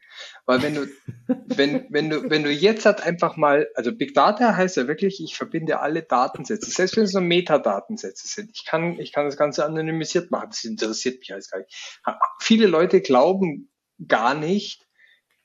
Weil 0.47 0.63
wenn 0.63 0.73
du, 0.73 0.88
wenn, 1.45 1.86
wenn 1.89 2.10
du, 2.10 2.32
wenn 2.32 2.41
du 2.41 2.49
jetzt 2.49 2.88
halt 2.88 3.03
einfach 3.03 3.38
mal, 3.38 3.67
also 3.75 3.95
Big 3.95 4.15
Data 4.15 4.56
heißt 4.56 4.77
ja 4.77 4.88
wirklich, 4.88 5.23
ich 5.23 5.36
verbinde 5.36 5.79
alle 5.79 6.01
Datensätze, 6.01 6.71
selbst 6.71 6.97
wenn 6.97 7.03
es 7.03 7.13
nur 7.13 7.21
Metadatensätze 7.21 8.27
sind. 8.27 8.49
Ich 8.56 8.65
kann, 8.65 8.99
ich 8.99 9.12
kann 9.13 9.25
das 9.25 9.38
Ganze 9.38 9.63
anonymisiert 9.63 10.32
machen. 10.32 10.47
Das 10.49 10.63
interessiert 10.63 11.19
mich 11.19 11.32
alles 11.32 11.51
gar 11.51 11.60
nicht. 11.60 11.71
Viele 12.39 12.65
Leute 12.65 13.01
glauben 13.01 13.69
gar 14.08 14.34
nicht, 14.34 14.88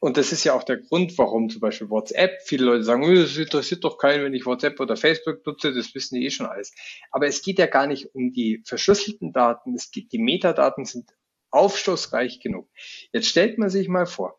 und 0.01 0.17
das 0.17 0.31
ist 0.31 0.45
ja 0.45 0.55
auch 0.55 0.63
der 0.63 0.77
Grund, 0.77 1.19
warum 1.19 1.51
zum 1.51 1.61
Beispiel 1.61 1.91
WhatsApp, 1.91 2.41
viele 2.45 2.67
Leute 2.67 2.85
sagen, 2.85 3.03
es 3.13 3.37
interessiert 3.37 3.83
doch 3.83 3.99
keinen, 3.99 4.25
wenn 4.25 4.35
ich 4.35 4.47
WhatsApp 4.47 4.79
oder 4.79 4.97
Facebook 4.97 5.45
nutze, 5.45 5.75
das 5.75 5.93
wissen 5.95 6.17
die 6.17 6.27
eh 6.27 6.31
schon 6.31 6.47
alles. 6.47 6.73
Aber 7.11 7.27
es 7.27 7.43
geht 7.43 7.59
ja 7.59 7.67
gar 7.67 7.87
nicht 7.87 8.15
um 8.15 8.33
die 8.33 8.63
verschlüsselten 8.65 9.33
Daten, 9.33 9.75
es 9.75 9.91
geht, 9.91 10.13
die 10.13 10.19
Metadaten 10.19 10.85
sind 10.85 11.11
aufschlussreich 11.51 12.41
genug. 12.41 12.69
Jetzt 13.13 13.29
stellt 13.29 13.59
man 13.59 13.71
sich 13.71 13.89
mal 13.89 14.07
vor, 14.07 14.39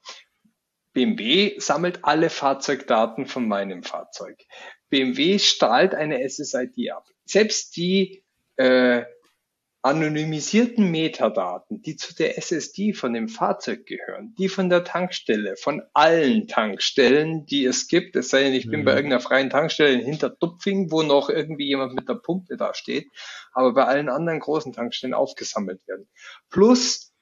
BMW 0.94 1.60
sammelt 1.60 2.00
alle 2.04 2.30
Fahrzeugdaten 2.30 3.26
von 3.26 3.48
meinem 3.48 3.84
Fahrzeug. 3.84 4.38
BMW 4.90 5.40
strahlt 5.40 5.94
eine 5.94 6.28
SSID 6.28 6.92
ab. 6.92 7.06
Selbst 7.26 7.76
die 7.76 8.24
äh, 8.56 9.04
anonymisierten 9.82 10.92
Metadaten, 10.92 11.82
die 11.82 11.96
zu 11.96 12.14
der 12.14 12.38
SSD 12.38 12.94
von 12.94 13.14
dem 13.14 13.30
Fahrzeug 13.30 13.86
gehören, 13.86 14.36
die 14.38 14.50
von 14.50 14.70
der 14.70 14.84
Tankstelle, 14.84 15.56
von 15.56 15.82
allen 15.94 16.48
Tankstellen, 16.48 17.46
die 17.46 17.66
es 17.66 17.88
gibt, 17.88 18.18
es 18.18 18.30
sei 18.30 18.44
denn, 18.44 18.54
ich 18.54 18.70
bin 18.70 18.82
mhm. 18.82 18.86
bei 18.86 18.96
irgendeiner 18.96 19.22
freien 19.22 19.50
Tankstelle 19.50 19.94
in 19.94 20.06
Hintertupfing, 20.06 20.92
wo 20.92 21.02
noch 21.02 21.30
irgendwie 21.30 21.68
jemand 21.68 21.94
mit 21.94 22.10
der 22.10 22.16
Pumpe 22.16 22.58
da 22.58 22.74
steht, 22.74 23.08
aber 23.54 23.74
bei 23.74 23.86
allen 23.86 24.10
anderen 24.10 24.42
großen 24.42 24.74
Tankstellen 24.74 25.14
aufgesammelt 25.14 25.88
werden. 25.88 26.10
Plus 26.50 27.14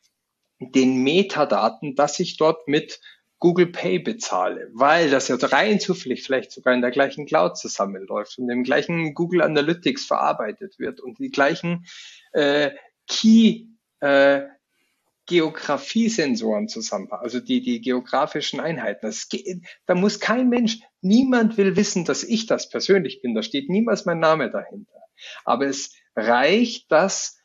den 0.60 1.04
Metadaten, 1.04 1.96
dass 1.96 2.20
ich 2.20 2.38
dort 2.38 2.68
mit 2.68 3.00
Google 3.40 3.68
Pay 3.68 4.00
bezahle, 4.00 4.70
weil 4.74 5.10
das 5.10 5.28
ja 5.28 5.36
rein 5.36 5.80
zufällig 5.80 6.24
vielleicht 6.24 6.52
sogar 6.52 6.74
in 6.74 6.82
der 6.82 6.92
gleichen 6.92 7.26
Cloud 7.26 7.58
zusammenläuft 7.58 8.38
und 8.40 8.50
im 8.50 8.64
gleichen 8.64 9.14
Google 9.14 9.42
Analytics 9.42 10.06
verarbeitet 10.06 10.80
wird 10.80 11.00
und 11.00 11.20
die 11.20 11.30
gleichen 11.30 11.86
äh, 12.34 12.72
Key 13.08 13.68
äh, 14.00 14.42
Geografiesensoren 15.28 16.70
zusammen, 16.70 17.12
also 17.12 17.42
die, 17.42 17.62
die 17.62 17.82
geografischen 17.82 18.62
Einheiten. 18.62 19.06
Das 19.06 19.28
da 19.86 19.94
muss 19.94 20.22
kein 20.22 20.48
Mensch, 20.48 20.80
niemand 21.02 21.58
will 21.58 21.76
wissen, 21.76 22.06
dass 22.06 22.24
ich 22.24 22.46
das 22.46 22.70
persönlich 22.70 23.22
bin. 23.22 23.36
Da 23.36 23.44
steht 23.44 23.70
niemals 23.70 24.06
mein 24.06 24.20
Name 24.20 24.50
dahinter. 24.50 25.02
Aber 25.44 25.68
es 25.68 25.92
reicht, 26.16 26.90
dass 26.92 27.37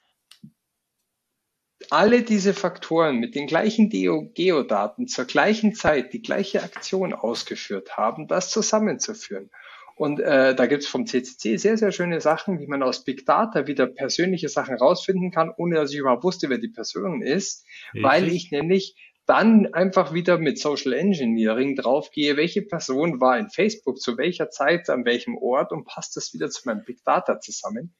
alle 1.93 2.23
diese 2.23 2.55
Faktoren 2.55 3.19
mit 3.19 3.35
den 3.35 3.47
gleichen 3.47 3.91
Geodaten 3.91 5.09
zur 5.09 5.27
gleichen 5.27 5.75
Zeit 5.75 6.15
die 6.15 6.23
gleiche 6.23 6.63
Aktion 6.63 7.13
ausgeführt 7.13 7.99
haben, 7.99 8.29
das 8.29 8.51
zusammenzuführen. 8.51 9.51
Und 9.95 10.19
äh, 10.19 10.55
da 10.55 10.67
gibt 10.67 10.85
es 10.85 10.89
vom 10.89 11.07
CCC 11.07 11.59
sehr, 11.59 11.77
sehr 11.77 11.93
schöne 11.93 12.23
Sachen, 12.23 12.61
wie 12.61 12.67
man 12.67 12.83
aus 12.83 13.05
Big 13.05 13.27
Data 13.27 13.67
wieder 13.67 13.87
persönliche 13.87 14.49
Sachen 14.49 14.77
rausfinden 14.77 15.31
kann, 15.31 15.53
ohne 15.55 15.75
dass 15.75 15.93
ich 15.93 15.99
überhaupt 15.99 16.25
wusste, 16.25 16.49
wer 16.49 16.57
die 16.57 16.69
Person 16.69 17.21
ist, 17.21 17.67
Richtig. 17.93 18.03
weil 18.03 18.29
ich 18.29 18.51
nämlich 18.51 18.97
dann 19.27 19.75
einfach 19.75 20.15
wieder 20.15 20.39
mit 20.39 20.59
Social 20.59 20.95
Engineering 20.95 21.77
draufgehe, 21.77 22.39
welche 22.39 22.63
Person 22.63 23.21
war 23.21 23.39
in 23.39 23.51
Facebook 23.51 24.01
zu 24.01 24.17
welcher 24.17 24.49
Zeit, 24.49 24.89
an 24.89 25.05
welchem 25.05 25.37
Ort 25.37 25.73
und 25.73 25.85
passt 25.85 26.17
das 26.17 26.33
wieder 26.33 26.49
zu 26.49 26.63
meinem 26.67 26.85
Big 26.85 27.05
Data 27.05 27.39
zusammen. 27.39 27.95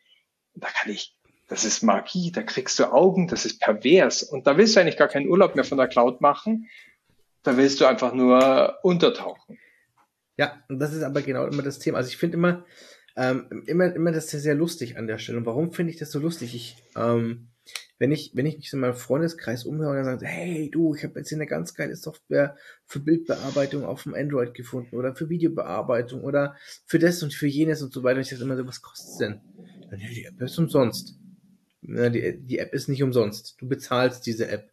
Und 0.55 0.65
da 0.65 0.69
kann 0.69 0.91
ich, 0.91 1.15
das 1.49 1.65
ist 1.65 1.83
Magie, 1.83 2.33
da 2.33 2.43
kriegst 2.43 2.79
du 2.79 2.93
Augen, 2.93 3.29
das 3.29 3.45
ist 3.45 3.61
pervers. 3.61 4.23
Und 4.23 4.47
da 4.47 4.57
willst 4.57 4.77
du 4.77 4.81
eigentlich 4.81 4.97
gar 4.97 5.09
keinen 5.09 5.29
Urlaub 5.29 5.55
mehr 5.55 5.65
von 5.65 5.79
der 5.79 5.89
Cloud 5.89 6.21
machen, 6.21 6.69
da 7.43 7.57
willst 7.57 7.81
du 7.81 7.87
einfach 7.87 8.15
nur 8.15 8.79
untertauchen. 8.83 9.59
Ja, 10.37 10.63
und 10.69 10.79
das 10.79 10.95
ist 10.95 11.03
aber 11.03 11.23
genau 11.23 11.47
immer 11.47 11.63
das 11.63 11.79
Thema. 11.79 11.99
Also 11.99 12.09
ich 12.09 12.17
finde 12.17 12.37
immer, 12.37 12.65
ähm, 13.17 13.65
immer, 13.67 13.95
immer 13.95 14.13
das 14.13 14.29
sehr, 14.29 14.41
sehr 14.41 14.55
lustig 14.55 14.97
an 14.97 15.07
der 15.07 15.19
Stelle. 15.19 15.39
Und 15.39 15.47
warum 15.47 15.73
finde 15.73 15.93
ich 15.93 15.99
das 15.99 16.11
so 16.11 16.19
lustig? 16.19 16.55
Ich, 16.55 16.77
ähm, 16.97 17.49
wenn 17.99 18.11
ich, 18.11 18.33
wenn 18.35 18.47
ich 18.47 18.57
mich 18.57 18.73
in 18.73 18.81
meinem 18.81 18.95
Freundeskreis 18.95 19.65
umhöre 19.65 19.91
und 19.91 19.97
dann 19.97 20.05
sage, 20.19 20.27
hey 20.27 20.71
du, 20.71 20.95
ich 20.95 21.05
habe 21.05 21.19
jetzt 21.19 21.29
hier 21.29 21.39
eine 21.39 21.47
ganz 21.47 21.75
geile 21.75 21.95
Software 21.95 22.57
für 22.87 23.01
Bildbearbeitung 23.01 23.85
auf 23.85 24.05
dem 24.05 24.15
Android 24.15 24.55
gefunden 24.55 24.97
oder 24.97 25.15
für 25.15 25.29
Videobearbeitung 25.29 26.25
oder 26.25 26.57
für 26.87 26.99
das 26.99 27.23
und 27.23 27.35
für 27.35 27.47
jenes 27.47 27.83
und 27.83 27.93
so 27.93 28.03
weiter. 28.03 28.17
Und 28.17 28.23
ich 28.23 28.31
sage 28.31 28.43
immer 28.43 28.57
so, 28.57 28.67
was 28.67 28.83
kostet 28.83 29.11
es 29.11 29.19
denn? 29.19 29.41
Dann, 29.91 30.01
ja, 30.01 30.09
die 30.09 30.25
App 30.25 30.41
ist 30.41 30.59
umsonst. 30.59 31.22
Die, 31.83 32.39
die 32.41 32.59
App 32.59 32.73
ist 32.73 32.89
nicht 32.89 33.03
umsonst. 33.03 33.61
Du 33.61 33.69
bezahlst 33.69 34.25
diese 34.27 34.49
App. 34.49 34.71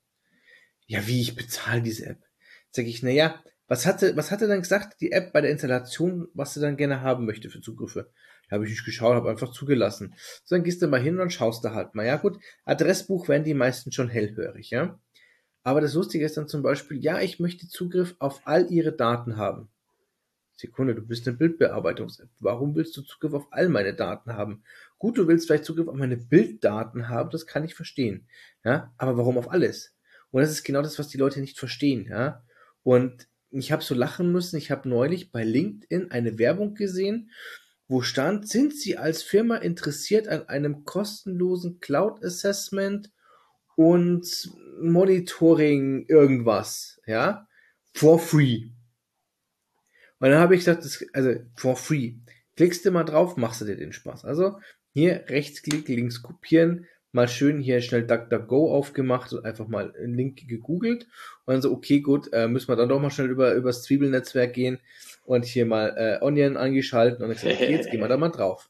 Ja, 0.85 1.05
wie 1.07 1.21
ich 1.21 1.35
bezahle 1.35 1.81
diese 1.81 2.05
App? 2.05 2.23
Sag 2.71 2.85
ich, 2.85 3.01
na 3.03 3.09
ja, 3.09 3.43
was 3.67 3.85
hatte, 3.85 4.15
was 4.15 4.31
hatte 4.31 4.47
dann 4.47 4.61
gesagt, 4.61 5.01
die 5.01 5.11
App 5.11 5.33
bei 5.33 5.41
der 5.41 5.51
Installation, 5.51 6.27
was 6.33 6.53
sie 6.53 6.59
dann 6.59 6.77
gerne 6.77 7.01
haben 7.01 7.25
möchte 7.25 7.49
für 7.49 7.61
Zugriffe? 7.61 8.11
Da 8.49 8.55
habe 8.55 8.65
ich 8.65 8.71
nicht 8.71 8.85
geschaut, 8.85 9.15
habe 9.15 9.29
einfach 9.29 9.51
zugelassen. 9.51 10.15
So, 10.43 10.55
dann 10.55 10.63
gehst 10.63 10.81
du 10.81 10.87
mal 10.87 11.01
hin 11.01 11.19
und 11.19 11.31
schaust 11.31 11.63
da 11.63 11.73
halt 11.73 11.93
mal. 11.93 12.05
Ja 12.05 12.17
gut, 12.17 12.39
Adressbuch 12.65 13.27
werden 13.27 13.43
die 13.43 13.53
meisten 13.53 13.91
schon 13.91 14.09
hellhörig, 14.09 14.71
ja. 14.71 14.99
Aber 15.63 15.81
das 15.81 15.93
Lustige 15.93 16.25
ist 16.25 16.37
dann 16.37 16.47
zum 16.47 16.63
Beispiel, 16.63 16.97
ja, 16.97 17.19
ich 17.19 17.39
möchte 17.39 17.67
Zugriff 17.67 18.15
auf 18.19 18.41
all 18.45 18.71
ihre 18.71 18.91
Daten 18.91 19.37
haben. 19.37 19.69
Sekunde, 20.55 20.95
du 20.95 21.01
bist 21.01 21.27
eine 21.27 21.37
Bildbearbeitungs-App. 21.37 22.29
Warum 22.39 22.75
willst 22.75 22.97
du 22.97 23.01
Zugriff 23.01 23.33
auf 23.33 23.47
all 23.51 23.69
meine 23.69 23.93
Daten 23.93 24.33
haben? 24.33 24.63
Gut, 24.99 25.17
du 25.17 25.27
willst 25.27 25.47
vielleicht 25.47 25.65
Zugriff 25.65 25.87
auf 25.87 25.95
meine 25.95 26.17
Bilddaten 26.17 27.09
haben, 27.09 27.29
das 27.31 27.47
kann 27.47 27.63
ich 27.63 27.73
verstehen. 27.73 28.27
Ja, 28.63 28.93
aber 28.97 29.17
warum 29.17 29.37
auf 29.37 29.49
alles? 29.49 29.95
Und 30.31 30.41
das 30.41 30.51
ist 30.51 30.63
genau 30.63 30.81
das, 30.81 30.99
was 30.99 31.07
die 31.07 31.17
Leute 31.17 31.39
nicht 31.41 31.57
verstehen, 31.57 32.05
ja. 32.07 32.43
Und 32.83 33.27
ich 33.51 33.71
habe 33.71 33.83
so 33.83 33.95
lachen 33.95 34.31
müssen. 34.31 34.57
Ich 34.57 34.71
habe 34.71 34.87
neulich 34.87 35.31
bei 35.31 35.43
LinkedIn 35.43 36.11
eine 36.11 36.37
Werbung 36.37 36.75
gesehen, 36.75 37.31
wo 37.87 38.01
stand, 38.01 38.47
sind 38.47 38.75
Sie 38.75 38.97
als 38.97 39.23
Firma 39.23 39.55
interessiert 39.55 40.27
an 40.27 40.47
einem 40.47 40.85
kostenlosen 40.85 41.79
Cloud 41.79 42.23
Assessment 42.23 43.11
und 43.75 44.51
Monitoring 44.79 46.05
irgendwas, 46.07 47.01
ja, 47.07 47.47
for 47.93 48.19
free. 48.19 48.69
Und 50.19 50.29
dann 50.29 50.39
habe 50.39 50.53
ich 50.53 50.61
gesagt, 50.61 50.85
das, 50.85 51.03
also 51.13 51.35
for 51.55 51.75
free. 51.75 52.15
Klickst 52.55 52.85
du 52.85 52.91
mal 52.91 53.05
drauf, 53.05 53.37
machst 53.37 53.61
du 53.61 53.65
dir 53.65 53.77
den 53.77 53.93
Spaß. 53.93 54.25
Also 54.25 54.59
hier 54.93 55.25
Rechtsklick, 55.27 55.87
links 55.87 56.21
kopieren, 56.21 56.87
mal 57.11 57.27
schön 57.27 57.59
hier 57.59 57.81
schnell 57.81 58.05
DuckDuckGo 58.05 58.73
aufgemacht 58.73 59.33
und 59.33 59.45
einfach 59.45 59.67
mal 59.67 59.93
einen 59.95 60.15
Link 60.15 60.47
gegoogelt 60.47 61.07
und 61.45 61.53
dann 61.53 61.61
so, 61.61 61.71
okay, 61.71 62.01
gut, 62.01 62.31
äh, 62.33 62.47
müssen 62.47 62.67
wir 62.69 62.75
dann 62.75 62.89
doch 62.89 62.99
mal 62.99 63.09
schnell 63.09 63.29
über, 63.29 63.53
über 63.53 63.69
das 63.69 63.83
Zwiebelnetzwerk 63.83 64.53
gehen 64.53 64.79
und 65.25 65.45
hier 65.45 65.65
mal 65.65 65.95
äh, 65.97 66.23
Onion 66.23 66.57
angeschalten 66.57 67.23
und 67.23 67.29
dann 67.29 67.37
gesagt, 67.37 67.55
okay, 67.55 67.71
jetzt 67.71 67.89
gehen 67.89 68.01
wir 68.01 68.07
da 68.07 68.17
mal 68.17 68.29
drauf. 68.29 68.69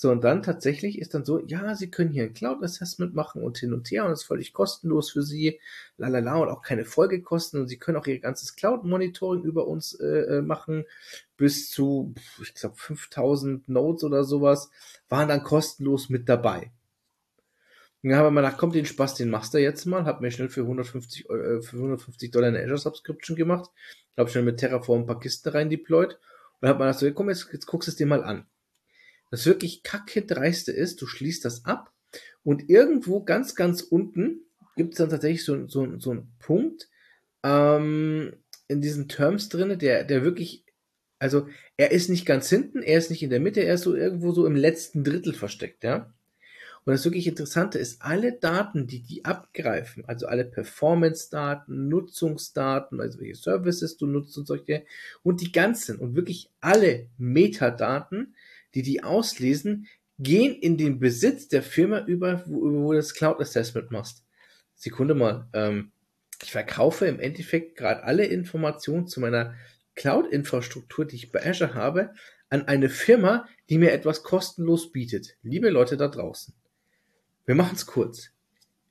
So, 0.00 0.10
und 0.10 0.24
dann 0.24 0.42
tatsächlich 0.42 0.98
ist 0.98 1.12
dann 1.12 1.26
so, 1.26 1.40
ja, 1.40 1.74
Sie 1.74 1.90
können 1.90 2.08
hier 2.08 2.22
ein 2.22 2.32
Cloud 2.32 2.62
Assessment 2.62 3.14
machen 3.14 3.42
und 3.42 3.58
hin 3.58 3.74
und 3.74 3.90
her 3.90 4.06
und 4.06 4.12
es 4.12 4.20
ist 4.20 4.26
völlig 4.26 4.54
kostenlos 4.54 5.10
für 5.10 5.22
Sie, 5.22 5.60
lalala, 5.98 6.36
und 6.36 6.48
auch 6.48 6.62
keine 6.62 6.86
Folgekosten 6.86 7.60
und 7.60 7.66
Sie 7.68 7.76
können 7.76 7.98
auch 7.98 8.06
Ihr 8.06 8.18
ganzes 8.18 8.56
Cloud 8.56 8.84
Monitoring 8.84 9.42
über 9.42 9.68
uns 9.68 9.92
äh, 9.92 10.38
äh 10.38 10.40
machen, 10.40 10.86
bis 11.36 11.68
zu, 11.70 12.14
ich 12.40 12.54
glaube, 12.54 12.76
5000 12.78 13.68
Nodes 13.68 14.02
oder 14.02 14.24
sowas, 14.24 14.70
waren 15.10 15.28
dann 15.28 15.44
kostenlos 15.44 16.08
mit 16.08 16.30
dabei. 16.30 16.72
Dann 18.02 18.14
haben 18.14 18.24
wir 18.24 18.30
mal 18.30 18.40
gedacht, 18.40 18.58
kommt 18.58 18.74
den 18.76 18.86
Spaß, 18.86 19.16
den 19.16 19.28
machst 19.28 19.52
du 19.52 19.58
jetzt 19.58 19.84
mal. 19.84 20.06
Hab 20.06 20.22
mir 20.22 20.30
schnell 20.30 20.48
für 20.48 20.62
150, 20.62 21.28
äh, 21.28 21.60
für 21.60 21.76
150 21.76 22.30
Dollar 22.30 22.48
eine 22.48 22.62
Azure 22.62 22.78
Subscription 22.78 23.36
gemacht. 23.36 23.68
Hab 24.16 24.30
schnell 24.30 24.44
mit 24.44 24.60
Terraform 24.60 25.02
ein 25.02 25.06
paar 25.06 25.20
Kisten 25.20 25.50
rein 25.50 25.68
deployed. 25.68 26.18
Und 26.62 26.68
hab 26.70 26.78
mal 26.78 26.86
gedacht, 26.86 27.00
so, 27.00 27.12
komm, 27.12 27.28
jetzt, 27.28 27.50
jetzt 27.52 27.66
guckst 27.66 27.88
du 27.88 27.90
es 27.90 27.96
dir 27.96 28.06
mal 28.06 28.24
an. 28.24 28.46
Das 29.30 29.46
wirklich 29.46 29.82
kacke 29.82 30.22
dreiste 30.22 30.72
ist, 30.72 31.00
du 31.00 31.06
schließt 31.06 31.44
das 31.44 31.64
ab 31.64 31.92
und 32.42 32.68
irgendwo 32.68 33.22
ganz, 33.22 33.54
ganz 33.54 33.82
unten 33.82 34.40
gibt 34.76 34.94
es 34.94 34.98
dann 34.98 35.10
tatsächlich 35.10 35.44
so, 35.44 35.66
so, 35.68 35.98
so 35.98 36.10
einen 36.10 36.32
Punkt 36.38 36.88
ähm, 37.42 38.32
in 38.68 38.80
diesen 38.80 39.08
Terms 39.08 39.48
drinne, 39.48 39.76
der, 39.76 40.04
der 40.04 40.24
wirklich, 40.24 40.64
also 41.18 41.48
er 41.76 41.90
ist 41.92 42.08
nicht 42.08 42.26
ganz 42.26 42.48
hinten, 42.48 42.82
er 42.82 42.98
ist 42.98 43.10
nicht 43.10 43.22
in 43.22 43.30
der 43.30 43.40
Mitte, 43.40 43.60
er 43.60 43.74
ist 43.74 43.82
so 43.82 43.94
irgendwo 43.94 44.32
so 44.32 44.46
im 44.46 44.56
letzten 44.56 45.04
Drittel 45.04 45.34
versteckt, 45.34 45.84
ja. 45.84 46.12
Und 46.84 46.94
das 46.94 47.04
wirklich 47.04 47.26
Interessante 47.26 47.78
ist, 47.78 48.00
alle 48.00 48.32
Daten, 48.32 48.86
die 48.86 49.02
die 49.02 49.24
abgreifen, 49.26 50.04
also 50.06 50.26
alle 50.26 50.46
Performance-Daten, 50.46 51.88
Nutzungsdaten, 51.88 53.00
also 53.00 53.20
welche 53.20 53.34
Services 53.34 53.98
du 53.98 54.06
nutzt 54.06 54.36
und 54.38 54.46
solche, 54.46 54.84
und 55.22 55.42
die 55.42 55.52
ganzen 55.52 55.98
und 55.98 56.16
wirklich 56.16 56.50
alle 56.60 57.08
Metadaten, 57.18 58.34
die 58.74 58.82
die 58.82 59.02
auslesen, 59.02 59.86
gehen 60.18 60.54
in 60.54 60.76
den 60.76 60.98
Besitz 61.00 61.48
der 61.48 61.62
Firma 61.62 62.04
über, 62.04 62.44
wo, 62.46 62.60
wo 62.60 62.92
du 62.92 62.96
das 62.96 63.14
Cloud 63.14 63.40
Assessment 63.40 63.90
machst. 63.90 64.24
Sekunde 64.74 65.14
mal, 65.14 65.48
ähm, 65.52 65.92
ich 66.42 66.52
verkaufe 66.52 67.06
im 67.06 67.20
Endeffekt 67.20 67.76
gerade 67.76 68.02
alle 68.02 68.26
Informationen 68.26 69.06
zu 69.06 69.20
meiner 69.20 69.54
Cloud-Infrastruktur, 69.94 71.04
die 71.04 71.16
ich 71.16 71.32
bei 71.32 71.44
Azure 71.44 71.74
habe, 71.74 72.14
an 72.48 72.66
eine 72.66 72.88
Firma, 72.88 73.48
die 73.68 73.78
mir 73.78 73.92
etwas 73.92 74.22
kostenlos 74.22 74.92
bietet. 74.92 75.36
Liebe 75.42 75.70
Leute 75.70 75.96
da 75.96 76.08
draußen, 76.08 76.54
wir 77.46 77.54
machen 77.54 77.76
es 77.76 77.86
kurz. 77.86 78.30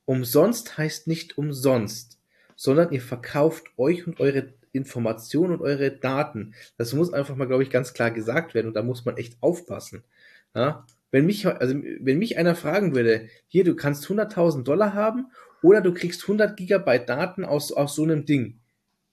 Umsonst 0.06 0.78
heißt 0.78 1.08
nicht 1.08 1.38
umsonst, 1.38 2.20
sondern 2.56 2.92
ihr 2.92 3.02
verkauft 3.02 3.68
euch 3.78 4.08
und 4.08 4.20
eure 4.20 4.54
Informationen 4.72 5.54
und 5.54 5.62
eure 5.62 5.92
Daten. 5.92 6.54
Das 6.78 6.94
muss 6.94 7.14
einfach 7.14 7.36
mal, 7.36 7.48
glaube 7.48 7.64
ich, 7.64 7.70
ganz 7.70 7.94
klar 7.94 8.12
gesagt 8.12 8.54
werden 8.54 8.68
und 8.68 8.74
da 8.74 8.84
muss 8.84 9.06
man 9.06 9.18
echt 9.18 9.38
aufpassen. 9.42 10.04
Ja? 10.56 10.86
Wenn 11.12 11.26
mich, 11.26 11.48
also, 11.48 11.76
wenn 12.00 12.20
mich 12.20 12.38
einer 12.38 12.56
fragen 12.56 12.96
würde, 12.96 13.30
hier, 13.48 13.64
du 13.64 13.76
kannst 13.76 14.06
100.000 14.06 14.64
Dollar 14.64 14.94
haben 14.94 15.28
oder 15.64 15.82
du 15.82 15.94
kriegst 15.94 16.24
100 16.24 16.56
Gigabyte 16.56 17.10
Daten 17.10 17.46
aus, 17.46 17.72
aus 17.72 17.96
so 17.96 18.04
einem 18.04 18.26
Ding. 18.26 18.60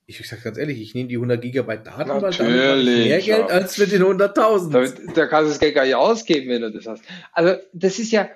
Ich 0.09 0.27
sag 0.29 0.45
ganz 0.45 0.57
ehrlich, 0.57 0.81
ich 0.81 0.95
nehme 0.95 1.09
die 1.09 1.17
100 1.17 1.41
Gigabyte 1.41 1.87
Daten, 1.87 2.09
Natürlich, 2.09 2.39
weil 2.39 2.69
damit 2.69 2.85
mehr 2.85 3.21
Geld 3.21 3.27
ja. 3.27 3.47
als 3.47 3.77
mit 3.79 3.91
den 3.91 4.03
100.000. 4.03 4.71
Da, 4.71 5.13
da 5.15 5.27
kannst 5.27 5.49
du 5.49 5.53
das 5.53 5.59
Geld 5.59 5.75
gar 5.75 5.85
nicht 5.85 5.97
ausgeben, 5.97 6.49
wenn 6.49 6.63
du 6.63 6.71
das 6.71 6.87
hast. 6.87 7.03
Also 7.33 7.61
das 7.73 7.99
ist 7.99 8.13
ja, 8.13 8.29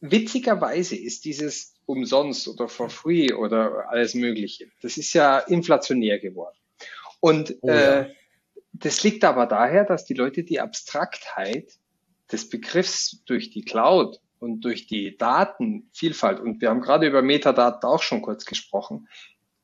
witzigerweise 0.00 0.96
ist 0.96 1.24
dieses 1.24 1.75
umsonst 1.86 2.48
oder 2.48 2.68
for 2.68 2.90
free 2.90 3.32
oder 3.32 3.88
alles 3.88 4.14
Mögliche, 4.14 4.68
das 4.82 4.98
ist 4.98 5.12
ja 5.12 5.38
inflationär 5.38 6.18
geworden. 6.18 6.56
Und 7.20 7.56
Oh 7.62 7.68
ja. 7.68 8.02
äh, 8.02 8.14
das 8.72 9.02
liegt 9.02 9.24
aber 9.24 9.46
daher, 9.46 9.84
dass 9.84 10.04
die 10.04 10.14
Leute 10.14 10.44
die 10.44 10.60
Abstraktheit 10.60 11.78
des 12.30 12.48
Begriffs 12.48 13.22
durch 13.24 13.50
die 13.50 13.62
Cloud 13.62 14.20
und 14.38 14.64
durch 14.64 14.86
die 14.86 15.16
Datenvielfalt, 15.16 16.40
und 16.40 16.60
wir 16.60 16.68
haben 16.68 16.82
gerade 16.82 17.06
über 17.06 17.22
Metadaten 17.22 17.88
auch 17.88 18.02
schon 18.02 18.20
kurz 18.20 18.44
gesprochen, 18.44 19.08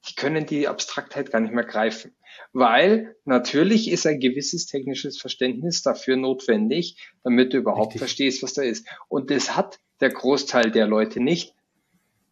die 0.09 0.15
können 0.15 0.47
die 0.47 0.67
Abstraktheit 0.67 1.31
gar 1.31 1.41
nicht 1.41 1.53
mehr 1.55 1.65
greifen. 1.65 2.15
Weil 2.53 3.17
natürlich 3.25 3.91
ist 3.91 4.07
ein 4.07 4.19
gewisses 4.19 4.67
technisches 4.67 5.21
Verständnis 5.21 5.83
dafür 5.83 6.17
notwendig, 6.17 6.97
damit 7.23 7.53
du 7.53 7.59
überhaupt 7.59 7.95
Richtig. 7.95 8.01
verstehst, 8.01 8.43
was 8.43 8.55
da 8.55 8.63
ist. 8.63 8.87
Und 9.09 9.31
das 9.31 9.55
hat 9.55 9.79
der 10.01 10.11
Großteil 10.11 10.71
der 10.71 10.87
Leute 10.87 11.21
nicht. 11.21 11.55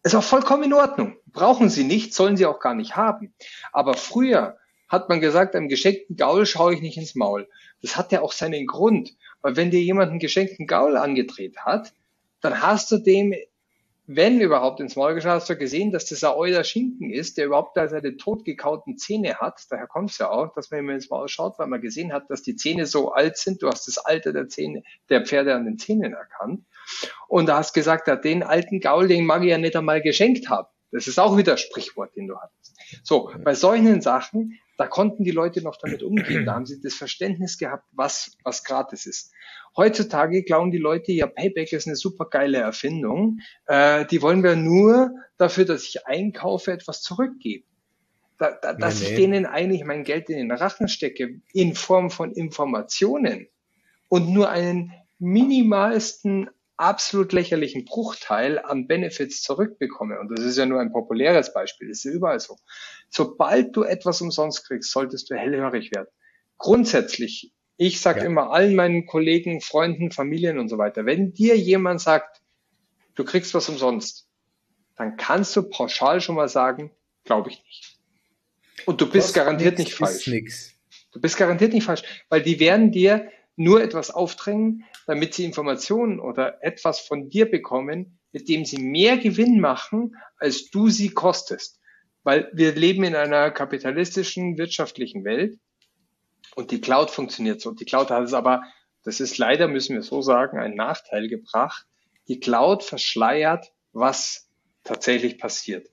Ist 0.03 0.14
auch 0.14 0.24
vollkommen 0.24 0.64
in 0.64 0.72
Ordnung. 0.72 1.16
Brauchen 1.26 1.68
sie 1.68 1.84
nicht, 1.84 2.14
sollen 2.14 2.36
sie 2.36 2.46
auch 2.46 2.61
gar 2.61 2.74
nicht 2.74 2.96
haben. 2.96 3.34
Aber 3.72 3.94
früher 3.94 4.57
hat 4.88 5.09
man 5.09 5.20
gesagt, 5.20 5.55
einem 5.55 5.68
geschenkten 5.68 6.16
Gaul 6.16 6.46
schaue 6.46 6.74
ich 6.74 6.80
nicht 6.80 6.96
ins 6.96 7.14
Maul. 7.14 7.48
Das 7.82 7.96
hat 7.96 8.11
ja 8.11 8.22
auch 8.22 8.32
seinen 8.32 8.66
Grund. 8.66 9.11
Weil 9.42 9.57
wenn 9.57 9.70
dir 9.70 9.80
jemand 9.80 10.11
einen 10.11 10.18
geschenkten 10.18 10.66
Gaul 10.66 10.96
angedreht 10.96 11.59
hat, 11.59 11.92
dann 12.40 12.62
hast 12.62 12.90
du 12.90 12.98
dem, 12.98 13.34
wenn 14.07 14.40
überhaupt 14.40 14.80
ins 14.80 14.96
Maul 14.96 15.14
geschaut, 15.14 15.32
hast 15.32 15.51
du 15.51 15.57
gesehen, 15.57 15.92
dass 15.92 16.07
das 16.07 16.24
ein 16.24 16.32
euer 16.34 16.64
Schinken 16.64 17.11
ist, 17.11 17.38
der 17.38 17.46
überhaupt 17.46 17.76
da 17.76 17.86
seine 17.86 18.16
totgekauten 18.16 18.98
Zähne 18.98 19.36
hat. 19.36 19.61
Daher 19.70 19.86
kommt 19.86 20.11
es 20.11 20.18
ja 20.18 20.30
auch, 20.30 20.53
dass 20.55 20.70
man 20.70 20.80
immer 20.80 20.94
ins 20.94 21.11
Maul 21.11 21.28
schaut, 21.28 21.59
weil 21.59 21.68
man 21.68 21.80
gesehen 21.80 22.12
hat, 22.12 22.28
dass 22.28 22.42
die 22.42 22.57
Zähne 22.57 22.86
so 22.86 23.12
alt 23.12 23.36
sind. 23.36 23.62
Du 23.62 23.68
hast 23.68 23.86
das 23.86 23.98
Alter 23.98 24.32
der 24.32 24.48
Zähne, 24.48 24.82
der 25.11 25.24
Pferde 25.24 25.55
an 25.55 25.66
den 25.66 25.78
Zähnen 25.78 26.14
erkannt. 26.14 26.64
Und 27.28 27.47
da 27.47 27.59
hast 27.59 27.72
gesagt, 27.72 28.09
ja, 28.09 28.16
den 28.16 28.43
alten 28.43 28.80
Gaul, 28.80 29.09
den 29.09 29.26
mag 29.26 29.43
ich 29.43 29.51
ja 29.51 29.59
nicht 29.59 29.76
einmal 29.76 30.03
geschenkt 30.03 30.49
haben. 30.49 30.68
Das 30.93 31.07
ist 31.07 31.20
auch 31.20 31.36
wieder 31.36 31.57
Sprichwort, 31.57 32.16
den 32.16 32.26
du 32.26 32.36
hattest. 32.36 32.76
So, 33.05 33.30
bei 33.45 33.55
solchen 33.55 34.01
Sachen, 34.01 34.59
da 34.76 34.86
konnten 34.86 35.24
die 35.24 35.30
Leute 35.30 35.62
noch 35.62 35.76
damit 35.76 36.03
umgehen. 36.03 36.45
Da 36.47 36.55
haben 36.55 36.66
sie 36.66 36.80
das 36.80 36.95
Verständnis 36.95 37.59
gehabt, 37.59 37.84
was, 37.93 38.36
was 38.45 38.64
gratis 38.64 39.07
ist. 39.07 39.32
Heutzutage 39.76 40.43
glauben 40.43 40.72
die 40.72 40.78
Leute, 40.78 41.12
ja, 41.12 41.26
Payback 41.26 41.72
ist 41.72 41.86
eine 41.86 41.97
super 41.97 42.24
geile 42.24 42.59
Erfindung. 42.59 43.38
Äh, 43.66 44.07
die 44.07 44.20
wollen 44.22 44.43
wir 44.43 44.57
nur 44.57 45.12
dafür, 45.36 45.64
dass 45.64 45.84
ich 45.84 46.07
einkaufe, 46.07 46.72
etwas 46.72 47.03
zurückgebe. 47.03 47.64
Da, 48.38 48.53
da, 48.61 48.72
dass 48.72 49.01
Nee, 49.01 49.11
ich 49.11 49.14
denen 49.16 49.47
eigentlich 49.47 49.84
mein 49.84 50.03
Geld 50.03 50.30
in 50.30 50.38
den 50.38 50.51
Rachen 50.51 50.88
stecke, 50.88 51.41
in 51.53 51.74
Form 51.74 52.11
von 52.11 52.32
Informationen 52.32 53.49
und 54.09 54.30
nur 54.30 54.51
einen 54.51 54.93
minimalsten, 55.18 56.49
absolut 56.81 57.33
lächerlichen 57.33 57.85
Bruchteil 57.85 58.59
an 58.59 58.87
Benefits 58.87 59.43
zurückbekomme. 59.43 60.18
Und 60.18 60.28
das 60.31 60.45
ist 60.45 60.57
ja 60.57 60.66
nur 60.66 60.81
ein 60.81 60.93
populäres 60.93 61.53
Beispiel, 61.53 61.89
das 61.89 61.99
ist 61.99 62.05
ja 62.05 62.12
überall 62.12 62.41
so. 62.41 62.57
Sobald 63.11 63.76
du 63.76 63.83
etwas 63.83 64.20
umsonst 64.22 64.66
kriegst, 64.66 64.91
solltest 64.91 65.31
du 65.31 65.35
hellhörig 65.37 65.91
werden. 65.95 66.09
Grundsätzlich, 66.57 67.53
ich 67.76 68.01
sage 68.01 68.20
Ja. 68.20 68.26
immer 68.26 68.51
allen 68.51 68.74
meinen 68.74 69.07
Kollegen, 69.07 69.61
Freunden, 69.61 70.11
Familien 70.11 70.59
und 70.59 70.68
so 70.68 70.78
weiter, 70.78 71.05
wenn 71.07 71.33
dir 71.33 71.57
jemand 71.57 72.01
sagt, 72.01 72.41
du 73.14 73.24
kriegst 73.24 73.53
was 73.55 73.68
umsonst, 73.68 74.26
dann 74.97 75.16
kannst 75.16 75.55
du 75.57 75.62
pauschal 75.62 76.20
schon 76.20 76.37
mal 76.37 76.49
sagen, 76.49 76.91
glaube 77.24 77.51
ich 77.51 77.62
nicht. 77.64 77.99
Und 78.87 79.01
du 79.01 79.05
bist 79.07 79.28
Kostet 79.28 79.43
garantiert 79.45 79.78
nix, 79.78 79.91
nicht 79.91 79.99
falsch. 79.99 80.26
Nix. 80.26 80.72
Du 81.12 81.20
bist 81.20 81.37
garantiert 81.37 81.72
nicht 81.74 81.85
falsch, 81.85 82.03
weil 82.28 82.43
die 82.43 82.59
werden 82.61 82.93
dir 82.93 83.31
nur 83.61 83.82
etwas 83.82 84.11
aufdrängen, 84.11 84.84
damit 85.06 85.34
sie 85.34 85.44
Informationen 85.44 86.18
oder 86.18 86.64
etwas 86.64 86.98
von 86.98 87.28
dir 87.28 87.50
bekommen, 87.50 88.18
mit 88.32 88.48
dem 88.48 88.64
sie 88.64 88.78
mehr 88.78 89.18
Gewinn 89.18 89.61
machen, 89.61 90.16
als 90.38 90.70
du 90.70 90.88
sie 90.88 91.11
kostest. 91.11 91.78
Weil 92.22 92.50
wir 92.54 92.74
leben 92.74 93.04
in 93.04 93.14
einer 93.14 93.50
kapitalistischen, 93.50 94.56
wirtschaftlichen 94.56 95.24
Welt 95.24 95.58
und 96.56 96.70
die 96.70 96.80
Cloud 96.80 97.11
funktioniert 97.11 97.61
so. 97.61 97.72
Die 97.72 97.84
Cloud 97.84 98.11
hat 98.11 98.24
es 98.24 98.32
aber, 98.32 98.62
das 99.04 99.20
ist 99.20 99.36
leider, 99.36 99.68
müssen 99.68 99.94
wir 99.94 100.02
so 100.02 100.22
sagen, 100.22 100.58
einen 100.58 100.74
Nachteil 100.74 101.28
gebracht. 101.28 101.86
Die 102.28 102.40
Cloud 102.40 102.82
verschleiert, 102.82 103.72
was 103.92 104.48
tatsächlich 104.84 105.38
passiert. 105.38 105.86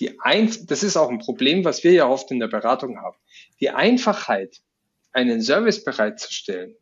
Die 0.00 0.18
ein, 0.20 0.50
das 0.66 0.82
ist 0.82 0.96
auch 0.96 1.10
ein 1.10 1.18
Problem, 1.18 1.64
was 1.66 1.84
wir 1.84 1.92
ja 1.92 2.08
oft 2.08 2.30
in 2.30 2.40
der 2.40 2.48
Beratung 2.48 3.02
haben. 3.02 3.18
Die 3.60 3.68
Einfachheit, 3.68 4.62
einen 5.12 5.42
Service 5.42 5.84
bereitzustellen, 5.84 6.74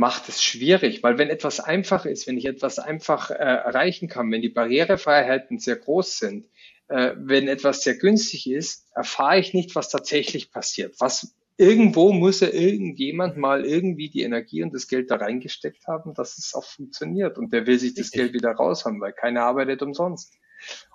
macht 0.00 0.30
es 0.30 0.42
schwierig, 0.42 1.02
weil 1.02 1.18
wenn 1.18 1.28
etwas 1.28 1.60
einfach 1.60 2.06
ist, 2.06 2.26
wenn 2.26 2.38
ich 2.38 2.46
etwas 2.46 2.78
einfach 2.78 3.30
äh, 3.30 3.34
erreichen 3.34 4.08
kann, 4.08 4.32
wenn 4.32 4.40
die 4.40 4.48
Barrierefreiheiten 4.48 5.58
sehr 5.58 5.76
groß 5.76 6.16
sind, 6.16 6.46
äh, 6.88 7.12
wenn 7.18 7.48
etwas 7.48 7.82
sehr 7.82 7.96
günstig 7.96 8.50
ist, 8.50 8.86
erfahre 8.94 9.38
ich 9.38 9.52
nicht, 9.52 9.74
was 9.74 9.90
tatsächlich 9.90 10.50
passiert. 10.50 10.94
Was 11.00 11.36
irgendwo 11.58 12.12
muss 12.12 12.40
ja 12.40 12.48
irgendjemand 12.48 13.36
mal 13.36 13.66
irgendwie 13.66 14.08
die 14.08 14.22
Energie 14.22 14.62
und 14.62 14.72
das 14.72 14.88
Geld 14.88 15.10
da 15.10 15.16
reingesteckt 15.16 15.86
haben, 15.86 16.14
dass 16.14 16.38
es 16.38 16.54
auch 16.54 16.64
funktioniert. 16.64 17.36
Und 17.36 17.52
der 17.52 17.66
will 17.66 17.78
sich 17.78 17.92
das. 17.92 18.10
Geld 18.10 18.32
wieder 18.32 18.52
raushaben, 18.52 19.02
weil 19.02 19.12
keiner 19.12 19.42
arbeitet 19.42 19.82
umsonst. 19.82 20.32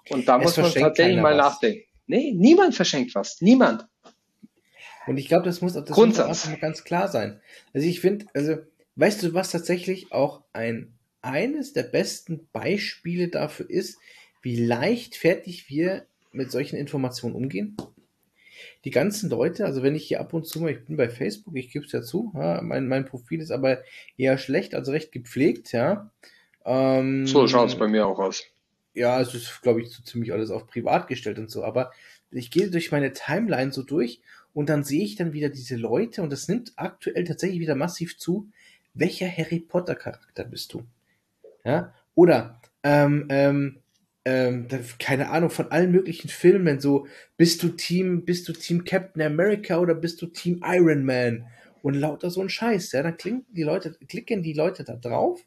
Und 0.10 0.28
da 0.28 0.40
Es 0.40 0.58
muss 0.58 0.58
man 0.58 0.74
tatsächlich 0.74 1.22
mal 1.22 1.38
was. 1.38 1.54
nachdenken. 1.54 1.84
Nee, 2.08 2.34
niemand 2.36 2.74
verschenkt 2.74 3.14
was. 3.14 3.40
Niemand. 3.40 3.88
Und 5.06 5.18
ich 5.18 5.28
glaube, 5.28 5.46
das 5.46 5.62
muss, 5.62 5.74
das 5.74 5.84
muss 5.84 5.92
auch 5.92 5.96
Grundsatz. 5.96 6.28
einfach 6.28 6.50
mal 6.50 6.60
ganz 6.60 6.84
klar 6.84 7.08
sein. 7.08 7.40
Also 7.72 7.88
ich 7.88 8.00
finde, 8.02 8.26
also, 8.34 8.58
weißt 8.96 9.24
du, 9.24 9.34
was 9.34 9.52
tatsächlich 9.52 10.12
auch 10.12 10.44
ein, 10.54 10.94
eines 11.22 11.74
der 11.74 11.84
besten 11.84 12.48
Beispiele 12.54 13.30
dafür 13.30 13.70
ist, 13.70 14.00
wie 14.42 14.58
leichtfertig 14.64 15.70
wir 15.70 16.06
mit 16.32 16.52
solchen 16.52 16.76
Informationen 16.78 17.36
umgehen? 17.36 17.78
Die 18.86 18.92
ganzen 18.92 19.30
Leute, 19.30 19.66
also 19.66 19.84
wenn 19.84 19.96
ich 19.96 20.08
hier 20.08 20.20
ab 20.22 20.34
und 20.34 20.46
zu 20.48 20.62
mal, 20.62 20.72
ich 20.72 20.86
bin 20.86 20.96
bei 20.98 21.10
Facebook, 21.10 21.56
ich 21.58 21.72
gebe 21.72 21.86
es 21.86 21.92
ja 21.92 22.02
zu, 22.02 22.32
ja, 22.36 22.62
mein, 22.62 22.88
mein 22.88 23.06
Profil 23.06 23.42
ist 23.42 23.52
aber 23.52 23.84
eher 24.18 24.38
schlecht, 24.38 24.76
also 24.76 24.92
recht 24.92 25.12
gepflegt, 25.12 25.72
ja. 25.74 26.12
Ähm, 26.66 27.26
So 27.26 27.48
schaut 27.48 27.70
es 27.70 27.76
bei 27.76 27.88
mir 27.88 28.08
auch 28.08 28.20
aus. 28.20 28.44
ja, 28.94 29.20
es 29.22 29.34
ist, 29.34 29.62
glaube 29.62 29.82
ich, 29.82 29.90
so 29.90 30.04
ziemlich 30.04 30.32
alles 30.34 30.52
auf 30.52 30.68
privat 30.68 31.08
gestellt 31.08 31.40
und 31.40 31.50
so, 31.50 31.64
aber 31.64 31.92
ich 32.32 32.52
gehe 32.52 32.70
durch 32.70 32.92
meine 32.92 33.14
Timeline 33.14 33.72
so 33.72 33.84
durch 33.84 34.22
und 34.54 34.70
dann 34.70 34.84
sehe 34.84 35.04
ich 35.04 35.16
dann 35.16 35.34
wieder 35.34 35.50
diese 35.50 35.76
Leute 35.76 36.22
und 36.22 36.32
das 36.32 36.48
nimmt 36.48 36.74
aktuell 36.78 37.24
tatsächlich 37.26 37.60
wieder 37.60 37.76
massiv 37.76 38.18
zu. 38.18 38.50
Welcher 38.96 39.30
Harry 39.30 39.60
Potter 39.60 39.96
Charakter 39.96 40.46
bist 40.46 40.74
du? 40.74 40.84
Ja? 41.64 41.94
Oder, 42.16 42.62
ähm, 42.84 43.28
ähm, 43.30 43.82
ähm, 44.24 44.68
keine 44.98 45.30
Ahnung, 45.30 45.50
von 45.50 45.72
allen 45.72 45.92
möglichen 45.92 46.30
Filmen, 46.30 46.80
so, 46.80 47.06
bist 47.38 47.62
du 47.62 47.70
Team, 47.70 48.26
bist 48.26 48.48
du 48.48 48.54
Team 48.54 48.86
Captain 48.86 49.22
America 49.22 49.78
oder 49.78 49.94
bist 49.94 50.22
du 50.22 50.28
Team 50.28 50.62
Iron 50.66 51.04
Man? 51.06 51.46
Und 51.84 51.94
lauter 51.94 52.32
so 52.32 52.42
ein 52.42 52.50
Scheiß, 52.50 52.94
ja, 52.94 53.04
dann 53.04 53.18
klicken 53.18 53.46
die 53.50 53.64
Leute, 53.64 53.96
klicken 54.08 54.42
die 54.42 54.54
Leute 54.54 54.84
da 54.84 54.96
drauf, 54.96 55.46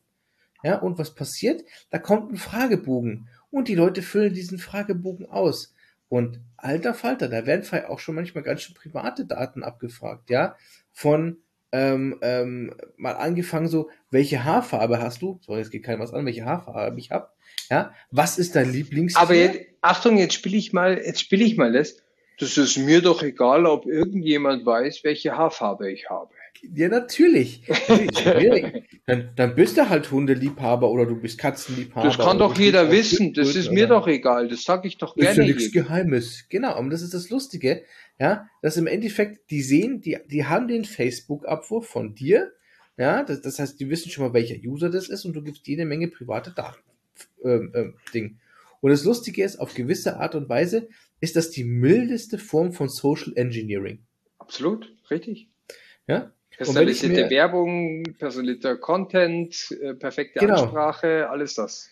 ja, 0.63 0.79
und 0.79 0.99
was 0.99 1.15
passiert? 1.15 1.65
Da 1.91 1.99
kommt 1.99 2.33
ein 2.33 2.37
Fragebogen 2.37 3.29
und 3.51 3.69
die 3.69 3.75
Leute 3.75 4.03
füllen 4.03 4.35
diesen 4.35 4.59
Fragebogen 4.59 5.27
aus. 5.27 5.75
Und 6.09 6.41
alter 6.57 6.95
Falter, 6.95 7.29
da 7.29 7.47
werden 7.47 7.67
auch 7.87 7.99
schon 7.99 8.15
manchmal 8.15 8.45
ganz 8.45 8.63
schön 8.63 8.75
private 8.75 9.27
Daten 9.27 9.63
abgefragt, 9.63 10.31
ja, 10.31 10.57
von 10.93 11.39
ähm, 11.73 12.19
ähm, 12.23 12.75
mal 12.97 13.13
angefangen 13.13 13.69
so, 13.69 13.91
welche 14.11 14.45
Haarfarbe 14.45 15.01
hast 15.01 15.23
du? 15.23 15.39
So, 15.43 15.57
jetzt 15.57 15.71
geht 15.71 15.85
keinem 15.85 16.01
was 16.01 16.13
an, 16.13 16.27
welche 16.27 16.45
Haarfarbe 16.45 16.99
ich 16.99 17.11
habe. 17.11 17.29
Ja, 17.71 17.93
was 18.11 18.39
ist 18.39 18.57
dein 18.57 18.73
Lieblingstier? 18.73 19.21
Aber 19.21 19.35
jetzt, 19.35 19.61
Achtung, 19.83 20.17
jetzt 20.17 20.35
spiele 20.35 20.57
ich 20.57 20.73
mal, 20.73 20.99
jetzt 20.99 21.21
spiele 21.21 21.45
ich 21.45 21.57
mal 21.57 21.73
das. 21.73 22.03
Das 22.39 22.57
ist 22.57 22.77
mir 22.79 23.03
doch 23.03 23.23
egal, 23.23 23.67
ob 23.67 23.87
irgendjemand 23.87 24.65
weiß, 24.65 25.03
welche 25.03 25.37
Haarfarbe 25.37 25.91
ich 25.91 26.09
habe. 26.09 26.31
Ja, 26.75 26.89
natürlich. 26.89 27.63
dann, 29.07 29.31
dann 29.37 29.55
bist 29.55 29.77
du 29.77 29.89
halt 29.89 30.11
Hundeliebhaber 30.11 30.91
oder 30.91 31.07
du 31.07 31.17
bist 31.17 31.39
Katzenliebhaber. 31.39 32.09
Das 32.09 32.19
kann 32.19 32.39
doch 32.39 32.57
jeder 32.59 32.91
wissen. 32.91 33.33
Das 33.33 33.55
ist 33.55 33.71
mir 33.71 33.87
doch 33.87 34.07
egal. 34.07 34.49
Das 34.49 34.65
sage 34.65 34.89
ich 34.89 34.99
doch 34.99 35.15
gerne. 35.15 35.29
Das 35.29 35.39
ist 35.39 35.49
ja 35.49 35.55
nichts 35.55 35.73
Geheimes. 35.73 36.45
Genau. 36.49 36.79
Und 36.79 36.91
das 36.91 37.03
ist 37.03 37.15
das 37.15 37.31
Lustige. 37.31 37.85
Ja, 38.21 38.49
dass 38.63 38.77
im 38.77 38.89
Endeffekt, 38.89 39.51
die 39.51 39.63
sehen, 39.63 40.01
die, 40.01 40.19
die 40.27 40.45
haben 40.45 40.67
den 40.67 40.85
Facebook-Abwurf 40.85 41.87
von 41.87 42.15
dir. 42.15 42.53
Ja, 42.97 43.23
das, 43.23 43.41
das 43.43 43.61
heißt, 43.61 43.79
die 43.79 43.89
wissen 43.91 44.11
schon 44.11 44.27
mal, 44.27 44.35
welcher 44.35 44.57
User 44.57 44.91
das 44.91 45.09
ist 45.09 45.25
und 45.25 45.35
du 45.35 45.43
gibst 45.43 45.69
jede 45.69 45.85
Menge 45.85 46.09
private 46.09 46.51
Daten. 46.51 46.83
Ähm, 47.45 47.73
ähm, 47.75 47.95
Ding. 48.13 48.39
Und 48.81 48.91
das 48.91 49.05
Lustige 49.05 49.45
ist, 49.45 49.59
auf 49.61 49.75
gewisse 49.75 50.19
Art 50.19 50.35
und 50.35 50.49
Weise 50.49 50.89
ist 51.21 51.37
das 51.37 51.51
die 51.51 51.65
mildeste 51.65 52.39
Form 52.39 52.73
von 52.73 52.89
Social 52.89 53.33
Engineering. 53.37 54.01
Absolut, 54.39 54.95
richtig. 55.11 55.49
Ja, 56.07 56.33
Personalisierte 56.59 57.23
mir, 57.23 57.31
Werbung, 57.31 58.03
personalisierter 58.19 58.77
Content, 58.77 59.71
äh, 59.81 59.95
perfekte 59.95 60.41
genau. 60.41 60.65
Ansprache, 60.65 61.31
alles 61.31 61.55
das. 61.55 61.89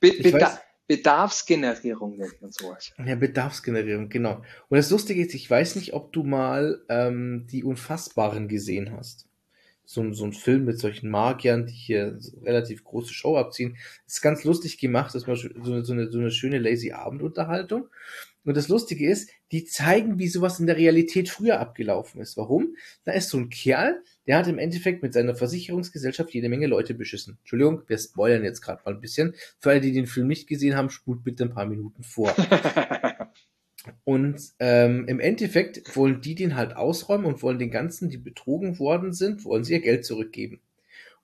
Be 0.00 0.12
Beda 0.22 0.60
Bedarfsgenerierung 0.86 2.18
nennt 2.18 2.42
man 2.42 2.52
sowas. 2.52 2.92
Ja, 3.04 3.14
Bedarfsgenerierung, 3.14 4.10
genau. 4.10 4.42
Und 4.68 4.76
das 4.76 4.90
Lustige 4.90 5.22
ist, 5.22 5.34
ich 5.34 5.50
weiß 5.50 5.76
nicht, 5.76 5.94
ob 5.94 6.12
du 6.12 6.22
mal 6.24 6.82
ähm, 6.90 7.46
die 7.50 7.64
Unfassbaren 7.64 8.48
gesehen 8.48 8.92
hast. 8.92 9.26
So, 9.86 10.12
so 10.12 10.24
ein 10.24 10.32
Film 10.32 10.64
mit 10.66 10.78
solchen 10.78 11.10
Magiern, 11.10 11.66
die 11.66 11.72
hier 11.72 12.18
relativ 12.42 12.84
große 12.84 13.14
Show 13.14 13.36
abziehen. 13.36 13.76
Ist 14.06 14.20
ganz 14.20 14.44
lustig 14.44 14.78
gemacht, 14.78 15.14
das 15.14 15.22
ist 15.22 15.26
mal 15.26 15.36
so 15.36 15.48
eine, 15.48 15.84
so 15.84 15.92
eine, 15.94 16.10
so 16.10 16.18
eine 16.18 16.30
schöne 16.30 16.58
lazy 16.58 16.92
Abendunterhaltung. 16.92 17.88
Und 18.44 18.56
das 18.56 18.68
Lustige 18.68 19.08
ist, 19.08 19.30
die 19.52 19.64
zeigen, 19.64 20.18
wie 20.18 20.28
sowas 20.28 20.60
in 20.60 20.66
der 20.66 20.76
Realität 20.76 21.28
früher 21.28 21.60
abgelaufen 21.60 22.20
ist. 22.20 22.36
Warum? 22.36 22.76
Da 23.04 23.12
ist 23.12 23.30
so 23.30 23.38
ein 23.38 23.48
Kerl, 23.48 24.02
der 24.26 24.38
hat 24.38 24.48
im 24.48 24.58
Endeffekt 24.58 25.02
mit 25.02 25.12
seiner 25.12 25.34
Versicherungsgesellschaft 25.34 26.32
jede 26.32 26.48
Menge 26.48 26.66
Leute 26.66 26.94
beschissen. 26.94 27.38
Entschuldigung, 27.40 27.82
wir 27.86 27.98
spoilern 27.98 28.44
jetzt 28.44 28.60
gerade 28.60 28.82
mal 28.84 28.94
ein 28.94 29.00
bisschen. 29.00 29.34
Für 29.58 29.70
alle, 29.70 29.80
die 29.80 29.92
den 29.92 30.06
Film 30.06 30.28
nicht 30.28 30.46
gesehen 30.46 30.76
haben, 30.76 30.90
spult 30.90 31.24
bitte 31.24 31.44
ein 31.44 31.54
paar 31.54 31.66
Minuten 31.66 32.02
vor. 32.02 32.34
und 34.04 34.40
ähm, 34.58 35.06
im 35.08 35.20
Endeffekt 35.20 35.96
wollen 35.96 36.20
die 36.20 36.34
den 36.34 36.56
halt 36.56 36.76
ausräumen 36.76 37.26
und 37.26 37.42
wollen 37.42 37.58
den 37.58 37.70
ganzen, 37.70 38.10
die 38.10 38.18
betrogen 38.18 38.78
worden 38.78 39.12
sind, 39.12 39.44
wollen 39.44 39.64
sie 39.64 39.74
ihr 39.74 39.80
Geld 39.80 40.04
zurückgeben. 40.04 40.60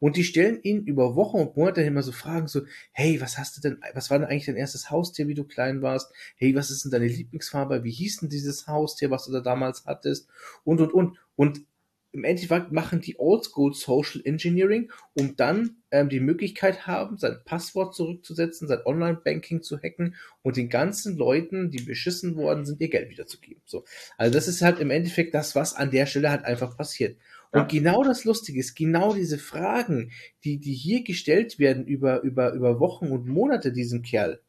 Und 0.01 0.17
die 0.17 0.25
stellen 0.25 0.61
ihn 0.63 0.83
über 0.85 1.15
Wochen 1.15 1.39
und 1.39 1.57
Monate 1.57 1.83
immer 1.83 2.03
so 2.03 2.11
Fragen 2.11 2.49
so, 2.49 2.63
hey, 2.93 3.21
was 3.21 3.39
hast 3.39 3.57
du 3.57 3.61
denn, 3.61 3.79
was 3.95 4.11
war 4.11 4.19
denn 4.19 4.29
eigentlich 4.29 4.47
dein 4.47 4.57
erstes 4.57 4.91
Haustier, 4.91 5.29
wie 5.29 5.35
du 5.35 5.45
klein 5.45 5.83
warst? 5.83 6.13
Hey, 6.37 6.55
was 6.55 6.71
ist 6.71 6.85
denn 6.85 6.91
deine 6.91 7.07
Lieblingsfarbe? 7.07 7.85
Wie 7.85 7.93
hieß 7.93 8.21
denn 8.21 8.31
dieses 8.31 8.67
Haustier, 8.67 9.11
was 9.11 9.27
du 9.27 9.33
da 9.33 9.41
damals 9.41 9.85
hattest? 9.87 10.29
Und, 10.65 10.81
und, 10.81 10.93
und. 10.93 11.19
Und 11.37 11.65
im 12.13 12.25
Endeffekt 12.25 12.73
machen 12.73 13.01
die 13.01 13.19
Oldschool 13.19 13.73
Social 13.73 14.21
Engineering, 14.25 14.91
um 15.15 15.37
dann 15.37 15.77
ähm, 15.91 16.09
die 16.09 16.21
Möglichkeit 16.21 16.87
haben, 16.87 17.19
sein 17.19 17.39
Passwort 17.45 17.95
zurückzusetzen, 17.95 18.67
sein 18.67 18.81
Online-Banking 18.85 19.63
zu 19.63 19.79
hacken 19.79 20.17
und 20.43 20.57
den 20.57 20.69
ganzen 20.69 21.17
Leuten, 21.17 21.71
die 21.71 21.83
beschissen 21.83 22.37
worden 22.37 22.65
sind, 22.67 22.81
ihr 22.81 22.89
Geld 22.89 23.11
wiederzugeben. 23.11 23.63
So. 23.65 23.85
Also 24.19 24.33
das 24.33 24.49
ist 24.49 24.63
halt 24.63 24.81
im 24.81 24.91
Endeffekt 24.91 25.35
das, 25.35 25.55
was 25.55 25.75
an 25.75 25.91
der 25.91 26.07
Stelle 26.07 26.31
halt 26.31 26.45
einfach 26.45 26.77
passiert. 26.77 27.17
Und 27.53 27.69
genau 27.69 28.05
das 28.05 28.25
Lustige 28.25 28.61
ist, 28.61 28.77
genau 28.77 29.13
diese 29.13 29.39
Fragen, 29.39 30.13
die, 30.45 30.59
die 30.59 30.73
hier 30.73 31.03
gestellt 31.03 31.59
werden 31.59 31.85
über, 31.85 32.21
über, 32.23 32.53
über 32.53 32.79
Wochen 32.79 33.09
und 33.09 33.27
Monate 33.27 33.73
diesem 33.73 34.03
Kerl, 34.03 34.41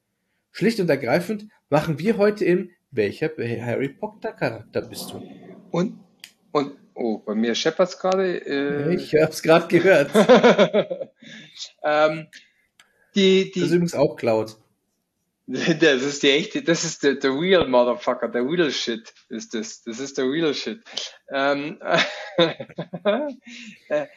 schlicht 0.51 0.79
und 0.79 0.89
ergreifend 0.89 1.47
machen 1.69 1.97
wir 1.97 2.17
heute 2.17 2.45
in 2.45 2.71
welcher 2.91 3.29
Harry 3.37 3.89
Potter 3.89 4.33
Charakter 4.33 4.81
bist 4.81 5.11
du? 5.11 5.23
Und, 5.71 5.99
und, 6.51 6.77
oh, 6.93 7.19
bei 7.19 7.33
mir 7.33 7.55
scheppert's 7.55 7.97
gerade. 7.97 8.37
Äh, 8.45 8.95
ich 8.95 9.15
hab's 9.15 9.41
gerade 9.41 9.67
gehört. 9.67 10.11
ähm, 11.83 12.27
die, 13.15 13.51
die, 13.51 13.59
das 13.59 13.69
ist 13.69 13.75
übrigens 13.75 13.95
auch 13.95 14.15
Cloud. 14.15 14.57
Das 15.79 16.03
ist 16.03 16.23
die 16.23 16.29
echte, 16.29 16.61
das 16.61 16.83
ist 16.83 17.03
der, 17.03 17.15
der 17.15 17.31
real 17.31 17.67
Motherfucker, 17.67 18.29
der 18.29 18.43
real 18.43 18.71
Shit 18.71 19.13
ist 19.29 19.53
das. 19.53 19.83
Das 19.83 19.99
ist 19.99 20.17
der 20.17 20.25
real 20.25 20.53
Shit. 20.53 20.81
Ähm, 21.29 21.79
äh, 23.89 24.07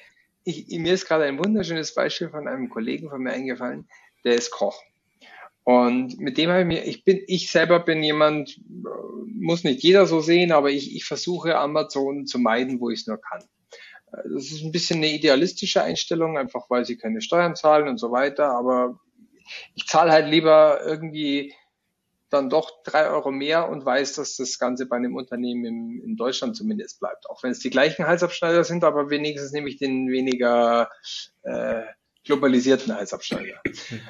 ich, 0.44 0.68
mir 0.78 0.94
ist 0.94 1.06
gerade 1.06 1.24
ein 1.24 1.38
wunderschönes 1.38 1.94
Beispiel 1.94 2.28
von 2.28 2.46
einem 2.46 2.68
Kollegen 2.68 3.08
von 3.08 3.22
mir 3.22 3.32
eingefallen, 3.32 3.88
der 4.24 4.34
ist 4.34 4.50
Koch. 4.50 4.80
Und 5.64 6.20
mit 6.20 6.36
dem 6.36 6.50
habe 6.50 6.60
ich 6.60 6.66
mir, 6.66 6.84
ich 6.84 7.04
bin, 7.04 7.22
ich 7.26 7.50
selber 7.50 7.80
bin 7.80 8.02
jemand, 8.02 8.60
muss 9.26 9.64
nicht 9.64 9.82
jeder 9.82 10.06
so 10.06 10.20
sehen, 10.20 10.52
aber 10.52 10.70
ich, 10.70 10.94
ich 10.94 11.06
versuche 11.06 11.56
Amazon 11.56 12.26
zu 12.26 12.38
meiden, 12.38 12.80
wo 12.80 12.90
ich 12.90 13.00
es 13.00 13.06
nur 13.06 13.18
kann. 13.18 13.42
Das 14.10 14.52
ist 14.52 14.62
ein 14.62 14.70
bisschen 14.70 14.98
eine 14.98 15.12
idealistische 15.12 15.82
Einstellung, 15.82 16.36
einfach 16.36 16.68
weil 16.68 16.84
sie 16.84 16.98
keine 16.98 17.22
Steuern 17.22 17.56
zahlen 17.56 17.88
und 17.88 17.96
so 17.98 18.12
weiter, 18.12 18.50
aber 18.50 19.00
ich 19.74 19.86
zahle 19.86 20.12
halt 20.12 20.28
lieber 20.28 20.80
irgendwie 20.84 21.54
dann 22.34 22.50
doch 22.50 22.82
drei 22.82 23.08
Euro 23.08 23.30
mehr 23.30 23.68
und 23.68 23.86
weiß, 23.86 24.14
dass 24.14 24.36
das 24.36 24.58
Ganze 24.58 24.86
bei 24.86 24.96
einem 24.96 25.14
Unternehmen 25.14 25.64
in, 25.64 26.02
in 26.02 26.16
Deutschland 26.16 26.56
zumindest 26.56 27.00
bleibt. 27.00 27.30
Auch 27.30 27.42
wenn 27.42 27.52
es 27.52 27.60
die 27.60 27.70
gleichen 27.70 28.06
Halsabschneider 28.06 28.64
sind, 28.64 28.84
aber 28.84 29.08
wenigstens 29.08 29.52
nehme 29.52 29.68
ich 29.68 29.78
den 29.78 30.10
weniger 30.10 30.90
äh, 31.42 31.82
globalisierten 32.24 32.94
Halsabschneider. 32.94 33.60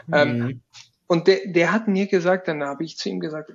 Mhm. 0.06 0.12
Ähm, 0.12 0.62
und 1.06 1.28
der, 1.28 1.40
der 1.46 1.72
hat 1.72 1.86
mir 1.86 2.06
gesagt, 2.06 2.48
dann 2.48 2.64
habe 2.64 2.84
ich 2.84 2.96
zu 2.96 3.10
ihm 3.10 3.20
gesagt, 3.20 3.52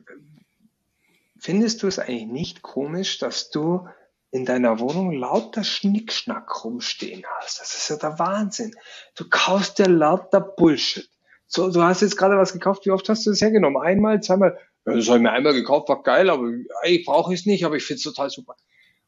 findest 1.40 1.82
du 1.82 1.88
es 1.88 1.98
eigentlich 1.98 2.28
nicht 2.28 2.62
komisch, 2.62 3.18
dass 3.18 3.50
du 3.50 3.88
in 4.32 4.46
deiner 4.46 4.80
Wohnung 4.80 5.12
lauter 5.12 5.64
Schnickschnack 5.64 6.64
rumstehen 6.64 7.24
hast? 7.40 7.60
Das 7.60 7.74
ist 7.74 7.90
ja 7.90 7.96
der 7.96 8.20
Wahnsinn. 8.20 8.76
Du 9.16 9.26
kaufst 9.28 9.80
dir 9.80 9.88
lauter 9.88 10.42
Bullshit 10.42 11.10
so, 11.52 11.72
du 11.72 11.82
hast 11.82 12.02
jetzt 12.02 12.16
gerade 12.16 12.38
was 12.38 12.54
gekauft, 12.54 12.86
wie 12.86 12.92
oft 12.92 13.10
hast 13.10 13.26
du 13.26 13.32
das 13.32 13.42
hergenommen? 13.42 13.82
Einmal, 13.82 14.22
zweimal? 14.22 14.60
Ja, 14.86 14.94
das 14.94 15.08
habe 15.08 15.18
ich 15.18 15.24
mir 15.24 15.32
einmal 15.32 15.54
gekauft, 15.54 15.90
war 15.90 16.04
geil, 16.04 16.30
aber 16.30 16.48
ich 16.84 17.06
brauche 17.06 17.34
es 17.34 17.48
nicht, 17.48 17.66
aber 17.66 17.76
ich 17.76 17.84
finde 17.84 17.98
es 17.98 18.04
total 18.04 18.30
super. 18.30 18.56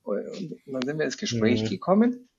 Und 0.02 0.60
dann 0.66 0.82
sind 0.82 0.98
wir 0.98 1.06
ins 1.06 1.20
Gespräch 1.20 1.64
mhm. 1.64 1.70
gekommen. 1.70 2.30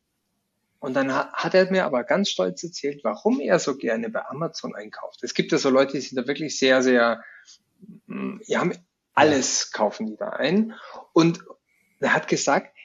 Und 0.80 0.94
dann 0.94 1.14
hat 1.14 1.54
er 1.54 1.70
mir 1.70 1.84
aber 1.84 2.02
ganz 2.02 2.30
stolz 2.30 2.64
erzählt, 2.64 3.04
warum 3.04 3.38
er 3.38 3.60
so 3.60 3.76
gerne 3.76 4.10
bei 4.10 4.26
Amazon 4.26 4.74
einkauft. 4.74 5.22
Es 5.22 5.34
gibt 5.34 5.52
ja 5.52 5.58
so 5.58 5.70
Leute, 5.70 5.92
die 5.92 6.00
sind 6.00 6.16
da 6.16 6.26
wirklich 6.26 6.58
sehr, 6.58 6.82
sehr, 6.82 7.22
die 8.08 8.58
haben 8.58 8.72
alles 9.14 9.70
kaufen 9.70 10.06
die 10.06 10.16
da 10.16 10.30
ein. 10.30 10.74
Und 11.12 11.44
er 12.00 12.12
hat 12.12 12.26
gesagt, 12.26 12.76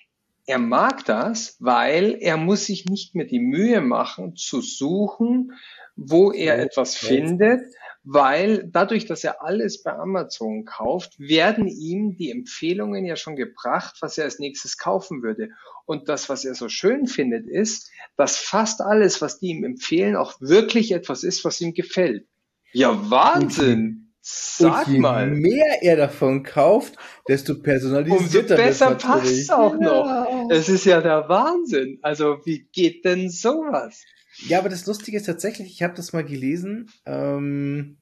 er 0.47 0.59
mag 0.59 1.05
das, 1.05 1.57
weil 1.59 2.17
er 2.19 2.37
muss 2.37 2.65
sich 2.65 2.85
nicht 2.85 3.15
mehr 3.15 3.25
die 3.25 3.39
Mühe 3.39 3.81
machen 3.81 4.35
zu 4.35 4.61
suchen, 4.61 5.51
wo 5.97 6.31
er 6.31 6.57
etwas 6.57 6.95
findet, 6.95 7.61
weil 8.03 8.69
dadurch, 8.71 9.05
dass 9.05 9.25
er 9.25 9.43
alles 9.43 9.83
bei 9.83 9.91
Amazon 9.91 10.63
kauft, 10.63 11.19
werden 11.19 11.67
ihm 11.67 12.15
die 12.15 12.31
Empfehlungen 12.31 13.05
ja 13.05 13.17
schon 13.17 13.35
gebracht, 13.35 13.97
was 13.99 14.17
er 14.17 14.23
als 14.23 14.39
nächstes 14.39 14.77
kaufen 14.77 15.21
würde. 15.21 15.49
Und 15.85 16.07
das, 16.07 16.29
was 16.29 16.45
er 16.45 16.55
so 16.55 16.69
schön 16.69 17.07
findet, 17.07 17.45
ist, 17.45 17.91
dass 18.15 18.37
fast 18.37 18.79
alles, 18.79 19.21
was 19.21 19.39
die 19.39 19.47
ihm 19.47 19.65
empfehlen, 19.65 20.15
auch 20.15 20.39
wirklich 20.39 20.93
etwas 20.93 21.23
ist, 21.23 21.43
was 21.43 21.59
ihm 21.59 21.73
gefällt. 21.73 22.25
Ja, 22.71 23.09
Wahnsinn! 23.09 24.07
Sag 24.30 24.88
und 24.88 24.93
je 24.93 24.99
mal. 24.99 25.28
mehr 25.28 25.82
er 25.82 25.95
davon 25.95 26.43
kauft, 26.43 26.97
desto 27.30 27.61
personalisierter 27.61 28.55
Umso 28.55 28.65
besser 28.65 28.95
passt 28.95 29.32
es 29.32 29.49
auch 29.49 29.80
noch. 29.80 30.49
Es 30.49 30.67
ist 30.67 30.84
ja 30.86 30.99
der 30.99 31.30
Wahnsinn. 31.30 31.99
Also 32.01 32.39
wie 32.43 32.67
geht 32.73 33.05
denn 33.05 33.30
sowas? 33.30 34.03
Ja, 34.49 34.59
aber 34.59 34.67
das 34.67 34.86
Lustige 34.86 35.15
ist 35.15 35.28
tatsächlich, 35.28 35.69
ich 35.71 35.82
habe 35.82 35.93
das 35.93 36.11
mal 36.11 36.25
gelesen. 36.25 36.91
Ähm, 37.05 37.95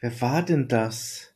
wer 0.00 0.20
war 0.22 0.42
denn 0.42 0.68
das? 0.68 1.34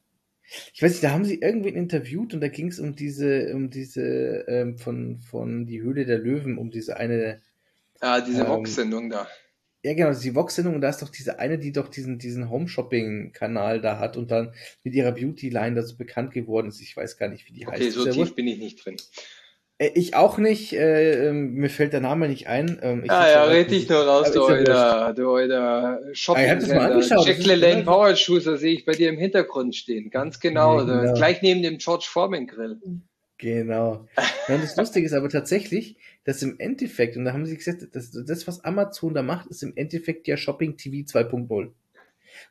Ich 0.73 0.83
weiß 0.83 0.93
nicht, 0.93 1.05
da 1.05 1.11
haben 1.11 1.27
sie 1.27 1.41
irgendwen 1.41 1.77
interviewt 1.77 2.33
und 2.33 2.41
da 2.41 2.49
ging 2.49 2.69
es 2.69 2.81
um 2.81 2.97
diese, 2.97 3.53
um 3.55 3.69
diese 3.69 4.47
ähm, 4.49 4.79
von 4.79 5.21
von 5.21 5.67
die 5.67 5.83
Höhle 5.83 6.07
der 6.07 6.19
Löwen, 6.19 6.57
um 6.57 6.71
diese 6.71 6.97
eine. 6.97 7.43
Ah, 8.01 8.23
diese 8.23 8.43
ähm, 8.43 8.49
Vox-Sendung 8.49 9.11
da. 9.11 9.29
Ja, 9.85 9.95
genau, 9.95 10.13
die 10.13 10.35
Vox-Sendung 10.35 10.77
und 10.77 10.81
da 10.81 10.91
ist 10.91 11.03
doch 11.03 11.09
diese 11.09 11.41
eine, 11.41 11.59
die 11.59 11.73
doch 11.73 11.89
diesen, 11.89 12.19
diesen 12.19 12.51
Home-Shopping-Kanal 12.51 13.81
da 13.81 13.99
hat 13.99 14.17
und 14.17 14.31
dann 14.31 14.55
mit 14.85 14.95
ihrer 14.95 15.11
Beauty-Line 15.11 15.75
da 15.75 15.83
so 15.83 15.97
bekannt 15.97 16.33
geworden 16.33 16.69
ist. 16.69 16.81
Ich 16.81 16.97
weiß 16.97 17.17
gar 17.17 17.29
nicht, 17.29 17.49
wie 17.49 17.53
die 17.53 17.67
okay, 17.67 17.87
heißt. 17.87 17.99
Okay, 17.99 18.13
so 18.13 18.25
tief 18.25 18.37
bin 18.37 18.47
ich 18.47 18.59
nicht 18.59 18.85
drin. 18.85 18.97
Äh, 19.79 19.91
ich 19.95 20.15
auch 20.15 20.39
nicht, 20.39 20.73
äh, 20.73 21.29
ähm, 21.29 21.55
mir 21.55 21.69
fällt 21.69 21.93
der 21.93 22.01
Name 22.01 22.29
nicht 22.29 22.47
ein. 22.47 22.79
Ähm, 22.81 23.05
ah 23.09 23.29
ja, 23.29 23.45
red 23.45 23.73
dich 23.73 23.89
nur 23.89 24.03
raus, 24.03 24.31
du 24.31 24.45
alter, 24.45 25.13
du 25.17 25.35
alter 25.35 25.99
shopping 26.13 26.45
ah, 26.45 27.01
Jack 27.25 27.45
LaLanne 27.45 27.83
Power 27.83 28.15
Shoes, 28.15 28.45
sehe 28.45 28.75
ich 28.75 28.85
bei 28.85 28.93
dir 28.93 29.09
im 29.09 29.19
Hintergrund 29.19 29.75
stehen, 29.75 30.11
ganz 30.11 30.39
genau, 30.39 30.79
ja, 30.79 30.85
genau. 30.85 31.15
gleich 31.15 31.43
neben 31.43 31.63
dem 31.63 31.79
George 31.79 32.07
Foreman 32.09 32.47
Grill. 32.47 32.79
Genau. 33.43 34.07
Und 34.47 34.63
das 34.63 34.77
Lustige 34.77 35.05
ist 35.05 35.13
aber 35.13 35.29
tatsächlich, 35.29 35.97
dass 36.23 36.43
im 36.43 36.61
Endeffekt, 36.61 37.17
und 37.17 37.25
da 37.25 37.33
haben 37.33 37.45
sie 37.45 37.57
gesagt, 37.57 37.89
das, 37.91 38.13
das 38.13 38.47
was 38.47 38.65
Amazon 38.65 39.15
da 39.15 39.23
macht, 39.23 39.49
ist 39.49 39.65
im 39.65 39.77
Endeffekt 39.77 40.29
ja 40.29 40.37
Shopping 40.37 40.77
TV 40.77 41.05
2.0. 41.05 41.73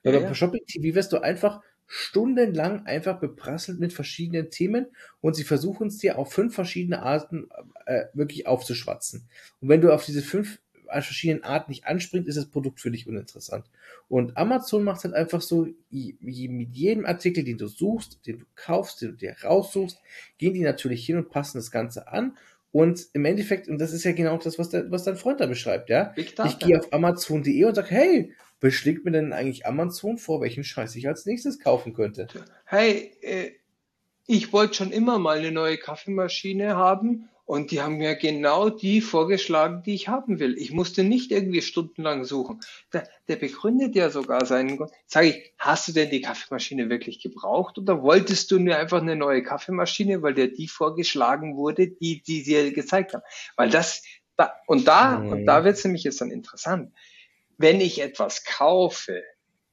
Weil 0.04 0.14
ja, 0.14 0.20
bei 0.20 0.34
Shopping 0.34 0.66
TV 0.68 0.94
wirst 0.94 1.14
du 1.14 1.20
einfach 1.20 1.62
stundenlang 1.88 2.86
einfach 2.86 3.22
beprasselt 3.22 3.80
mit 3.80 3.94
verschiedenen 3.94 4.50
Themen 4.50 4.88
und 5.22 5.36
sie 5.38 5.46
versuchen 5.46 5.88
es 5.88 5.98
dir 5.98 6.18
auf 6.18 6.34
fünf 6.34 6.54
verschiedene 6.54 7.04
Arten 7.04 7.48
äh, 7.86 8.06
wirklich 8.14 8.46
aufzuschwatzen. 8.46 9.30
Und 9.62 9.70
wenn 9.70 9.80
du 9.80 9.94
auf 9.94 10.04
diese 10.04 10.22
fünf 10.22 10.60
verschiedenen 11.00 11.44
Arten 11.44 11.72
nicht 11.72 11.86
anspringst, 11.86 12.28
ist 12.28 12.38
das 12.38 12.48
Produkt 12.48 12.80
für 12.82 12.92
dich 12.92 13.08
uninteressant. 13.08 13.66
Und 14.10 14.36
Amazon 14.38 14.84
macht 14.84 15.04
halt 15.04 15.14
einfach 15.14 15.42
so, 15.42 15.68
mit 15.90 16.76
jedem 16.76 17.06
Artikel, 17.06 17.44
den 17.44 17.58
du 17.58 17.68
suchst, 17.68 18.26
den 18.28 18.40
du 18.40 18.46
kaufst, 18.56 19.02
den 19.02 19.12
du 19.12 19.16
dir 19.16 19.36
raussuchst, 19.44 19.98
gehen 20.38 20.54
die 20.54 20.62
natürlich 20.62 21.06
hin 21.06 21.18
und 21.18 21.30
passen 21.30 21.58
das 21.58 21.72
Ganze 21.72 22.08
an. 22.08 22.38
Und 22.72 23.08
im 23.14 23.26
Endeffekt, 23.26 23.68
und 23.68 23.80
das 23.80 23.94
ist 23.94 24.04
ja 24.04 24.12
genau 24.12 24.38
das, 24.38 24.58
was, 24.58 24.70
der, 24.70 24.90
was 24.92 25.04
dein 25.04 25.18
Freund 25.18 25.40
da 25.40 25.46
beschreibt, 25.46 25.90
ja. 25.90 26.14
Ich 26.16 26.60
gehe 26.60 26.80
auf 26.80 26.94
Amazon.de 26.94 27.64
und 27.66 27.76
sage, 27.76 27.90
hey, 27.90 28.34
was 28.62 28.74
schlägt 28.74 29.04
mir 29.04 29.12
denn 29.12 29.34
eigentlich 29.34 29.66
Amazon 29.66 30.18
vor, 30.18 30.40
welchen 30.42 30.64
Scheiß 30.64 30.96
ich 30.96 31.08
als 31.08 31.26
nächstes 31.26 31.60
kaufen 31.60 31.94
könnte? 31.94 32.28
Hey, 32.66 33.12
äh, 33.22 33.52
ich 34.28 34.54
wollte 34.54 34.76
schon 34.76 34.92
immer 34.92 35.20
mal 35.20 35.40
eine 35.40 35.52
neue 35.52 35.78
Kaffeemaschine 35.78 36.76
haben 36.76 37.28
und 37.52 37.72
die 37.72 37.82
haben 37.82 37.98
mir 37.98 38.16
genau 38.16 38.70
die 38.70 39.02
vorgeschlagen, 39.02 39.84
die 39.84 39.94
ich 39.94 40.08
haben 40.08 40.40
will. 40.40 40.58
Ich 40.58 40.72
musste 40.72 41.04
nicht 41.04 41.34
irgendwie 41.34 41.62
stundenlang 41.62 42.24
suchen. 42.24 42.62
Der, 42.94 43.10
der 43.28 43.36
begründet 43.36 43.94
ja 43.94 44.10
sogar 44.10 44.46
seinen 44.46 44.78
Grund. 44.78 44.92
Sag 45.06 45.26
ich, 45.26 45.52
hast 45.58 45.86
du 45.90 45.92
denn 45.92 46.10
die 46.10 46.22
Kaffeemaschine 46.22 46.90
wirklich 46.90 47.22
gebraucht 47.22 47.78
oder 47.78 48.04
wolltest 48.04 48.52
du 48.52 48.60
nur 48.60 48.78
einfach 48.78 49.02
eine 49.02 49.18
neue 49.18 49.44
Kaffeemaschine, 49.44 50.22
weil 50.22 50.34
dir 50.34 50.50
die 50.50 50.70
vorgeschlagen 50.70 51.58
wurde, 51.58 51.90
die, 51.90 52.22
die 52.22 52.44
dir 52.44 52.72
gezeigt 52.72 53.14
haben? 53.14 53.24
Weil 53.58 53.70
das, 53.70 54.02
da, 54.38 54.54
und 54.68 54.88
da, 54.88 55.20
mhm. 55.20 55.32
und 55.34 55.46
da 55.46 55.66
wird 55.66 55.76
es 55.76 55.84
nämlich 55.84 56.06
jetzt 56.06 56.22
dann 56.22 56.32
interessant. 56.32 56.94
Wenn 57.58 57.82
ich 57.82 58.02
etwas 58.02 58.46
kaufe, 58.46 59.24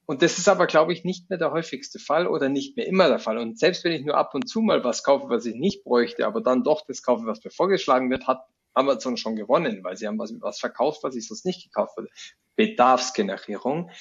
und 0.09 0.23
das 0.23 0.39
ist 0.39 0.47
aber, 0.47 0.65
glaube 0.65 0.91
ich, 0.91 1.03
nicht 1.03 1.29
mehr 1.29 1.37
der 1.37 1.51
häufigste 1.51 1.99
Fall 1.99 2.25
oder 2.25 2.49
nicht 2.49 2.75
mehr 2.75 2.87
immer 2.87 3.09
der 3.09 3.19
Fall. 3.19 3.37
Und 3.37 3.59
selbst 3.59 3.83
wenn 3.83 3.91
ich 3.91 4.03
nur 4.03 4.17
ab 4.17 4.33
und 4.33 4.49
zu 4.49 4.59
mal 4.59 4.83
was 4.83 5.03
kaufe, 5.03 5.29
was 5.29 5.45
ich 5.45 5.53
nicht 5.53 5.83
bräuchte, 5.83 6.25
aber 6.25 6.41
dann 6.41 6.63
doch 6.63 6.83
das 6.87 7.03
kaufe, 7.03 7.27
was 7.27 7.43
mir 7.43 7.51
vorgeschlagen 7.51 8.09
wird, 8.09 8.25
hat 8.25 8.41
Amazon 8.73 9.17
schon 9.17 9.35
gewonnen, 9.35 9.83
weil 9.83 9.97
sie 9.97 10.07
haben 10.07 10.17
was, 10.17 10.33
was 10.39 10.59
verkauft, 10.59 11.03
was 11.03 11.15
ich 11.15 11.27
sonst 11.27 11.45
nicht 11.45 11.63
gekauft 11.63 11.95
habe. 11.95 12.07
Bedarfsgenerierung. 12.55 13.91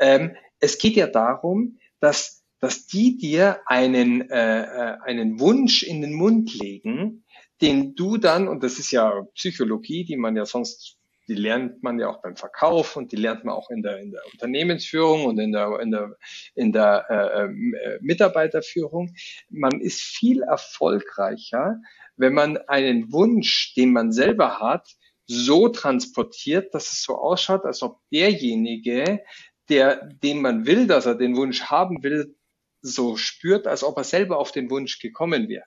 Ähm, 0.00 0.34
es 0.58 0.78
geht 0.78 0.96
ja 0.96 1.06
darum, 1.06 1.78
dass, 2.00 2.42
dass 2.58 2.88
die 2.88 3.16
dir 3.16 3.60
einen, 3.66 4.28
äh, 4.32 4.62
äh 4.64 4.98
einen 5.04 5.38
Wunsch 5.38 5.84
in 5.84 6.00
den 6.00 6.14
Mund 6.14 6.52
legen, 6.54 7.24
den 7.60 7.94
du 7.94 8.16
dann, 8.16 8.48
und 8.48 8.64
das 8.64 8.80
ist 8.80 8.90
ja 8.90 9.22
Psychologie, 9.36 10.04
die 10.04 10.16
man 10.16 10.34
ja 10.34 10.44
sonst 10.44 10.98
die 11.28 11.34
lernt 11.34 11.82
man 11.82 11.98
ja 11.98 12.08
auch 12.08 12.22
beim 12.22 12.36
Verkauf 12.36 12.96
und 12.96 13.12
die 13.12 13.16
lernt 13.16 13.44
man 13.44 13.54
auch 13.54 13.70
in 13.70 13.82
der, 13.82 13.98
in 13.98 14.10
der 14.10 14.22
Unternehmensführung 14.32 15.26
und 15.26 15.38
in 15.38 15.52
der, 15.52 15.78
in 15.80 15.90
der, 15.90 16.16
in 16.54 16.72
der 16.72 17.06
äh, 17.08 17.44
äh, 17.44 17.98
Mitarbeiterführung. 18.00 19.14
Man 19.48 19.80
ist 19.80 20.00
viel 20.00 20.42
erfolgreicher, 20.42 21.80
wenn 22.16 22.34
man 22.34 22.58
einen 22.68 23.12
Wunsch, 23.12 23.74
den 23.74 23.92
man 23.92 24.12
selber 24.12 24.60
hat, 24.60 24.88
so 25.26 25.68
transportiert, 25.68 26.74
dass 26.74 26.92
es 26.92 27.02
so 27.02 27.16
ausschaut, 27.16 27.64
als 27.64 27.82
ob 27.82 28.00
derjenige, 28.12 29.22
der, 29.68 30.04
den 30.22 30.42
man 30.42 30.66
will, 30.66 30.86
dass 30.86 31.06
er 31.06 31.14
den 31.14 31.36
Wunsch 31.36 31.64
haben 31.64 32.02
will, 32.02 32.36
so 32.80 33.16
spürt, 33.16 33.66
als 33.66 33.84
ob 33.84 33.96
er 33.96 34.04
selber 34.04 34.38
auf 34.38 34.50
den 34.50 34.68
Wunsch 34.70 34.98
gekommen 34.98 35.48
wäre. 35.48 35.64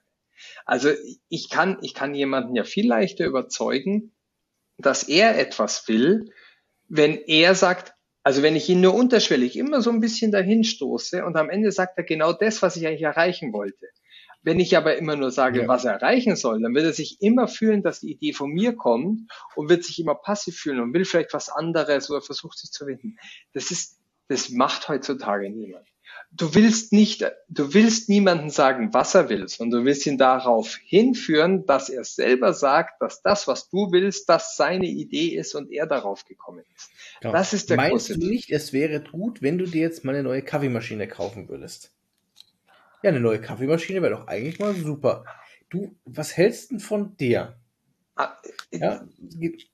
Also 0.66 0.90
ich 1.28 1.48
kann, 1.48 1.78
ich 1.80 1.94
kann 1.94 2.14
jemanden 2.14 2.54
ja 2.54 2.64
viel 2.64 2.86
leichter 2.86 3.24
überzeugen, 3.24 4.15
dass 4.78 5.02
er 5.04 5.38
etwas 5.38 5.88
will, 5.88 6.30
wenn 6.88 7.16
er 7.26 7.54
sagt, 7.54 7.94
also 8.22 8.42
wenn 8.42 8.56
ich 8.56 8.68
ihn 8.68 8.80
nur 8.80 8.94
unterschwellig 8.94 9.56
immer 9.56 9.82
so 9.82 9.90
ein 9.90 10.00
bisschen 10.00 10.32
dahin 10.32 10.64
stoße 10.64 11.24
und 11.24 11.36
am 11.36 11.50
Ende 11.50 11.72
sagt 11.72 11.96
er 11.96 12.04
genau 12.04 12.32
das, 12.32 12.62
was 12.62 12.76
ich 12.76 12.86
eigentlich 12.86 13.02
erreichen 13.02 13.52
wollte. 13.52 13.86
Wenn 14.42 14.60
ich 14.60 14.76
aber 14.76 14.96
immer 14.96 15.16
nur 15.16 15.32
sage, 15.32 15.62
ja. 15.62 15.68
was 15.68 15.84
er 15.84 15.94
erreichen 15.94 16.36
soll, 16.36 16.60
dann 16.60 16.74
wird 16.74 16.84
er 16.84 16.92
sich 16.92 17.20
immer 17.20 17.48
fühlen, 17.48 17.82
dass 17.82 18.00
die 18.00 18.12
Idee 18.12 18.32
von 18.32 18.50
mir 18.50 18.76
kommt 18.76 19.30
und 19.56 19.68
wird 19.68 19.84
sich 19.84 19.98
immer 19.98 20.14
passiv 20.14 20.56
fühlen 20.56 20.80
und 20.80 20.94
will 20.94 21.04
vielleicht 21.04 21.34
was 21.34 21.48
anderes 21.48 22.10
oder 22.10 22.22
versucht 22.22 22.58
sich 22.58 22.70
zu 22.70 22.86
winden. 22.86 23.16
Das 23.54 23.70
ist, 23.70 23.98
das 24.28 24.50
macht 24.50 24.88
heutzutage 24.88 25.50
niemand 25.50 25.86
du 26.36 26.54
willst 26.54 26.92
nicht, 26.92 27.24
du 27.48 27.72
willst 27.72 28.08
niemanden 28.08 28.50
sagen, 28.50 28.92
was 28.92 29.14
er 29.14 29.28
will, 29.28 29.48
sondern 29.48 29.80
du 29.80 29.86
willst 29.86 30.06
ihn 30.06 30.18
darauf 30.18 30.76
hinführen, 30.84 31.66
dass 31.66 31.88
er 31.88 32.04
selber 32.04 32.52
sagt, 32.52 33.00
dass 33.00 33.22
das, 33.22 33.48
was 33.48 33.68
du 33.68 33.90
willst, 33.92 34.28
das 34.28 34.56
seine 34.56 34.86
Idee 34.86 35.28
ist 35.28 35.54
und 35.54 35.70
er 35.72 35.86
darauf 35.86 36.24
gekommen 36.24 36.64
ist. 36.76 36.90
Genau. 37.20 37.32
Das 37.32 37.52
ist 37.52 37.70
der 37.70 37.78
Meinst 37.78 38.08
große 38.08 38.18
du 38.18 38.26
nicht, 38.26 38.50
es 38.50 38.72
wäre 38.72 39.00
gut, 39.00 39.42
wenn 39.42 39.58
du 39.58 39.66
dir 39.66 39.80
jetzt 39.80 40.04
mal 40.04 40.14
eine 40.14 40.22
neue 40.22 40.42
Kaffeemaschine 40.42 41.08
kaufen 41.08 41.48
würdest? 41.48 41.92
Ja, 43.02 43.10
eine 43.10 43.20
neue 43.20 43.40
Kaffeemaschine 43.40 44.02
wäre 44.02 44.16
doch 44.16 44.26
eigentlich 44.26 44.58
mal 44.58 44.74
super. 44.74 45.24
Du, 45.70 45.96
was 46.04 46.36
hältst 46.36 46.70
du 46.70 46.78
von 46.78 47.16
der? 47.18 47.58
Ah, 48.18 48.34
ja, 48.70 49.06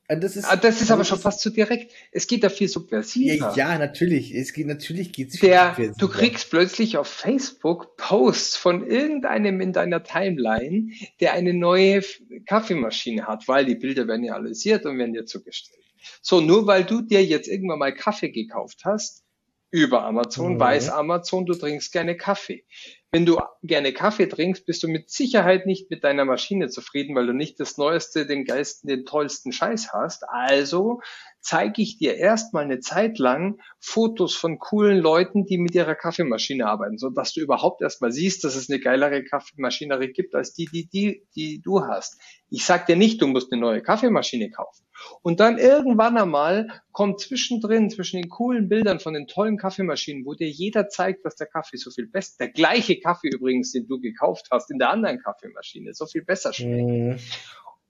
äh, 0.09 0.19
das 0.19 0.35
ist, 0.35 0.47
ah, 0.47 0.57
das 0.57 0.83
ist 0.83 0.91
aber 0.91 1.05
schon 1.05 1.21
fast 1.21 1.39
zu 1.39 1.51
direkt. 1.51 1.93
Es 2.11 2.27
geht 2.27 2.43
da 2.43 2.49
viel 2.49 2.67
subversiver. 2.67 3.55
Ja, 3.55 3.55
ja 3.55 3.79
natürlich. 3.79 4.35
Es 4.35 4.53
geht, 4.53 4.67
natürlich 4.67 5.13
geht's 5.13 5.39
viel 5.39 5.51
Der, 5.51 5.69
subversiver. 5.69 5.97
Du 5.99 6.09
kriegst 6.09 6.51
plötzlich 6.51 6.97
auf 6.97 7.07
Facebook 7.07 7.97
Posts 7.97 8.57
von 8.57 8.85
irgendeinem 8.85 9.61
in 9.61 9.73
deiner 9.73 10.03
Timeline, 10.03 10.91
der 11.21 11.35
eine 11.35 11.55
neue 11.55 12.03
Kaffeemaschine 12.47 13.29
hat, 13.29 13.47
weil 13.47 13.65
die 13.65 13.77
Bilder 13.77 14.09
werden 14.09 14.25
ja 14.25 14.35
analysiert 14.35 14.85
und 14.87 14.99
werden 14.99 15.13
dir 15.13 15.25
zugestellt. 15.25 15.85
So, 16.21 16.41
nur 16.41 16.67
weil 16.67 16.83
du 16.83 17.01
dir 17.01 17.25
jetzt 17.25 17.47
irgendwann 17.47 17.79
mal 17.79 17.95
Kaffee 17.95 18.31
gekauft 18.31 18.81
hast, 18.85 19.23
über 19.71 20.03
Amazon, 20.03 20.55
mhm. 20.55 20.61
weiß 20.61 20.91
Amazon, 20.91 21.47
du 21.47 21.55
trinkst 21.55 21.93
gerne 21.93 22.17
Kaffee. 22.17 22.65
Wenn 23.15 23.27
du 23.27 23.39
gerne 23.63 23.93
Kaffee 23.93 24.27
trinkst, 24.27 24.65
bist 24.65 24.83
du 24.83 24.89
mit 24.89 25.11
Sicherheit 25.11 25.67
nicht 25.67 25.91
mit 25.91 26.03
deiner 26.03 26.25
Maschine 26.25 26.71
zufrieden, 26.71 27.15
weil 27.15 27.27
du 27.27 27.35
nicht 27.35 27.61
das 27.61 27.77
Neueste, 27.77 28.27
den 28.27 28.47
geilsten, 28.47 28.89
den 28.89 29.05
tollsten 29.05 29.53
Scheiß 29.53 29.93
hast. 29.93 30.27
Also 30.27 31.03
zeige 31.43 31.83
ich 31.83 31.99
dir 31.99 32.17
erstmal 32.17 32.65
eine 32.65 32.81
Zeit 32.81 33.19
lang 33.19 33.61
Fotos 33.81 34.35
von 34.35 34.59
coolen 34.59 34.99
Leuten, 34.99 35.45
die 35.45 35.59
mit 35.59 35.75
ihrer 35.75 35.95
Kaffeemaschine 35.95 36.67
arbeiten, 36.67 36.97
so 36.97 37.11
dass 37.11 37.35
du 37.35 37.43
überhaupt 37.43 37.83
erstmal 37.83 38.13
siehst, 38.13 38.45
dass 38.45 38.57
es 38.57 38.71
eine 38.71 38.81
geilere 38.81 39.23
Kaffeemaschinerie 39.25 40.13
gibt 40.13 40.35
als 40.35 40.55
die, 40.55 40.67
die, 40.73 40.87
die, 40.87 41.27
die 41.37 41.61
du 41.61 41.83
hast. 41.83 42.19
Ich 42.49 42.65
sag 42.65 42.87
dir 42.87 42.97
nicht, 42.97 43.21
du 43.21 43.27
musst 43.27 43.53
eine 43.53 43.61
neue 43.61 43.83
Kaffeemaschine 43.83 44.51
kaufen. 44.51 44.87
Und 45.23 45.41
dann 45.41 45.59
irgendwann 45.59 46.17
einmal 46.17 46.69
kommt 46.93 47.21
zwischendrin, 47.21 47.91
zwischen 47.91 48.21
den 48.21 48.29
coolen 48.29 48.69
Bildern 48.69 49.01
von 49.01 49.15
den 49.15 49.27
tollen 49.27 49.57
Kaffeemaschinen, 49.57 50.25
wo 50.25 50.35
dir 50.35 50.49
jeder 50.49 50.89
zeigt, 50.89 51.25
dass 51.25 51.35
der 51.35 51.49
Kaffee 51.49 51.77
so 51.77 51.91
viel 51.91 52.07
besser, 52.07 52.37
der 52.39 52.49
gleiche 52.51 53.01
Kaffee 53.03 53.29
übrigens, 53.29 53.73
den 53.73 53.87
du 53.87 54.01
gekauft 54.01 54.49
hast, 54.51 54.71
in 54.71 54.79
der 54.79 54.91
anderen 54.91 55.21
Kaffeemaschine, 55.21 55.93
so 55.95 56.07
viel 56.07 56.25
besser 56.25 56.53
schmeckt. 56.53 56.89
Mhm. 56.89 57.19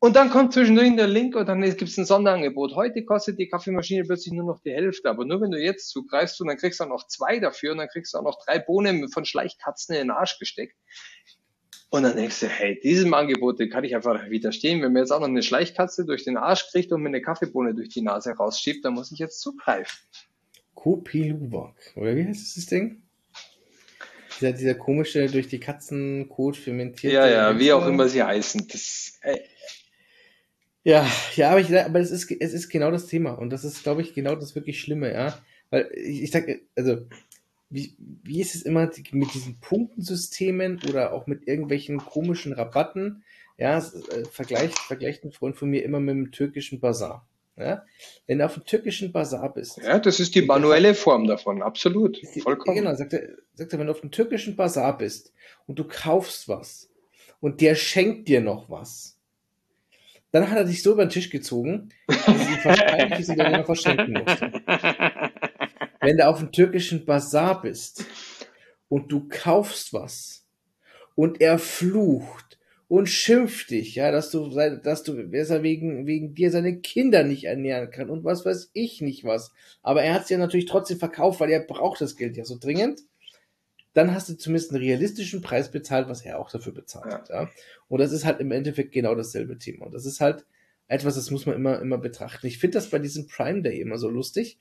Und 0.04 0.16
dann 0.16 0.30
kommt 0.30 0.52
zwischendrin 0.52 0.96
der 0.96 1.06
Link 1.06 1.36
und 1.36 1.48
dann 1.48 1.62
gibt 1.62 1.82
es 1.82 1.96
ein 1.96 2.04
Sonderangebot. 2.04 2.74
Heute 2.74 3.04
kostet 3.04 3.38
die 3.38 3.46
Kaffeemaschine 3.46 4.02
plötzlich 4.02 4.34
nur 4.34 4.44
noch 4.44 4.58
die 4.58 4.72
Hälfte, 4.72 5.08
aber 5.08 5.24
nur 5.24 5.40
wenn 5.40 5.52
du 5.52 5.62
jetzt 5.62 5.90
zugreifst 5.90 6.40
und 6.40 6.48
dann 6.48 6.56
kriegst 6.56 6.80
du 6.80 6.84
auch 6.84 6.88
noch 6.88 7.06
zwei 7.06 7.38
dafür 7.38 7.70
und 7.70 7.78
dann 7.78 7.86
kriegst 7.86 8.12
du 8.12 8.18
auch 8.18 8.24
noch 8.24 8.44
drei 8.44 8.58
Bohnen 8.58 9.08
von 9.10 9.24
Schleichkatzen 9.24 9.94
in 9.94 10.08
den 10.08 10.10
Arsch 10.10 10.40
gesteckt. 10.40 10.76
Und 11.90 12.02
dann 12.02 12.16
denkst 12.16 12.40
du, 12.40 12.48
hey, 12.48 12.80
diesem 12.80 13.14
Angebot 13.14 13.60
den 13.60 13.70
kann 13.70 13.84
ich 13.84 13.94
einfach 13.94 14.28
widerstehen. 14.28 14.82
Wenn 14.82 14.92
mir 14.92 15.00
jetzt 15.00 15.12
auch 15.12 15.20
noch 15.20 15.28
eine 15.28 15.42
Schleichkatze 15.42 16.04
durch 16.04 16.24
den 16.24 16.36
Arsch 16.36 16.68
kriegt 16.72 16.90
und 16.90 17.02
mir 17.02 17.10
eine 17.10 17.22
Kaffeebohne 17.22 17.72
durch 17.72 17.90
die 17.90 18.02
Nase 18.02 18.32
rausschiebt, 18.32 18.84
dann 18.84 18.94
muss 18.94 19.12
ich 19.12 19.20
jetzt 19.20 19.40
zugreifen. 19.40 19.98
Kopi-Luwak, 20.74 21.92
oder 21.94 22.16
wie 22.16 22.24
heißt 22.24 22.56
das 22.56 22.66
Ding? 22.66 23.02
Dieser, 24.40 24.52
dieser 24.52 24.74
komische, 24.74 25.26
durch 25.26 25.48
die 25.48 25.60
Katzenkot 25.60 26.56
fermentierte. 26.56 27.16
Ja, 27.16 27.28
ja, 27.28 27.58
wie 27.58 27.72
auch 27.72 27.86
immer 27.86 28.08
sie 28.08 28.22
heißen. 28.22 28.68
Das, 28.68 29.18
äh, 29.22 29.38
ja, 30.84 31.06
ja, 31.36 31.50
aber, 31.50 31.60
ich, 31.60 31.76
aber 31.76 32.00
es, 32.00 32.10
ist, 32.10 32.30
es 32.30 32.52
ist 32.52 32.68
genau 32.68 32.90
das 32.90 33.06
Thema. 33.06 33.32
Und 33.32 33.50
das 33.50 33.64
ist, 33.64 33.82
glaube 33.82 34.02
ich, 34.02 34.14
genau 34.14 34.34
das 34.34 34.54
wirklich 34.54 34.80
Schlimme, 34.80 35.12
ja. 35.12 35.38
Weil 35.70 35.90
ich, 35.94 36.22
ich 36.22 36.30
sag, 36.30 36.46
also, 36.74 37.06
wie, 37.70 37.96
wie 37.98 38.40
ist 38.40 38.54
es 38.54 38.62
immer 38.62 38.90
mit 39.12 39.34
diesen 39.34 39.60
Punktensystemen 39.60 40.80
oder 40.88 41.12
auch 41.12 41.26
mit 41.26 41.46
irgendwelchen 41.46 41.98
komischen 41.98 42.52
Rabatten? 42.52 43.24
Ja, 43.56 43.78
äh, 43.78 44.24
vergleicht, 44.30 44.78
vergleicht 44.78 45.24
ein 45.24 45.32
Freund 45.32 45.56
von 45.56 45.70
mir 45.70 45.84
immer 45.84 46.00
mit 46.00 46.14
dem 46.14 46.32
türkischen 46.32 46.80
Bazar. 46.80 47.26
Ja? 47.56 47.84
Wenn 48.26 48.38
du 48.38 48.46
auf 48.46 48.54
dem 48.54 48.64
türkischen 48.64 49.12
Bazar 49.12 49.52
bist. 49.52 49.78
Ja, 49.78 49.98
das 49.98 50.20
ist 50.20 50.34
die 50.34 50.42
manuelle 50.42 50.94
Form 50.94 51.26
davon, 51.26 51.62
absolut. 51.62 52.18
Vollkommen. 52.42 52.78
Genau, 52.78 52.94
sagt 52.94 53.12
er, 53.12 53.28
sagt 53.54 53.72
er, 53.72 53.78
wenn 53.78 53.86
du 53.86 53.92
auf 53.92 54.00
dem 54.00 54.10
türkischen 54.10 54.56
Bazar 54.56 54.96
bist 54.96 55.32
und 55.66 55.78
du 55.78 55.84
kaufst 55.84 56.48
was 56.48 56.90
und 57.40 57.60
der 57.60 57.74
schenkt 57.74 58.28
dir 58.28 58.40
noch 58.40 58.70
was, 58.70 59.18
dann 60.30 60.48
hat 60.50 60.56
er 60.56 60.64
dich 60.64 60.82
so 60.82 60.92
über 60.92 61.04
den 61.04 61.10
Tisch 61.10 61.28
gezogen, 61.28 61.90
dass 62.06 62.26
es 62.26 62.64
wahrscheinlich 62.64 63.20
ist, 63.20 63.28
der 63.28 63.50
noch 63.50 63.66
verschenken 63.66 64.14
musste. 64.14 64.50
Wenn 66.00 66.16
du 66.16 66.26
auf 66.26 66.38
dem 66.38 66.52
türkischen 66.52 67.04
Bazar 67.04 67.60
bist 67.60 68.06
und 68.88 69.12
du 69.12 69.28
kaufst 69.28 69.92
was 69.92 70.46
und 71.14 71.40
er 71.42 71.58
flucht 71.58 72.51
und 72.92 73.06
schimpft 73.06 73.70
dich, 73.70 73.94
ja, 73.94 74.10
dass 74.10 74.30
du, 74.30 74.50
dass 74.50 75.02
du, 75.02 75.22
dass 75.22 75.48
er 75.48 75.62
wegen, 75.62 76.06
wegen 76.06 76.34
dir 76.34 76.50
seine 76.50 76.78
Kinder 76.78 77.24
nicht 77.24 77.44
ernähren 77.44 77.90
kann 77.90 78.10
und 78.10 78.22
was 78.22 78.44
weiß 78.44 78.68
ich 78.74 79.00
nicht 79.00 79.24
was. 79.24 79.50
Aber 79.82 80.02
er 80.02 80.12
hat 80.12 80.24
es 80.24 80.28
ja 80.28 80.36
natürlich 80.36 80.66
trotzdem 80.66 80.98
verkauft, 80.98 81.40
weil 81.40 81.50
er 81.50 81.60
braucht 81.60 82.02
das 82.02 82.16
Geld 82.16 82.36
ja 82.36 82.44
so 82.44 82.58
dringend. 82.58 83.00
dann 83.94 84.14
hast 84.14 84.28
du 84.28 84.36
zumindest 84.36 84.72
einen 84.72 84.82
realistischen 84.82 85.40
Preis 85.40 85.70
bezahlt, 85.70 86.06
was 86.10 86.20
er 86.20 86.38
auch 86.38 86.50
dafür 86.50 86.74
bezahlt 86.74 87.14
hat. 87.14 87.30
Ja. 87.30 87.48
Und 87.88 88.00
das 88.02 88.12
ist 88.12 88.26
halt 88.26 88.40
im 88.40 88.52
Endeffekt 88.52 88.92
genau 88.92 89.14
dasselbe 89.14 89.56
Thema. 89.56 89.86
Und 89.86 89.94
das 89.94 90.04
ist 90.04 90.20
halt 90.20 90.44
etwas, 90.86 91.14
das 91.14 91.30
muss 91.30 91.46
man 91.46 91.56
immer, 91.56 91.80
immer 91.80 91.96
betrachten. 91.96 92.46
Ich 92.46 92.58
finde 92.58 92.74
das 92.76 92.90
bei 92.90 92.98
diesem 92.98 93.26
Prime 93.26 93.62
Day 93.62 93.80
immer 93.80 93.96
so 93.96 94.10
lustig, 94.10 94.58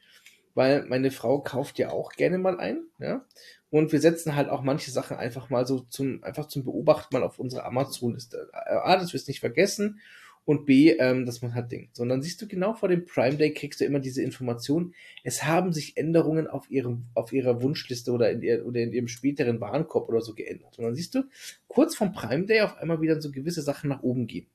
weil 0.53 0.85
meine 0.85 1.11
Frau 1.11 1.41
kauft 1.41 1.79
ja 1.79 1.89
auch 1.89 2.13
gerne 2.13 2.37
mal 2.37 2.61
ein, 2.61 2.85
ja. 2.97 3.25
Und 3.71 3.91
wir 3.93 4.01
setzen 4.01 4.35
halt 4.35 4.49
auch 4.49 4.61
manche 4.61 4.91
Sachen 4.91 5.17
einfach 5.17 5.49
mal 5.49 5.65
so 5.65 5.79
zum, 5.79 6.23
einfach 6.23 6.47
zum 6.47 6.63
Beobachten 6.63 7.15
mal 7.15 7.23
auf 7.23 7.39
unsere 7.39 7.63
Amazon-Liste. 7.63 8.49
A, 8.53 8.97
dass 8.97 9.13
wir 9.13 9.19
es 9.19 9.27
nicht 9.27 9.39
vergessen 9.39 9.99
und 10.43 10.65
B, 10.65 10.91
ähm, 10.91 11.25
dass 11.25 11.41
man 11.41 11.53
halt 11.53 11.71
denkt. 11.71 11.95
Sondern 11.95 12.21
siehst 12.21 12.41
du 12.41 12.47
genau 12.47 12.73
vor 12.73 12.89
dem 12.89 13.05
Prime 13.05 13.37
Day 13.37 13.53
kriegst 13.53 13.79
du 13.79 13.85
immer 13.85 13.99
diese 13.99 14.21
Information, 14.21 14.93
es 15.23 15.45
haben 15.45 15.71
sich 15.71 15.95
Änderungen 15.95 16.47
auf 16.47 16.69
ihrem, 16.69 17.05
auf 17.13 17.31
ihrer 17.31 17.61
Wunschliste 17.61 18.11
oder 18.11 18.29
in, 18.31 18.41
ihr, 18.41 18.65
oder 18.65 18.81
in 18.81 18.91
ihrem 18.91 19.07
späteren 19.07 19.61
Warenkorb 19.61 20.09
oder 20.09 20.21
so 20.21 20.33
geändert. 20.33 20.77
Und 20.77 20.83
dann 20.83 20.95
siehst 20.95 21.15
du 21.15 21.23
kurz 21.69 21.95
vom 21.95 22.11
Prime 22.11 22.45
Day 22.45 22.61
auf 22.61 22.77
einmal 22.77 23.01
wieder 23.01 23.21
so 23.21 23.31
gewisse 23.31 23.61
Sachen 23.61 23.89
nach 23.89 24.03
oben 24.03 24.27
gehen. 24.27 24.47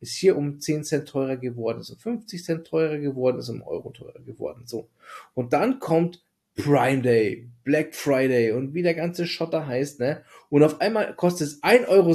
Ist 0.00 0.16
hier 0.16 0.36
um 0.36 0.60
10 0.60 0.84
Cent 0.84 1.08
teurer 1.08 1.36
geworden, 1.36 1.80
ist 1.80 1.90
um 1.90 1.98
50 1.98 2.44
Cent 2.44 2.66
teurer 2.66 2.98
geworden, 2.98 3.38
ist 3.38 3.48
um 3.48 3.62
Euro 3.62 3.90
teurer 3.90 4.20
geworden. 4.20 4.62
So. 4.66 4.88
Und 5.34 5.52
dann 5.52 5.78
kommt 5.78 6.24
Prime 6.58 7.02
Day, 7.02 7.48
Black 7.64 7.94
Friday 7.94 8.52
und 8.52 8.74
wie 8.74 8.82
der 8.82 8.94
ganze 8.94 9.26
Schotter 9.26 9.66
heißt, 9.66 10.00
ne? 10.00 10.22
Und 10.50 10.62
auf 10.62 10.80
einmal 10.80 11.14
kostet 11.14 11.48
es 11.48 11.62
1,60 11.62 11.88
Euro 11.88 12.08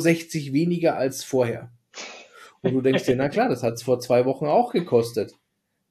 weniger 0.53 0.97
als 0.97 1.23
vorher. 1.23 1.71
Und 2.61 2.73
du 2.73 2.81
denkst 2.81 3.05
dir, 3.05 3.15
na 3.15 3.29
klar, 3.29 3.49
das 3.49 3.63
hat 3.63 3.73
es 3.73 3.83
vor 3.83 3.99
zwei 3.99 4.25
Wochen 4.25 4.45
auch 4.45 4.71
gekostet. 4.71 5.33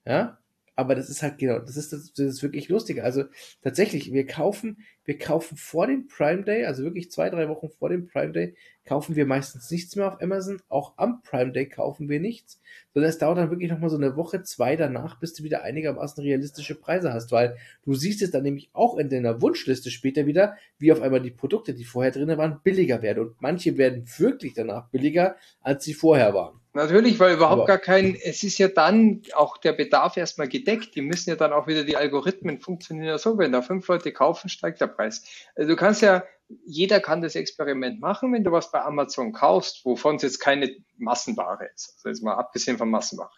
Ja, 0.06 0.38
aber 0.74 0.94
das 0.94 1.10
ist 1.10 1.22
halt 1.22 1.38
genau, 1.38 1.58
das 1.58 1.76
ist, 1.76 1.92
das, 1.92 2.12
das 2.12 2.26
ist 2.26 2.42
wirklich 2.42 2.68
lustig. 2.68 3.02
Also 3.02 3.24
tatsächlich, 3.62 4.12
wir 4.12 4.26
kaufen, 4.26 4.78
wir 5.04 5.18
kaufen 5.18 5.56
vor 5.56 5.86
dem 5.86 6.06
Prime 6.06 6.44
Day, 6.44 6.64
also 6.64 6.84
wirklich 6.84 7.10
zwei, 7.10 7.28
drei 7.30 7.48
Wochen 7.48 7.68
vor 7.70 7.88
dem 7.88 8.06
Prime 8.06 8.32
Day, 8.32 8.54
kaufen 8.84 9.16
wir 9.16 9.26
meistens 9.26 9.70
nichts 9.70 9.96
mehr 9.96 10.08
auf 10.08 10.20
Amazon. 10.20 10.60
Auch 10.68 10.94
am 10.96 11.22
Prime 11.22 11.52
Day 11.52 11.68
kaufen 11.68 12.08
wir 12.08 12.20
nichts, 12.20 12.60
sondern 12.94 13.10
es 13.10 13.18
dauert 13.18 13.38
dann 13.38 13.50
wirklich 13.50 13.70
nochmal 13.70 13.90
so 13.90 13.96
eine 13.96 14.16
Woche, 14.16 14.42
zwei 14.42 14.76
danach, 14.76 15.18
bis 15.18 15.34
du 15.34 15.42
wieder 15.42 15.62
einigermaßen 15.62 16.22
realistische 16.22 16.74
Preise 16.74 17.12
hast, 17.12 17.32
weil 17.32 17.56
du 17.84 17.94
siehst 17.94 18.22
es 18.22 18.30
dann 18.30 18.42
nämlich 18.42 18.70
auch 18.72 18.96
in 18.96 19.08
deiner 19.08 19.40
Wunschliste 19.40 19.90
später 19.90 20.26
wieder, 20.26 20.56
wie 20.78 20.92
auf 20.92 21.00
einmal 21.00 21.20
die 21.20 21.30
Produkte, 21.30 21.74
die 21.74 21.84
vorher 21.84 22.12
drin 22.12 22.36
waren, 22.36 22.60
billiger 22.62 23.02
werden. 23.02 23.26
Und 23.26 23.40
manche 23.40 23.76
werden 23.78 24.04
wirklich 24.18 24.54
danach 24.54 24.88
billiger, 24.88 25.36
als 25.60 25.84
sie 25.84 25.94
vorher 25.94 26.34
waren. 26.34 26.62
Natürlich, 26.74 27.20
weil 27.20 27.34
überhaupt 27.34 27.60
Aber, 27.62 27.66
gar 27.66 27.78
kein, 27.78 28.14
es 28.14 28.42
ist 28.42 28.56
ja 28.56 28.68
dann 28.68 29.20
auch 29.34 29.58
der 29.58 29.74
Bedarf 29.74 30.16
erstmal 30.16 30.48
gedeckt. 30.48 30.94
Die 30.96 31.02
müssen 31.02 31.28
ja 31.28 31.36
dann 31.36 31.52
auch 31.52 31.66
wieder, 31.66 31.84
die 31.84 31.98
Algorithmen 31.98 32.60
funktionieren 32.60 33.08
ja 33.08 33.18
so, 33.18 33.36
wenn 33.36 33.52
da 33.52 33.60
fünf 33.60 33.86
Leute 33.88 34.10
kaufen, 34.10 34.48
steigt 34.48 34.80
der 34.80 34.86
Preis. 34.92 35.24
Also 35.56 35.68
du 35.68 35.76
kannst 35.76 36.02
ja, 36.02 36.24
jeder 36.66 37.00
kann 37.00 37.22
das 37.22 37.34
Experiment 37.34 38.00
machen, 38.00 38.32
wenn 38.32 38.44
du 38.44 38.52
was 38.52 38.70
bei 38.70 38.82
Amazon 38.82 39.32
kaufst, 39.32 39.84
wovon 39.84 40.16
es 40.16 40.22
jetzt 40.22 40.38
keine 40.38 40.70
Massenware 40.98 41.68
ist. 41.74 41.94
Also 41.96 42.08
jetzt 42.08 42.22
mal 42.22 42.34
abgesehen 42.34 42.78
von 42.78 42.90
Massenware. 42.90 43.30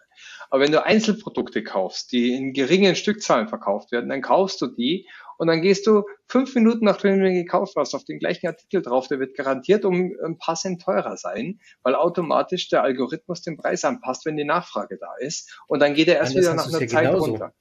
Aber 0.50 0.62
wenn 0.62 0.72
du 0.72 0.84
Einzelprodukte 0.84 1.62
kaufst, 1.62 2.12
die 2.12 2.34
in 2.34 2.52
geringen 2.52 2.96
Stückzahlen 2.96 3.48
verkauft 3.48 3.92
werden, 3.92 4.11
dann 4.11 4.22
kaufst 4.22 4.61
du 4.61 4.66
die 4.66 5.09
und 5.36 5.48
dann 5.48 5.62
gehst 5.62 5.86
du 5.86 6.05
fünf 6.28 6.55
Minuten, 6.55 6.84
nachdem 6.84 7.18
du 7.18 7.28
ihn 7.28 7.34
gekauft 7.34 7.74
hast, 7.76 7.94
auf 7.94 8.05
den 8.05 8.18
gleichen 8.18 8.46
Artikel 8.46 8.82
drauf, 8.82 9.09
der 9.09 9.18
wird 9.18 9.36
garantiert 9.36 9.84
um 9.84 10.12
ein 10.24 10.38
paar 10.38 10.55
Cent 10.55 10.82
teurer 10.82 11.16
sein, 11.16 11.61
weil 11.82 11.94
automatisch 11.94 12.68
der 12.68 12.82
Algorithmus 12.82 13.42
den 13.42 13.57
Preis 13.57 13.84
anpasst, 13.84 14.26
wenn 14.26 14.36
die 14.36 14.44
Nachfrage 14.44 14.98
da 14.98 15.14
ist. 15.18 15.61
Und 15.66 15.80
dann 15.80 15.94
geht 15.94 16.09
er 16.09 16.16
erst 16.16 16.36
Anders 16.36 16.44
wieder 16.44 16.55
nach 16.55 16.68
einer 16.68 16.88
Zeit 16.88 17.07
genauso. 17.07 17.30
runter. 17.32 17.55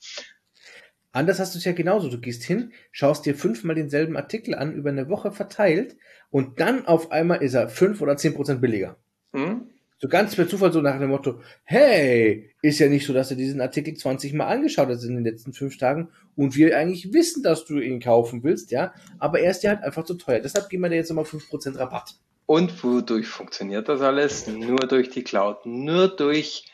Anders 1.13 1.39
hast 1.39 1.53
du 1.53 1.59
es 1.59 1.63
ja 1.63 1.71
genauso. 1.71 2.09
Du 2.09 2.19
gehst 2.19 2.43
hin, 2.43 2.73
schaust 2.91 3.25
dir 3.25 3.35
fünfmal 3.35 3.75
denselben 3.75 4.17
Artikel 4.17 4.55
an, 4.55 4.73
über 4.73 4.89
eine 4.89 5.07
Woche 5.09 5.31
verteilt, 5.31 5.95
und 6.31 6.59
dann 6.59 6.87
auf 6.87 7.11
einmal 7.11 7.43
ist 7.43 7.53
er 7.53 7.69
fünf 7.69 8.01
oder 8.01 8.17
zehn 8.17 8.33
Prozent 8.33 8.59
billiger. 8.59 8.97
Hm? 9.33 9.69
So 9.99 10.09
ganz 10.09 10.35
per 10.35 10.49
Zufall 10.49 10.73
so 10.73 10.81
nach 10.81 10.99
dem 10.99 11.11
Motto, 11.11 11.39
hey, 11.63 12.49
ist 12.63 12.79
ja 12.79 12.89
nicht 12.89 13.05
so, 13.05 13.13
dass 13.13 13.29
du 13.29 13.35
diesen 13.35 13.61
Artikel 13.61 13.93
20 13.93 14.33
Mal 14.33 14.47
angeschaut 14.47 14.89
hast 14.89 15.03
in 15.03 15.15
den 15.15 15.23
letzten 15.23 15.53
fünf 15.53 15.77
Tagen 15.77 16.09
und 16.35 16.55
wir 16.55 16.75
eigentlich 16.75 17.13
wissen, 17.13 17.43
dass 17.43 17.65
du 17.65 17.79
ihn 17.79 18.01
kaufen 18.01 18.43
willst, 18.43 18.71
ja, 18.71 18.93
aber 19.19 19.39
er 19.39 19.51
ist 19.51 19.63
ja 19.63 19.69
halt 19.69 19.83
einfach 19.83 20.03
zu 20.03 20.15
teuer. 20.15 20.39
Deshalb 20.39 20.69
geben 20.69 20.81
wir 20.81 20.89
dir 20.89 20.95
jetzt 20.95 21.09
nochmal 21.09 21.25
5% 21.25 21.77
Rabatt. 21.77 22.15
Und 22.47 22.83
wodurch 22.83 23.27
funktioniert 23.27 23.87
das 23.87 24.01
alles? 24.01 24.47
Nur 24.47 24.87
durch 24.87 25.09
die 25.11 25.23
Cloud, 25.23 25.65
nur 25.65 26.13
durch 26.13 26.65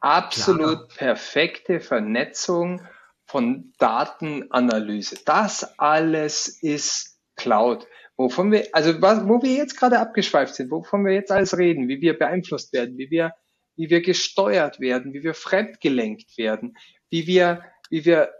absolut 0.00 0.88
Klar. 0.90 1.14
perfekte 1.14 1.80
Vernetzung 1.80 2.80
von 3.26 3.72
Datenanalyse. 3.78 5.18
Das 5.24 5.78
alles 5.78 6.48
ist 6.62 7.18
Cloud. 7.36 7.86
Wovon 8.16 8.50
wir, 8.50 8.68
also 8.72 9.02
was, 9.02 9.28
wo 9.28 9.42
wir 9.42 9.52
jetzt 9.52 9.76
gerade 9.76 9.98
abgeschweift 9.98 10.54
sind, 10.54 10.70
wovon 10.70 11.04
wir 11.04 11.12
jetzt 11.12 11.30
alles 11.30 11.58
reden, 11.58 11.88
wie 11.88 12.00
wir 12.00 12.18
beeinflusst 12.18 12.72
werden, 12.72 12.96
wie 12.96 13.10
wir, 13.10 13.34
wie 13.76 13.90
wir 13.90 14.00
gesteuert 14.00 14.80
werden, 14.80 15.12
wie 15.12 15.22
wir 15.22 15.34
fremdgelenkt 15.34 16.38
werden, 16.38 16.76
wie 17.10 17.26
wir, 17.26 17.62
wie 17.90 18.06
wir 18.06 18.32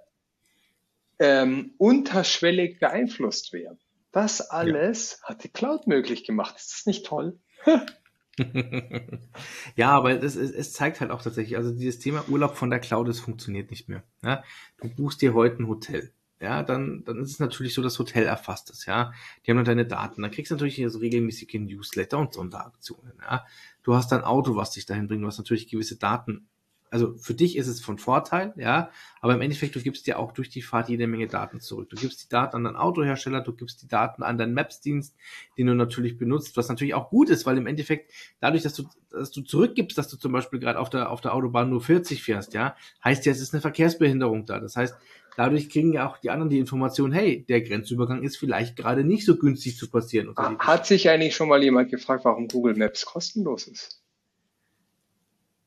ähm, 1.19 1.75
unterschwellig 1.77 2.79
beeinflusst 2.79 3.53
werden. 3.53 3.79
Das 4.13 4.41
alles 4.41 5.19
ja. 5.21 5.29
hat 5.29 5.45
die 5.45 5.51
Cloud 5.51 5.87
möglich 5.87 6.25
gemacht. 6.25 6.57
Ist 6.57 6.73
das 6.73 6.87
nicht 6.87 7.05
toll? 7.05 7.39
ja, 9.77 9.91
aber 9.91 10.15
das, 10.15 10.37
es 10.37 10.73
zeigt 10.73 11.01
halt 11.01 11.11
auch 11.11 11.23
tatsächlich, 11.23 11.57
also 11.57 11.73
dieses 11.73 11.99
Thema 11.99 12.25
Urlaub 12.29 12.57
von 12.57 12.71
der 12.71 12.81
Cloud, 12.81 13.09
das 13.09 13.21
funktioniert 13.21 13.71
nicht 13.71 13.89
mehr. 13.89 14.03
Ja? 14.23 14.43
Du 14.81 14.89
buchst 14.89 15.23
dir 15.23 15.35
heute 15.35 15.63
ein 15.63 15.69
Hotel 15.69 16.13
ja, 16.41 16.63
dann, 16.63 17.03
dann 17.05 17.19
ist 17.23 17.31
es 17.31 17.39
natürlich 17.39 17.73
so, 17.73 17.83
dass 17.83 17.99
Hotel 17.99 18.25
erfasst 18.25 18.69
ist, 18.71 18.85
ja. 18.85 19.13
Die 19.45 19.51
haben 19.51 19.57
dann 19.57 19.65
deine 19.65 19.87
Daten. 19.87 20.21
Dann 20.21 20.31
kriegst 20.31 20.51
du 20.51 20.55
natürlich 20.55 20.83
so 20.93 20.99
regelmäßige 20.99 21.55
Newsletter 21.55 22.19
und 22.19 22.35
Sonderaktionen, 22.35 23.15
ja. 23.23 23.47
Du 23.83 23.95
hast 23.95 24.13
dein 24.13 24.23
Auto, 24.23 24.55
was 24.57 24.73
dich 24.73 24.85
dahin 24.85 25.09
bringt. 25.09 25.23
Du 25.23 25.27
hast 25.29 25.39
natürlich 25.39 25.69
gewisse 25.69 25.97
Daten 25.97 26.49
also 26.91 27.15
für 27.17 27.35
dich 27.35 27.57
ist 27.57 27.67
es 27.67 27.81
von 27.81 27.99
Vorteil, 27.99 28.55
ja, 28.57 28.91
aber 29.21 29.35
im 29.35 29.41
Endeffekt, 29.41 29.75
du 29.75 29.81
gibst 29.81 30.07
dir 30.07 30.19
auch 30.19 30.33
durch 30.33 30.49
die 30.49 30.63
Fahrt 30.63 30.89
jede 30.89 31.07
Menge 31.07 31.27
Daten 31.27 31.61
zurück. 31.61 31.91
Du 31.91 31.97
gibst 31.97 32.23
die 32.25 32.29
Daten 32.29 32.57
an 32.57 32.65
deinen 32.65 32.77
Autohersteller, 32.77 33.41
du 33.41 33.53
gibst 33.53 33.83
die 33.83 33.89
Daten 33.89 34.23
an 34.23 34.39
deinen 34.39 34.55
Maps-Dienst, 34.55 35.17
den 35.59 35.67
du 35.67 35.75
natürlich 35.75 36.17
benutzt, 36.17 36.57
was 36.57 36.69
natürlich 36.69 36.95
auch 36.95 37.11
gut 37.11 37.31
ist, 37.31 37.47
weil 37.47 37.59
im 37.59 37.67
Endeffekt, 37.67 38.13
dadurch, 38.41 38.63
dass 38.63 38.75
du, 38.75 38.85
dass 39.11 39.31
du 39.31 39.43
zurückgibst, 39.43 39.99
dass 39.99 40.09
du 40.09 40.17
zum 40.17 40.33
Beispiel 40.33 40.59
gerade 40.59 40.79
auf 40.79 40.91
der, 40.91 41.11
auf 41.11 41.21
der 41.21 41.35
Autobahn 41.35 41.71
nur 41.71 41.81
40 41.81 42.23
fährst, 42.23 42.55
ja, 42.55 42.77
heißt 43.05 43.27
ja, 43.27 43.33
es 43.33 43.41
ist 43.41 43.53
eine 43.53 43.61
Verkehrsbehinderung 43.61 44.47
da. 44.47 44.61
Das 44.61 44.77
heißt, 44.77 44.97
dadurch 45.37 45.69
kriegen 45.69 45.93
ja 45.93 46.09
auch 46.09 46.19
die 46.19 46.31
anderen 46.31 46.51
die 46.51 46.59
Information, 46.59 47.13
hey, 47.13 47.45
der 47.49 47.63
Grenzübergang 47.63 48.23
ist 48.23 48.37
vielleicht 48.37 48.77
gerade 48.77 49.05
nicht 49.05 49.27
so 49.27 49.37
günstig 49.37 49.77
zu 49.77 49.91
passieren. 49.91 50.35
Hat 50.37 50.87
sich 50.87 51.09
eigentlich 51.09 51.35
schon 51.35 51.49
mal 51.49 51.63
jemand 51.63 51.91
gefragt, 51.91 52.25
warum 52.25 52.49
Google 52.49 52.77
Maps 52.77 53.05
kostenlos 53.05 53.67
ist? 53.67 54.06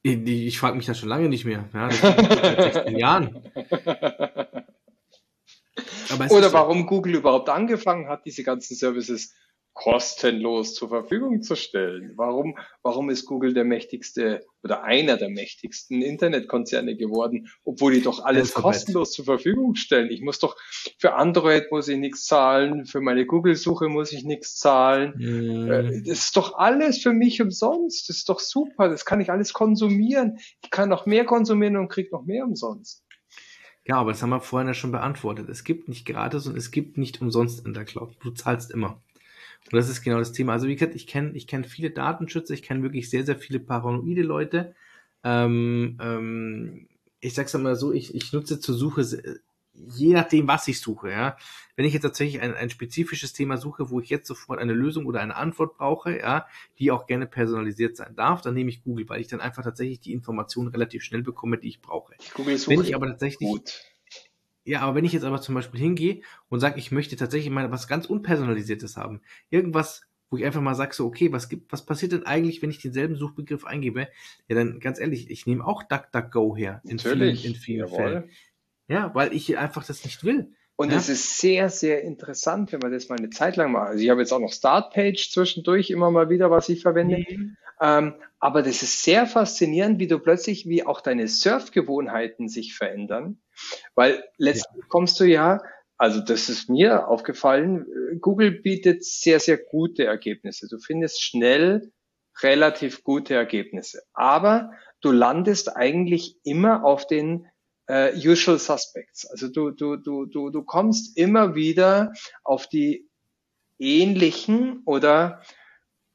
Ich, 0.02 0.18
ich 0.26 0.60
frage 0.60 0.78
mich 0.78 0.86
das 0.86 0.97
schon 0.97 1.10
lange 1.10 1.28
nicht 1.30 1.45
mehr. 1.45 1.70
Ja, 1.74 1.89
das 1.89 2.00
seit 2.00 2.74
16 2.74 2.97
Jahren. 2.97 3.52
Oder 6.30 6.54
warum 6.54 6.86
Google 6.86 7.16
überhaupt 7.16 7.50
angefangen 7.50 8.08
hat, 8.08 8.26
diese 8.26 8.43
ganzen 8.43 8.76
Services 8.76 9.34
kostenlos 9.74 10.76
zur 10.76 10.89
Verfügung 10.89 11.41
zu 11.41 11.55
stellen. 11.55 12.13
Warum, 12.15 12.57
warum 12.84 13.09
ist 13.09 13.26
Google 13.26 13.53
der 13.53 13.63
mächtigste 13.63 14.41
oder 14.61 14.84
einer 14.84 15.15
der 15.15 15.30
mächtigsten 15.30 16.01
Internetkonzerne 16.01 16.97
geworden, 16.97 17.47
obwohl 17.63 17.93
die 17.93 18.01
doch 18.01 18.24
alles 18.24 18.53
kostenlos 18.53 19.13
zur 19.13 19.26
Verfügung 19.26 19.76
stellen? 19.76 20.09
Ich 20.11 20.22
muss 20.22 20.39
doch 20.39 20.57
für 20.97 21.13
Android 21.13 21.72
muss 21.72 21.88
ich 21.88 21.97
nichts 21.97 22.26
zahlen, 22.26 22.86
für 22.86 22.99
meine 22.99 23.26
Google-Suche 23.26 23.88
muss 23.88 24.11
ich 24.11 24.24
nichts 24.24 24.57
zahlen. 24.57 25.13
Mm. 25.17 26.03
Das 26.05 26.20
ist 26.20 26.36
doch 26.36 26.57
alles 26.57 27.01
für 27.01 27.13
mich 27.13 27.41
umsonst. 27.41 28.09
Das 28.09 28.17
ist 28.17 28.30
doch 28.30 28.39
super. 28.39 28.89
Das 28.89 29.05
kann 29.05 29.22
ich 29.22 29.32
alles 29.32 29.53
konsumieren. 29.53 30.39
Ich 30.61 30.72
kann 30.72 30.89
noch 30.89 31.05
mehr 31.05 31.26
konsumieren 31.26 31.78
und 31.78 31.88
krieg 31.88 32.11
noch 32.11 32.26
mehr 32.26 32.43
umsonst. 32.43 33.05
Ja, 33.86 33.95
aber 33.95 34.11
das 34.11 34.22
haben 34.22 34.30
wir 34.30 34.39
vorhin 34.39 34.67
ja 34.67 34.74
schon 34.74 34.91
beantwortet. 34.91 35.49
Es 35.49 35.63
gibt 35.63 35.88
nicht 35.88 36.05
gratis 36.05 36.45
und 36.45 36.55
es 36.55 36.70
gibt 36.70 36.97
nicht 36.97 37.22
umsonst 37.22 37.65
in 37.65 37.74
der 37.74 37.86
Cloud. 37.86 38.15
Du 38.20 38.30
zahlst 38.32 38.72
immer. 38.72 39.01
Und 39.66 39.78
das 39.78 39.89
ist 39.89 40.01
genau 40.01 40.18
das 40.20 40.32
Thema. 40.32 40.53
Also 40.53 40.68
wie 40.68 40.76
gesagt, 40.76 40.95
ich 40.95 41.07
kenne 41.07 41.32
ich 41.34 41.47
kenn 41.47 41.64
viele 41.64 41.91
Datenschützer, 41.91 42.53
ich 42.53 42.64
kenne 42.64 42.84
wirklich 42.84 43.10
sehr, 43.10 43.26
sehr 43.26 43.38
viele 43.38 43.60
paranoide 43.60 44.24
Leute. 44.24 44.74
Ähm, 45.24 45.97
ähm, 46.01 46.88
ich 47.20 47.34
sag's 47.34 47.53
mal 47.53 47.76
so, 47.76 47.91
ich, 47.91 48.16
ich 48.16 48.32
nutze 48.34 48.60
zur 48.60 48.76
Suche, 48.76 49.03
je 49.88 50.14
nachdem, 50.14 50.47
was 50.47 50.68
ich 50.68 50.80
suche, 50.80 51.12
ja. 51.12 51.38
Wenn 51.76 51.86
ich 51.86 51.93
jetzt 51.93 52.03
tatsächlich 52.03 52.41
ein, 52.41 52.53
ein 52.53 52.70
spezifisches 52.70 53.34
Thema 53.34 53.57
suche, 53.57 53.89
wo 53.89 53.99
ich 53.99 54.10
jetzt 54.10 54.28
sofort 54.28 54.60
eine 54.60 54.74
Lösung 54.74 55.05
oder 55.05 55.22
eine 55.22 55.36
Antwort 55.36 55.78
brauche, 55.78 56.18
ja, 56.18 56.47
die 56.78 56.91
auch 56.91 57.07
gerne 57.07 57.28
personalisiert 57.28 57.95
sein 57.95 58.16
darf, 58.16 58.41
dann 58.41 58.53
nehme 58.53 58.70
ich 58.70 58.84
Google, 58.84 59.07
weil 59.07 59.22
ich 59.22 59.28
dann 59.28 59.41
einfach 59.41 59.64
tatsächlich 59.64 59.99
die 59.99 60.14
Informationen 60.14 60.70
relativ 60.70 61.03
schnell 61.03 61.22
bekomme, 61.22 61.57
die 61.57 61.70
ich 61.70 61.82
brauche. 61.82 62.14
Google 62.34 62.57
suche 62.57 62.78
Wenn 62.78 62.86
ich 62.86 62.95
aber 62.95 63.07
tatsächlich 63.07 63.49
gut. 63.49 63.82
Ja, 64.70 64.82
aber 64.82 64.93
wenn 64.93 65.05
ich 65.05 65.13
jetzt 65.13 65.24
aber 65.24 65.41
zum 65.41 65.55
Beispiel 65.55 65.80
hingehe 65.80 66.22
und 66.47 66.59
sage, 66.59 66.78
ich 66.78 66.91
möchte 66.91 67.15
tatsächlich 67.15 67.49
mal 67.49 67.72
was 67.72 67.88
ganz 67.88 68.05
Unpersonalisiertes 68.05 68.97
haben, 68.97 69.22
irgendwas, 69.49 70.03
wo 70.30 70.38
ich 70.38 70.45
einfach 70.45 70.61
mal 70.61 70.76
sage, 70.76 70.93
so, 70.93 71.07
okay, 71.07 71.32
was 71.32 71.49
gibt, 71.49 71.72
was 71.72 71.88
passiert 71.88 72.11
denn 72.11 72.28
eigentlich, 72.28 72.61
wenn 72.61 72.70
ich 72.70 72.80
denselben 72.80 73.15
Suchbegriff 73.15 73.65
eingebe? 73.65 74.09
Ja, 74.47 74.55
dann 74.55 74.80
ganz 74.80 74.99
ehrlich, 74.99 75.32
ich 75.32 75.47
nehme 75.47 75.65
auch 75.65 75.82
DuckDuckGo 75.82 76.55
her. 76.55 76.82
In 76.84 76.97
Natürlich. 76.97 77.41
Vielen, 77.41 77.55
in 77.55 77.59
vielen 77.59 77.80
Jawohl. 77.88 77.97
Fällen. 77.97 78.30
Ja, 78.88 79.15
weil 79.15 79.34
ich 79.34 79.57
einfach 79.57 79.84
das 79.84 80.03
nicht 80.03 80.24
will. 80.24 80.53
Und 80.76 80.91
es 80.91 81.09
ist 81.09 81.39
sehr, 81.39 81.70
sehr 81.70 82.03
interessant, 82.03 82.72
wenn 82.72 82.80
man 82.80 82.91
das 82.91 83.09
mal 83.09 83.17
eine 83.17 83.32
Zeit 83.32 83.55
lang 83.55 83.72
macht. 83.72 83.88
Also 83.88 84.03
ich 84.03 84.11
habe 84.11 84.22
jetzt 84.22 84.32
auch 84.32 84.39
noch 84.39 84.53
Startpage 84.53 85.32
zwischendurch 85.32 85.89
immer 85.89 86.11
mal 86.11 86.30
wieder, 86.30 86.51
was 86.51 86.70
ich 86.70 86.84
verwende. 86.84 87.26
Mhm. 87.28 87.57
Ähm, 87.82 88.13
aber 88.39 88.61
das 88.61 88.84
ist 88.84 89.03
sehr 89.03 89.26
faszinierend, 89.26 89.99
wie 89.99 90.07
du 90.07 90.20
plötzlich, 90.20 90.67
wie 90.67 90.86
auch 90.86 91.01
deine 91.01 91.28
Surfgewohnheiten 91.28 92.49
sich 92.49 92.76
verändern. 92.76 93.39
Weil 93.95 94.24
letztlich 94.38 94.82
ja. 94.82 94.88
kommst 94.89 95.20
du 95.20 95.26
ja, 95.26 95.62
also 95.97 96.22
das 96.22 96.49
ist 96.49 96.70
mir 96.70 97.07
aufgefallen, 97.07 97.86
Google 98.22 98.51
bietet 98.51 99.03
sehr, 99.03 99.39
sehr 99.39 99.57
gute 99.57 100.05
Ergebnisse. 100.05 100.68
Du 100.70 100.80
findest 100.80 101.22
schnell 101.22 101.91
relativ 102.41 103.03
gute 103.03 103.36
Ergebnisse. 103.36 104.01
Aber 104.14 104.72
du 105.01 105.12
landest 105.12 105.76
eigentlich 105.76 106.38
immer 106.43 106.84
auf 106.84 107.05
den 107.05 107.47
äh, 107.88 108.14
Usual 108.16 108.60
Suspects. 108.60 109.30
Also 109.30 109.49
du, 109.49 109.72
du, 109.72 109.97
du, 109.97 110.26
du, 110.26 110.49
du 110.49 110.64
kommst 110.64 111.18
immer 111.18 111.55
wieder 111.55 112.14
auf 112.43 112.68
die 112.68 113.10
ähnlichen 113.80 114.84
oder 114.86 115.41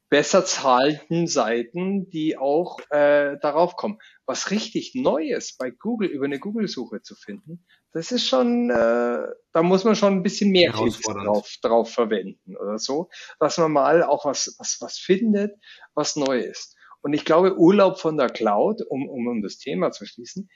besser 0.09 0.45
zahlenden 0.45 1.27
Seiten, 1.27 2.09
die 2.09 2.37
auch 2.37 2.79
äh, 2.89 3.37
darauf 3.41 3.75
kommen. 3.75 3.97
Was 4.25 4.51
richtig 4.51 4.93
Neues 4.95 5.55
bei 5.57 5.71
Google 5.71 6.09
über 6.09 6.25
eine 6.25 6.39
Google-Suche 6.39 7.01
zu 7.01 7.15
finden, 7.15 7.65
das 7.91 8.11
ist 8.11 8.27
schon, 8.27 8.69
äh, 8.69 9.23
da 9.53 9.63
muss 9.63 9.85
man 9.85 9.95
schon 9.95 10.13
ein 10.13 10.23
bisschen 10.23 10.51
mehr 10.51 10.73
drauf, 10.73 11.47
drauf 11.61 11.91
verwenden 11.91 12.57
oder 12.57 12.77
so, 12.77 13.09
dass 13.39 13.57
man 13.57 13.71
mal 13.71 14.03
auch 14.03 14.25
was, 14.25 14.55
was, 14.59 14.77
was 14.81 14.97
findet, 14.97 15.53
was 15.93 16.17
neu 16.17 16.39
ist. 16.39 16.75
Und 17.01 17.13
ich 17.13 17.23
glaube, 17.23 17.57
Urlaub 17.57 17.99
von 17.99 18.17
der 18.17 18.29
Cloud, 18.29 18.81
um, 18.89 19.07
um, 19.07 19.27
um 19.27 19.41
das 19.41 19.57
Thema 19.59 19.91
zu 19.91 20.05
schließen, 20.05 20.49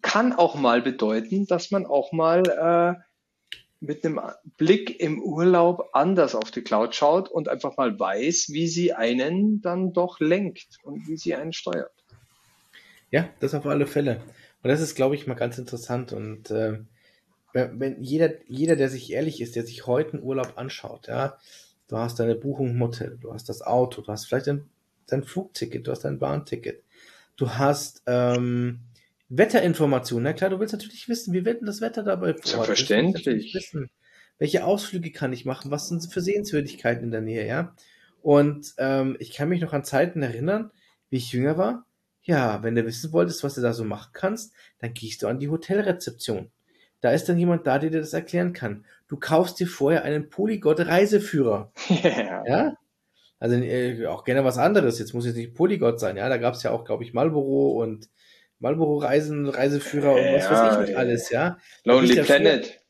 kann 0.00 0.32
auch 0.32 0.54
mal 0.54 0.80
bedeuten, 0.80 1.46
dass 1.46 1.70
man 1.70 1.84
auch 1.84 2.12
mal 2.12 2.42
äh, 2.48 3.02
mit 3.80 4.04
einem 4.04 4.20
Blick 4.56 5.00
im 5.00 5.22
Urlaub 5.22 5.90
anders 5.92 6.34
auf 6.34 6.50
die 6.50 6.62
Cloud 6.62 6.94
schaut 6.94 7.28
und 7.28 7.48
einfach 7.48 7.76
mal 7.76 7.98
weiß, 7.98 8.48
wie 8.50 8.68
sie 8.68 8.92
einen 8.92 9.60
dann 9.60 9.92
doch 9.92 10.20
lenkt 10.20 10.78
und 10.82 11.06
wie 11.08 11.16
sie 11.16 11.34
einen 11.34 11.52
steuert. 11.52 11.92
Ja, 13.10 13.28
das 13.40 13.54
auf 13.54 13.66
alle 13.66 13.86
Fälle. 13.86 14.22
Und 14.62 14.70
das 14.70 14.80
ist, 14.80 14.94
glaube 14.94 15.14
ich, 15.14 15.26
mal 15.26 15.34
ganz 15.34 15.58
interessant. 15.58 16.12
Und 16.12 16.50
äh, 16.50 16.80
wenn 17.52 18.02
jeder, 18.02 18.30
jeder, 18.48 18.76
der 18.76 18.88
sich 18.88 19.12
ehrlich 19.12 19.40
ist, 19.40 19.56
der 19.56 19.64
sich 19.64 19.86
heute 19.86 20.14
einen 20.14 20.22
Urlaub 20.22 20.54
anschaut, 20.56 21.08
ja, 21.08 21.38
du 21.88 21.96
hast 21.98 22.18
deine 22.18 22.34
Buchung 22.34 22.70
im 22.70 22.82
Hotel, 22.82 23.18
du 23.20 23.32
hast 23.32 23.48
das 23.48 23.62
Auto, 23.62 24.02
du 24.02 24.08
hast 24.08 24.26
vielleicht 24.26 24.48
dein, 24.48 24.68
dein 25.06 25.22
Flugticket, 25.22 25.86
du 25.86 25.92
hast 25.92 26.04
dein 26.04 26.18
Bahnticket, 26.18 26.82
du 27.36 27.50
hast 27.50 28.02
ähm, 28.06 28.80
Wetterinformationen. 29.28 30.24
Na 30.24 30.32
klar, 30.32 30.50
du 30.50 30.60
willst 30.60 30.72
natürlich 30.72 31.08
wissen, 31.08 31.32
wie 31.32 31.44
wird 31.44 31.60
denn 31.60 31.66
das 31.66 31.80
Wetter 31.80 32.02
dabei 32.02 32.34
vor 32.34 32.44
Selbstverständlich. 32.44 33.54
Wissen, 33.54 33.90
welche 34.38 34.64
Ausflüge 34.64 35.10
kann 35.12 35.32
ich 35.32 35.44
machen? 35.44 35.70
Was 35.70 35.88
sind 35.88 36.06
für 36.12 36.20
Sehenswürdigkeiten 36.20 37.04
in 37.04 37.10
der 37.10 37.22
Nähe, 37.22 37.46
ja? 37.46 37.74
Und 38.22 38.74
ähm, 38.78 39.16
ich 39.18 39.32
kann 39.32 39.48
mich 39.48 39.60
noch 39.60 39.72
an 39.72 39.84
Zeiten 39.84 40.22
erinnern, 40.22 40.70
wie 41.10 41.16
ich 41.16 41.32
jünger 41.32 41.56
war. 41.58 41.86
Ja, 42.22 42.62
wenn 42.62 42.74
du 42.74 42.84
wissen 42.84 43.12
wolltest, 43.12 43.44
was 43.44 43.54
du 43.54 43.60
da 43.60 43.72
so 43.72 43.84
machen 43.84 44.10
kannst, 44.12 44.52
dann 44.80 44.94
gehst 44.94 45.22
du 45.22 45.28
an 45.28 45.38
die 45.38 45.48
Hotelrezeption. 45.48 46.50
Da 47.00 47.12
ist 47.12 47.28
dann 47.28 47.38
jemand 47.38 47.66
da, 47.66 47.78
der 47.78 47.90
dir 47.90 48.00
das 48.00 48.14
erklären 48.14 48.52
kann. 48.52 48.84
Du 49.06 49.16
kaufst 49.16 49.60
dir 49.60 49.68
vorher 49.68 50.02
einen 50.02 50.28
Polygot-Reiseführer. 50.28 51.72
Yeah. 51.88 52.42
Ja? 52.48 52.72
Also 53.38 53.54
äh, 53.56 54.06
auch 54.06 54.24
gerne 54.24 54.44
was 54.44 54.58
anderes. 54.58 54.98
Jetzt 54.98 55.12
muss 55.12 55.26
es 55.26 55.36
nicht 55.36 55.54
Polygot 55.54 56.00
sein. 56.00 56.16
Ja, 56.16 56.28
da 56.28 56.38
gab 56.38 56.54
es 56.54 56.62
ja 56.62 56.70
auch, 56.70 56.84
glaube 56.84 57.04
ich, 57.04 57.12
Marlboro 57.12 57.82
und 57.82 58.08
Marlboro-Reisen, 58.58 59.48
Reiseführer 59.48 60.12
und 60.12 60.34
was 60.34 60.50
weiß 60.50 60.74
ich 60.74 60.88
nicht 60.88 60.96
alles, 60.96 61.30
ja. 61.30 61.58
Lonely 61.84 62.22
Planet. 62.22 62.80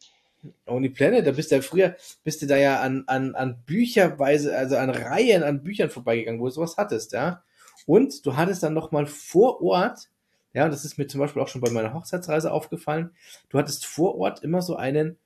Lonely 0.67 0.91
Planet, 0.91 1.27
da 1.27 1.33
bist 1.33 1.51
du 1.51 1.57
ja 1.57 1.63
früher, 1.63 1.97
bist 2.23 2.43
du 2.43 2.47
da 2.47 2.57
ja 2.57 2.81
an, 2.81 3.05
an, 3.07 3.35
an 3.35 3.59
Bücherweise, 3.67 4.57
also 4.57 4.77
an 4.77 4.91
Reihen 4.91 5.43
an 5.43 5.63
Büchern 5.63 5.91
vorbeigegangen, 5.91 6.41
wo 6.41 6.47
du 6.47 6.53
sowas 6.53 6.77
hattest, 6.77 7.13
ja. 7.13 7.43
Und 7.87 8.25
du 8.27 8.37
hattest 8.37 8.63
dann 8.63 8.75
nochmal 8.75 9.07
vor 9.07 9.63
Ort, 9.63 10.09
ja, 10.53 10.69
das 10.69 10.85
ist 10.85 10.99
mir 10.99 11.07
zum 11.07 11.21
Beispiel 11.21 11.43
auch 11.43 11.49
schon 11.49 11.61
bei 11.61 11.71
meiner 11.71 11.95
Hochzeitsreise 11.95 12.53
aufgefallen, 12.53 13.11
du 13.49 13.59
hattest 13.59 13.87
vor 13.87 14.17
Ort 14.19 14.43
immer 14.43 14.63
so 14.63 14.77
einen, 14.77 15.17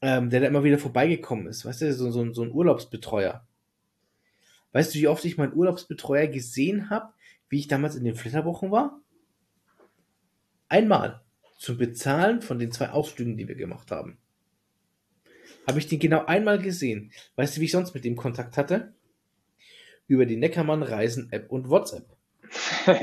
ähm, 0.00 0.30
der 0.30 0.40
da 0.40 0.46
immer 0.46 0.64
wieder 0.64 0.78
vorbeigekommen 0.78 1.46
ist, 1.46 1.64
weißt 1.64 1.82
du, 1.82 1.94
so, 1.94 2.10
so, 2.10 2.32
so 2.32 2.42
ein 2.42 2.52
Urlaubsbetreuer. 2.52 3.44
Weißt 4.72 4.94
du, 4.94 4.98
wie 4.98 5.08
oft 5.08 5.24
ich 5.24 5.38
meinen 5.38 5.54
Urlaubsbetreuer 5.54 6.26
gesehen 6.26 6.90
habe, 6.90 7.12
wie 7.48 7.58
ich 7.58 7.68
damals 7.68 7.96
in 7.96 8.04
den 8.04 8.14
Flitterwochen 8.14 8.70
war? 8.70 9.00
Einmal 10.68 11.22
zum 11.58 11.78
Bezahlen 11.78 12.42
von 12.42 12.58
den 12.58 12.72
zwei 12.72 12.90
Ausflügen, 12.90 13.36
die 13.36 13.48
wir 13.48 13.54
gemacht 13.54 13.90
haben. 13.90 14.18
Habe 15.66 15.78
ich 15.78 15.88
den 15.88 15.98
genau 15.98 16.24
einmal 16.24 16.58
gesehen. 16.58 17.12
Weißt 17.36 17.56
du, 17.56 17.60
wie 17.60 17.66
ich 17.66 17.72
sonst 17.72 17.94
mit 17.94 18.04
dem 18.04 18.16
Kontakt 18.16 18.56
hatte? 18.56 18.94
Über 20.06 20.24
die 20.24 20.36
Neckermann 20.36 20.82
Reisen 20.82 21.30
App 21.30 21.50
und 21.50 21.68
WhatsApp. 21.68 22.06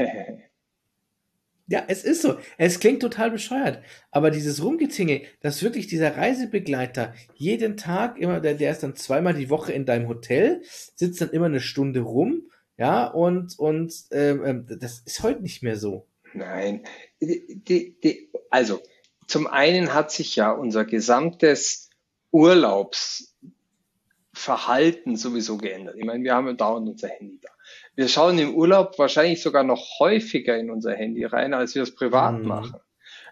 ja, 1.68 1.84
es 1.88 2.03
ist 2.03 2.24
so. 2.24 2.39
Es 2.57 2.80
klingt 2.80 3.01
total 3.01 3.30
bescheuert. 3.30 3.84
Aber 4.09 4.32
dieses 4.32 4.63
Rumgetinge, 4.63 5.22
dass 5.41 5.61
wirklich 5.61 5.86
dieser 5.86 6.18
Reisebegleiter 6.18 7.13
jeden 7.36 7.78
Tag 7.78 8.18
immer, 8.18 8.39
der, 8.39 8.55
der 8.55 8.72
ist 8.72 8.82
dann 8.82 8.95
zweimal 8.95 9.36
die 9.36 9.51
Woche 9.51 9.72
in 9.72 9.86
deinem 9.86 10.07
Hotel, 10.07 10.63
sitzt 10.95 11.22
dann 11.22 11.30
immer 11.30 11.45
eine 11.45 11.59
Stunde 11.59 11.99
rum, 11.99 12.49
ja, 12.78 13.05
und, 13.05 13.57
und 13.59 13.93
ähm, 14.11 14.43
ähm 14.43 14.66
das 14.68 14.99
ist 14.99 15.22
heute 15.24 15.41
nicht 15.41 15.61
mehr 15.61 15.78
so. 15.78 16.07
Nein, 16.36 16.83
die, 17.21 17.61
die, 17.63 17.99
die, 17.99 18.29
also 18.49 18.81
zum 19.27 19.47
einen 19.47 19.93
hat 19.93 20.11
sich 20.11 20.36
ja 20.36 20.51
unser 20.51 20.83
gesamtes 20.86 21.89
Urlaubsverhalten 22.31 25.15
sowieso 25.15 25.57
geändert. 25.57 25.95
Ich 25.97 26.05
meine, 26.05 26.23
wir 26.23 26.36
haben 26.36 26.45
ja 26.47 26.53
dauernd 26.53 26.88
unser 26.89 27.07
Handy 27.07 27.39
da. 27.41 27.49
Wir 27.95 28.07
schauen 28.09 28.38
im 28.38 28.53
Urlaub 28.53 28.99
wahrscheinlich 28.99 29.41
sogar 29.41 29.63
noch 29.63 29.99
häufiger 29.99 30.57
in 30.57 30.69
unser 30.69 30.93
Handy 30.93 31.23
rein, 31.23 31.53
als 31.53 31.75
wir 31.75 31.83
es 31.83 31.95
privat 31.95 32.39
mhm. 32.39 32.47
machen. 32.47 32.81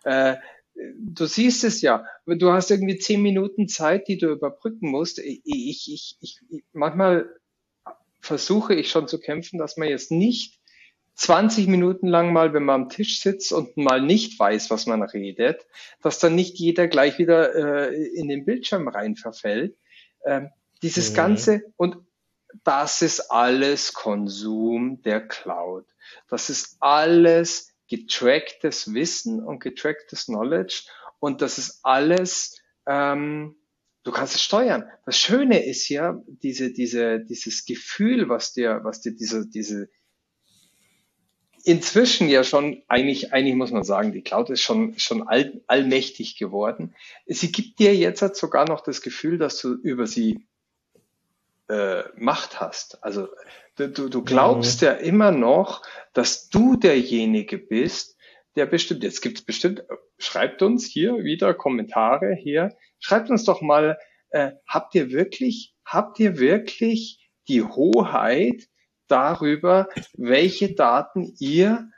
Äh, 0.05 0.37
du 0.97 1.25
siehst 1.25 1.65
es 1.65 1.81
ja, 1.81 2.05
du 2.25 2.51
hast 2.51 2.71
irgendwie 2.71 2.97
zehn 2.97 3.21
Minuten 3.21 3.67
Zeit, 3.67 4.07
die 4.07 4.17
du 4.17 4.31
überbrücken 4.31 4.89
musst. 4.89 5.19
Ich, 5.19 5.41
ich, 5.43 5.93
ich, 5.93 6.17
ich, 6.21 6.39
manchmal 6.71 7.29
versuche 8.21 8.73
ich 8.73 8.89
schon 8.89 9.09
zu 9.09 9.19
kämpfen, 9.19 9.59
dass 9.59 9.75
man 9.77 9.89
jetzt 9.89 10.11
nicht 10.11 10.62
20 11.15 11.67
Minuten 11.67 12.07
lang 12.07 12.33
mal, 12.33 12.53
wenn 12.53 12.63
man 12.63 12.83
am 12.83 12.89
Tisch 12.89 13.19
sitzt 13.19 13.53
und 13.53 13.77
mal 13.77 14.01
nicht 14.01 14.39
weiß, 14.39 14.69
was 14.71 14.87
man 14.87 15.03
redet, 15.03 15.65
dass 16.01 16.19
dann 16.19 16.35
nicht 16.35 16.57
jeder 16.57 16.87
gleich 16.87 17.19
wieder 17.19 17.89
äh, 17.91 17.95
in 18.15 18.27
den 18.27 18.45
Bildschirm 18.45 18.87
rein 18.87 19.15
verfällt. 19.15 19.77
Ähm, 20.25 20.49
dieses 20.81 21.11
mhm. 21.11 21.15
Ganze 21.15 21.63
und 21.77 21.97
das 22.63 23.01
ist 23.01 23.31
alles 23.31 23.93
Konsum 23.93 25.01
der 25.01 25.27
Cloud. 25.27 25.85
Das 26.29 26.49
ist 26.49 26.77
alles 26.79 27.73
getracktes 27.87 28.93
Wissen 28.93 29.43
und 29.43 29.59
getracktes 29.59 30.25
Knowledge 30.25 30.83
und 31.19 31.41
das 31.41 31.57
ist 31.57 31.79
alles, 31.83 32.59
ähm, 32.85 33.55
du 34.03 34.11
kannst 34.11 34.35
es 34.35 34.43
steuern. 34.43 34.89
Das 35.05 35.17
Schöne 35.17 35.65
ist 35.65 35.87
ja 35.89 36.21
diese, 36.27 36.73
diese, 36.73 37.21
dieses 37.21 37.65
Gefühl, 37.65 38.29
was 38.29 38.53
dir, 38.53 38.81
was 38.83 39.01
dir 39.01 39.15
diese, 39.15 39.47
diese 39.47 39.89
inzwischen 41.63 42.27
ja 42.27 42.43
schon, 42.43 42.83
eigentlich, 42.87 43.33
eigentlich 43.33 43.55
muss 43.55 43.71
man 43.71 43.83
sagen, 43.83 44.11
die 44.11 44.21
Cloud 44.21 44.49
ist 44.49 44.61
schon, 44.61 44.99
schon 44.99 45.27
all, 45.27 45.61
allmächtig 45.67 46.37
geworden. 46.37 46.93
Sie 47.25 47.51
gibt 47.51 47.79
dir 47.79 47.95
jetzt 47.95 48.35
sogar 48.35 48.67
noch 48.67 48.81
das 48.81 49.01
Gefühl, 49.01 49.37
dass 49.37 49.59
du 49.61 49.73
über 49.73 50.05
sie 50.05 50.45
äh, 51.69 52.03
Macht 52.17 52.59
hast. 52.59 53.03
Also 53.03 53.29
du, 53.77 53.87
du 54.09 54.23
glaubst 54.23 54.81
mhm. 54.81 54.87
ja 54.87 54.93
immer 54.93 55.31
noch, 55.31 55.81
dass 56.11 56.49
du 56.49 56.75
derjenige 56.75 57.57
bist, 57.57 58.17
der 58.55 58.65
bestimmt, 58.65 59.03
jetzt 59.03 59.21
gibt 59.21 59.39
es 59.39 59.45
bestimmt, 59.45 59.83
schreibt 60.17 60.61
uns 60.61 60.85
hier 60.85 61.23
wieder 61.23 61.53
Kommentare 61.53 62.35
hier, 62.35 62.75
schreibt 62.99 63.29
uns 63.29 63.45
doch 63.45 63.61
mal, 63.61 63.97
äh, 64.29 64.51
habt 64.67 64.93
ihr 64.95 65.11
wirklich, 65.11 65.73
habt 65.85 66.19
ihr 66.19 66.37
wirklich 66.37 67.29
die 67.47 67.63
Hoheit 67.63 68.67
darüber, 69.07 69.89
welche 70.13 70.73
Daten 70.73 71.33
ihr 71.39 71.89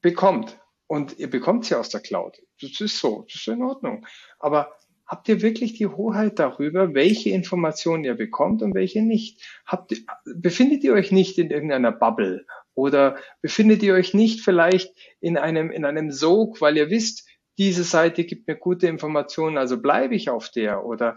bekommt. 0.00 0.58
Und 0.86 1.18
ihr 1.18 1.28
bekommt 1.28 1.64
sie 1.64 1.74
aus 1.74 1.88
der 1.88 2.00
Cloud. 2.00 2.38
Das 2.60 2.80
ist 2.80 2.98
so, 2.98 3.24
das 3.26 3.40
ist 3.40 3.48
in 3.48 3.62
Ordnung. 3.62 4.06
Aber 4.38 4.72
habt 5.06 5.28
ihr 5.28 5.42
wirklich 5.42 5.74
die 5.74 5.86
Hoheit 5.86 6.38
darüber, 6.38 6.94
welche 6.94 7.30
Informationen 7.30 8.04
ihr 8.04 8.14
bekommt 8.14 8.62
und 8.62 8.74
welche 8.74 9.02
nicht? 9.02 9.42
Habt, 9.66 9.94
befindet 10.24 10.84
ihr 10.84 10.92
euch 10.92 11.12
nicht 11.12 11.38
in 11.38 11.50
irgendeiner 11.50 11.92
Bubble 11.92 12.46
oder 12.74 13.16
befindet 13.40 13.82
ihr 13.82 13.94
euch 13.94 14.14
nicht 14.14 14.42
vielleicht 14.42 14.94
in 15.20 15.38
einem, 15.38 15.70
in 15.70 15.84
einem 15.84 16.10
Sog, 16.10 16.60
weil 16.60 16.76
ihr 16.76 16.90
wisst, 16.90 17.26
diese 17.58 17.84
Seite 17.84 18.24
gibt 18.24 18.46
mir 18.48 18.56
gute 18.56 18.86
Informationen, 18.86 19.56
also 19.56 19.80
bleibe 19.80 20.14
ich 20.14 20.28
auf 20.28 20.50
der 20.50 20.84
oder 20.84 21.16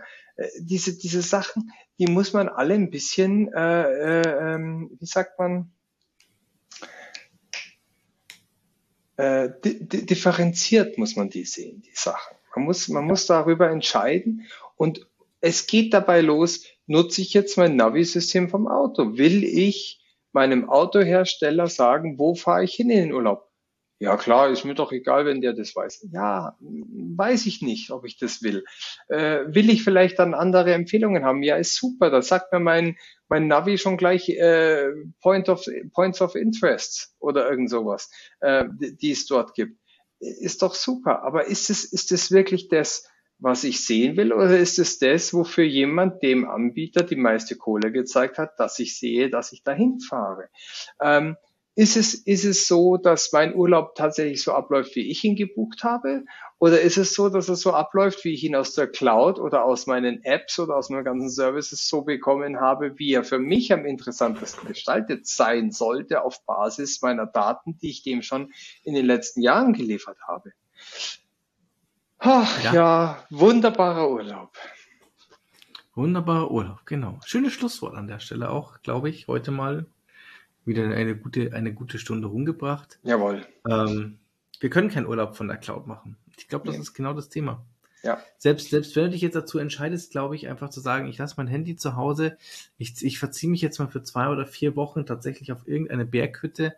diese, 0.60 0.98
diese 0.98 1.22
Sachen, 1.22 1.72
die 2.00 2.08
muss 2.08 2.34
man 2.34 2.48
alle 2.48 2.74
ein 2.76 2.90
bisschen, 2.90 3.52
äh, 3.54 4.22
äh, 4.22 4.54
ähm, 4.56 4.92
wie 5.00 5.06
sagt 5.06 5.38
man, 5.40 5.72
äh, 9.18 9.50
di 9.64 10.06
differenziert 10.06 10.98
muss 10.98 11.16
man 11.16 11.30
die 11.30 11.46
sehen, 11.46 11.82
die 11.82 11.92
Sachen. 11.94 12.38
Man 12.56 12.66
muss, 12.66 12.88
man 12.88 13.06
muss 13.06 13.26
darüber 13.26 13.70
entscheiden 13.70 14.46
und 14.76 15.08
es 15.42 15.68
geht 15.68 15.94
dabei 15.94 16.22
los, 16.22 16.66
nutze 16.88 17.22
ich 17.22 17.34
jetzt 17.34 17.58
mein 17.58 17.76
Navi-System 17.76 18.50
vom 18.50 18.68
Auto? 18.68 19.18
Will 19.18 19.44
ich 19.44 20.02
meinem 20.32 20.70
Autohersteller 20.70 21.68
sagen, 21.68 22.18
wo 22.18 22.36
fahre 22.36 22.64
ich 22.64 22.74
hin 22.74 22.90
in 22.90 22.98
den 22.98 23.14
Urlaub? 23.14 23.49
Ja 24.02 24.16
klar, 24.16 24.50
ist 24.50 24.64
mir 24.64 24.76
doch 24.76 24.94
egal, 24.94 25.26
wenn 25.26 25.42
der 25.42 25.52
das 25.52 25.76
weiß. 25.76 26.08
Ja, 26.14 26.58
weiß 26.62 27.46
ich 27.48 27.62
nicht, 27.62 27.92
ob 27.92 28.06
ich 28.06 28.18
das 28.18 28.42
will. 28.42 28.64
Äh, 29.10 29.42
will 29.48 29.70
ich 29.70 29.84
vielleicht 29.84 30.20
dann 30.20 30.34
andere 30.34 30.74
Empfehlungen 30.74 31.26
haben? 31.26 31.44
Ja, 31.44 31.58
ist 31.58 31.76
super. 31.76 32.10
Da 32.10 32.22
sagt 32.22 32.54
mir 32.54 32.62
mein, 32.62 32.96
mein 33.28 33.48
Navi 33.48 33.78
schon 33.78 33.98
gleich 33.98 34.30
äh, 34.30 34.88
Point 35.22 35.50
of, 35.50 35.66
Points 35.94 36.22
of 36.22 36.36
Interest 36.36 37.14
oder 37.20 37.50
irgend 37.50 37.70
sowas, 37.70 38.10
äh, 38.40 38.66
die, 38.80 39.12
es 39.12 39.26
dort 39.26 39.54
gibt. 39.54 39.78
Ist 40.20 40.62
doch 40.62 40.76
super. 40.76 41.24
Aber 41.24 41.48
ist 41.48 41.70
es, 41.70 41.84
ist 41.84 42.14
es 42.14 42.32
wirklich 42.32 42.70
das, 42.70 43.06
was 43.38 43.66
ich 43.66 43.86
sehen 43.86 44.16
will, 44.16 44.34
oder 44.34 44.58
ist 44.58 44.80
es 44.80 45.00
das, 45.00 45.34
wofür 45.34 45.64
jemand 45.64 46.24
dem 46.24 46.48
Anbieter 46.48 47.04
die 47.04 47.16
meiste 47.16 47.56
Kohle 47.56 47.92
gezeigt 47.92 48.38
hat, 48.38 48.60
dass 48.60 48.80
ich 48.80 48.98
sehe, 48.98 49.30
dass 49.30 49.52
ich 49.52 49.64
dahin 49.64 50.00
fahre? 50.00 50.50
Ähm, 51.02 51.38
ist 51.80 51.96
es, 51.96 52.14
ist 52.14 52.44
es 52.44 52.68
so, 52.68 52.98
dass 52.98 53.32
mein 53.32 53.56
Urlaub 53.56 53.96
tatsächlich 53.96 54.44
so 54.44 54.52
abläuft, 54.52 54.98
wie 54.98 55.10
ich 55.10 55.24
ihn 55.24 55.38
gebucht 55.38 55.86
habe? 55.86 56.26
Oder 56.58 56.82
ist 56.82 56.98
es 56.98 57.14
so, 57.14 57.30
dass 57.30 57.48
es 57.48 57.62
so 57.62 57.72
abläuft, 57.72 58.26
wie 58.26 58.34
ich 58.34 58.44
ihn 58.44 58.58
aus 58.58 58.74
der 58.74 58.88
Cloud 58.88 59.40
oder 59.40 59.64
aus 59.64 59.88
meinen 59.88 60.22
Apps 60.26 60.60
oder 60.60 60.76
aus 60.76 60.90
meinen 60.90 61.06
ganzen 61.06 61.30
Services 61.30 61.88
so 61.88 62.02
bekommen 62.02 62.60
habe, 62.60 63.00
wie 63.00 63.14
er 63.14 63.24
für 63.24 63.40
mich 63.40 63.72
am 63.72 63.86
interessantesten 63.86 64.68
gestaltet 64.68 65.26
sein 65.26 65.72
sollte 65.72 66.22
auf 66.22 66.46
Basis 66.46 67.02
meiner 67.02 67.28
Daten, 67.28 67.78
die 67.78 67.92
ich 67.92 68.04
dem 68.04 68.24
schon 68.24 68.52
in 68.84 68.94
den 68.94 69.06
letzten 69.06 69.42
Jahren 69.42 69.72
geliefert 69.72 70.18
habe? 70.28 70.52
Ach, 72.18 72.62
ja. 72.62 72.74
ja, 72.74 73.24
wunderbarer 73.30 74.10
Urlaub. 74.10 74.52
Wunderbarer 75.96 76.52
Urlaub, 76.52 76.86
genau. 76.86 77.22
Schönes 77.24 77.54
Schlusswort 77.54 77.96
an 77.96 78.08
der 78.08 78.20
Stelle 78.20 78.50
auch, 78.50 78.82
glaube 78.82 79.10
ich, 79.10 79.30
heute 79.30 79.52
mal 79.52 79.86
wieder 80.70 80.90
eine 80.90 81.18
gute, 81.18 81.54
eine 81.54 81.74
gute 81.74 82.00
Stunde 82.00 82.30
rumgebracht. 82.30 83.00
Jawohl. 83.04 83.46
Ähm, 83.68 84.20
wir 84.62 84.70
können 84.70 84.90
keinen 84.90 85.08
Urlaub 85.08 85.36
von 85.36 85.48
der 85.48 85.58
Cloud 85.58 85.88
machen. 85.88 86.16
Ich 86.38 86.48
glaube, 86.48 86.66
das 86.66 86.76
nee. 86.76 86.82
ist 86.82 86.94
genau 86.94 87.14
das 87.14 87.28
Thema. 87.28 87.66
Ja. 88.04 88.22
Selbst, 88.38 88.70
selbst 88.70 88.96
wenn 88.96 89.06
du 89.06 89.10
dich 89.12 89.22
jetzt 89.22 89.36
dazu 89.36 89.60
entscheidest, 89.60 90.12
glaube 90.12 90.36
ich, 90.36 90.48
einfach 90.48 90.70
zu 90.70 90.80
sagen, 90.80 91.08
ich 91.08 91.18
lasse 91.18 91.36
mein 91.38 91.48
Handy 91.48 91.76
zu 91.76 91.98
Hause, 91.98 92.38
ich, 92.78 93.04
ich 93.04 93.20
verziehe 93.20 93.50
mich 93.50 93.62
jetzt 93.62 93.80
mal 93.80 93.90
für 93.90 94.04
zwei 94.04 94.30
oder 94.30 94.46
vier 94.46 94.78
Wochen 94.78 95.06
tatsächlich 95.06 95.52
auf 95.52 95.68
irgendeine 95.68 96.06
Berghütte, 96.06 96.76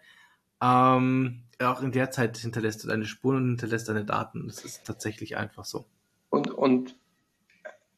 ähm, 0.61 1.43
auch 1.59 1.81
in 1.81 1.91
der 1.91 2.11
Zeit 2.11 2.37
hinterlässt 2.37 2.83
du 2.83 2.87
deine 2.87 3.05
Spuren 3.05 3.37
und 3.37 3.47
hinterlässt 3.49 3.87
deine 3.87 4.05
Daten. 4.05 4.47
Das 4.47 4.65
ist 4.65 4.83
tatsächlich 4.85 5.37
einfach 5.37 5.65
so. 5.65 5.85
Und, 6.29 6.49
und 6.49 6.95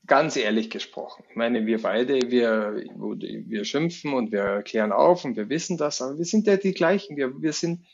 ganz 0.06 0.36
ehrlich 0.36 0.70
gesprochen, 0.70 1.24
ich 1.30 1.36
meine, 1.36 1.66
wir 1.66 1.82
beide, 1.82 2.32
wir, 2.32 2.76
wir 2.76 3.66
schimpfen 3.66 4.14
und 4.14 4.32
wir 4.32 4.62
klären 4.64 4.92
auf 4.92 5.26
und 5.26 5.36
wir 5.38 5.50
wissen 5.50 5.78
das, 5.78 6.02
aber 6.02 6.18
wir 6.18 6.26
sind 6.26 6.48
ja 6.48 6.58
die 6.58 6.74
gleichen. 6.74 7.18
Wir, 7.18 7.42
wir 7.42 7.54
sind 7.54 7.86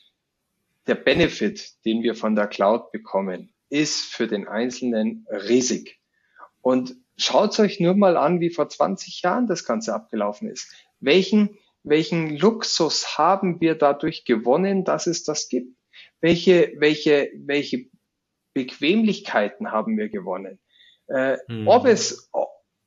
der 0.87 0.95
Benefit, 0.95 1.85
den 1.85 2.01
wir 2.01 2.15
von 2.15 2.35
der 2.35 2.47
Cloud 2.47 2.91
bekommen, 2.91 3.53
ist 3.69 4.13
für 4.13 4.27
den 4.27 4.47
Einzelnen 4.47 5.27
riesig. 5.29 5.99
Und 6.61 6.95
schaut 7.17 7.59
euch 7.59 7.79
nur 7.79 7.95
mal 7.95 8.17
an, 8.17 8.39
wie 8.39 8.49
vor 8.49 8.69
20 8.69 9.21
Jahren 9.21 9.47
das 9.47 9.65
Ganze 9.65 9.93
abgelaufen 9.93 10.49
ist. 10.49 10.73
Welchen 10.99 11.57
welchen 11.83 12.37
Luxus 12.37 13.17
haben 13.17 13.61
wir 13.61 13.75
dadurch 13.75 14.25
gewonnen, 14.25 14.83
dass 14.83 15.07
es 15.07 15.23
das 15.23 15.47
gibt? 15.49 15.75
Welche, 16.21 16.73
welche, 16.77 17.31
welche 17.35 17.89
Bequemlichkeiten 18.53 19.71
haben 19.71 19.97
wir 19.97 20.09
gewonnen? 20.09 20.59
Äh, 21.09 21.37
hm. 21.47 21.67
Ob 21.67 21.85
es, 21.85 22.29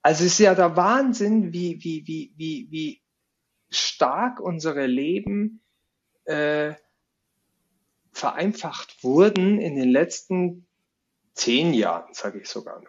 also 0.02 0.24
es 0.24 0.32
ist 0.32 0.38
ja 0.38 0.54
der 0.54 0.76
Wahnsinn, 0.76 1.52
wie, 1.52 1.82
wie, 1.82 2.06
wie, 2.06 2.32
wie, 2.36 2.66
wie 2.70 3.02
stark 3.70 4.40
unsere 4.40 4.86
Leben 4.86 5.60
äh, 6.24 6.74
vereinfacht 8.12 9.02
wurden 9.02 9.60
in 9.60 9.76
den 9.76 9.88
letzten 9.88 10.66
zehn 11.34 11.72
Jahren, 11.72 12.12
sage 12.14 12.40
ich 12.40 12.48
sogar 12.48 12.78
nur. 12.78 12.88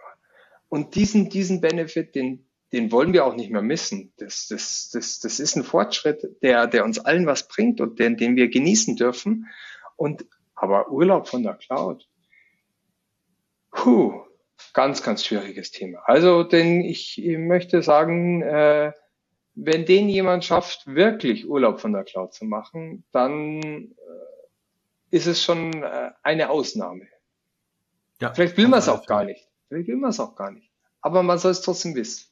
Und 0.70 0.96
diesen, 0.96 1.30
diesen 1.30 1.62
Benefit, 1.62 2.16
den, 2.16 2.46
den 2.72 2.92
wollen 2.92 3.14
wir 3.14 3.26
auch 3.26 3.36
nicht 3.36 3.52
mehr 3.52 3.62
missen. 3.62 4.12
Das, 4.18 4.48
das, 4.48 4.90
das, 4.92 5.20
das 5.20 5.40
ist 5.40 5.56
ein 5.56 5.64
Fortschritt, 5.64 6.42
der, 6.42 6.68
der 6.68 6.84
uns 6.84 7.00
allen 7.00 7.26
was 7.26 7.48
bringt 7.48 7.80
und 7.80 8.00
den, 8.00 8.18
den 8.18 8.36
wir 8.36 8.50
genießen 8.50 8.96
dürfen. 8.96 9.48
Und 9.96 10.26
aber 10.56 10.92
Urlaub 10.92 11.28
von 11.28 11.44
der 11.44 11.56
Cloud, 11.56 12.08
puh, 13.72 14.26
ganz, 14.74 15.04
ganz 15.04 15.26
schwieriges 15.26 15.72
Thema. 15.72 16.00
Also, 16.06 16.44
denn 16.44 16.82
ich 16.82 17.22
möchte 17.38 17.82
sagen, 17.82 18.42
äh, 18.42 18.94
wenn 19.56 19.86
den 19.86 20.10
jemand 20.10 20.46
schafft, 20.46 20.88
wirklich 20.88 21.48
Urlaub 21.48 21.80
von 21.80 21.94
der 21.94 22.04
Cloud 22.04 22.34
zu 22.34 22.46
machen, 22.46 23.04
dann 23.12 23.62
äh, 23.62 23.94
ist 25.12 25.28
es 25.28 25.44
schon 25.44 25.84
äh, 25.84 26.12
eine 26.24 26.50
Ausnahme. 26.50 27.08
Ja, 28.20 28.34
Vielleicht 28.34 28.58
will 28.58 28.68
man 28.68 28.80
es 28.80 28.90
auch 28.90 29.06
gar 29.06 29.24
nicht. 29.26 29.48
Vielleicht 29.68 29.88
will 29.88 29.98
man 29.98 30.10
es 30.10 30.20
auch 30.20 30.36
gar 30.36 30.52
nicht. 30.52 30.72
Aber 31.02 31.24
man 31.24 31.38
soll 31.38 31.52
es 31.52 31.62
trotzdem 31.62 31.96
wissen. 31.96 32.28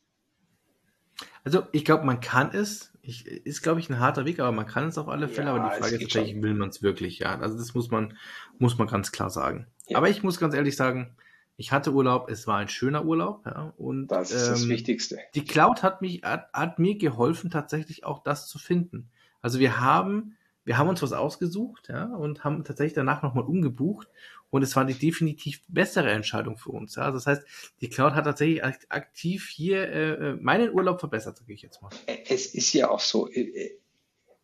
Also 1.44 1.64
ich 1.72 1.86
glaube, 1.86 2.06
man 2.06 2.22
kann 2.22 2.52
es. 2.54 2.92
Ich, 3.04 3.26
ist, 3.26 3.64
glaube 3.64 3.80
ich, 3.80 3.90
ein 3.90 4.00
harter 4.00 4.26
Weg, 4.26 4.40
aber 4.40 4.52
man 4.52 4.68
kann 4.68 4.88
es 4.88 4.98
auf 4.98 5.08
alle 5.08 5.28
Fälle. 5.28 5.48
Ja, 5.48 5.56
aber 5.56 5.70
die 5.70 5.82
Frage 5.82 5.96
ist 5.96 6.04
tatsächlich, 6.04 6.42
will 6.42 6.54
man 6.54 6.70
es 6.70 6.84
wirklich? 6.84 7.20
Ja, 7.20 7.40
also 7.40 7.58
das 7.58 7.74
muss 7.74 7.90
man, 7.90 8.16
muss 8.60 8.78
man 8.78 8.88
ganz 8.88 9.12
klar 9.12 9.32
sagen. 9.32 9.68
Ja. 9.88 9.98
Aber 9.98 10.10
ich 10.10 10.22
muss 10.22 10.40
ganz 10.40 10.54
ehrlich 10.54 10.76
sagen, 10.76 11.16
ich 11.62 11.72
hatte 11.72 11.94
Urlaub, 11.94 12.28
es 12.28 12.48
war 12.48 12.58
ein 12.58 12.70
schöner 12.70 13.06
Urlaub. 13.06 13.46
Ja, 13.46 13.72
und 13.78 14.08
das 14.08 14.32
ist 14.32 14.48
ähm, 14.48 14.54
das 14.54 14.68
Wichtigste. 14.68 15.20
Die 15.36 15.46
Cloud 15.46 15.84
hat 15.84 16.02
mich, 16.02 16.24
hat, 16.24 16.52
hat 16.54 16.80
mir 16.80 16.98
geholfen, 16.98 17.52
tatsächlich 17.52 18.04
auch 18.04 18.24
das 18.24 18.48
zu 18.48 18.58
finden. 18.58 19.12
Also 19.42 19.60
wir 19.60 19.80
haben, 19.80 20.36
wir 20.66 20.80
haben 20.80 20.90
uns 20.90 21.04
was 21.04 21.14
ausgesucht, 21.14 21.90
ja, 21.90 22.06
und 22.06 22.44
haben 22.44 22.64
tatsächlich 22.64 22.96
danach 22.96 23.22
nochmal 23.22 23.44
umgebucht 23.44 24.08
und 24.50 24.64
es 24.64 24.76
war 24.76 24.86
die 24.86 24.96
definitiv 24.96 25.62
bessere 25.68 26.10
Entscheidung 26.10 26.58
für 26.58 26.72
uns. 26.72 26.96
Ja? 26.96 27.04
Also 27.04 27.20
das 27.20 27.28
heißt, 27.28 27.44
die 27.80 27.90
Cloud 27.90 28.14
hat 28.16 28.26
tatsächlich 28.26 28.64
aktiv 28.64 29.48
hier 29.48 29.88
äh, 29.88 30.12
äh, 30.14 30.34
meinen 30.34 30.74
Urlaub 30.74 31.00
verbessert, 31.00 31.38
sage 31.38 31.54
ich 31.54 31.62
jetzt 31.62 31.80
mal. 31.84 31.92
Es 32.28 32.56
ist 32.56 32.74
ja 32.74 32.90
auch 32.90 33.02
so, 33.02 33.30
äh, 33.30 33.42
äh, 33.42 33.78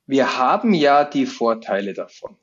wir 0.05 0.37
haben 0.37 0.75
ja 0.75 1.03
die 1.03 1.25
Vorteile 1.25 1.95
davon. 1.95 2.37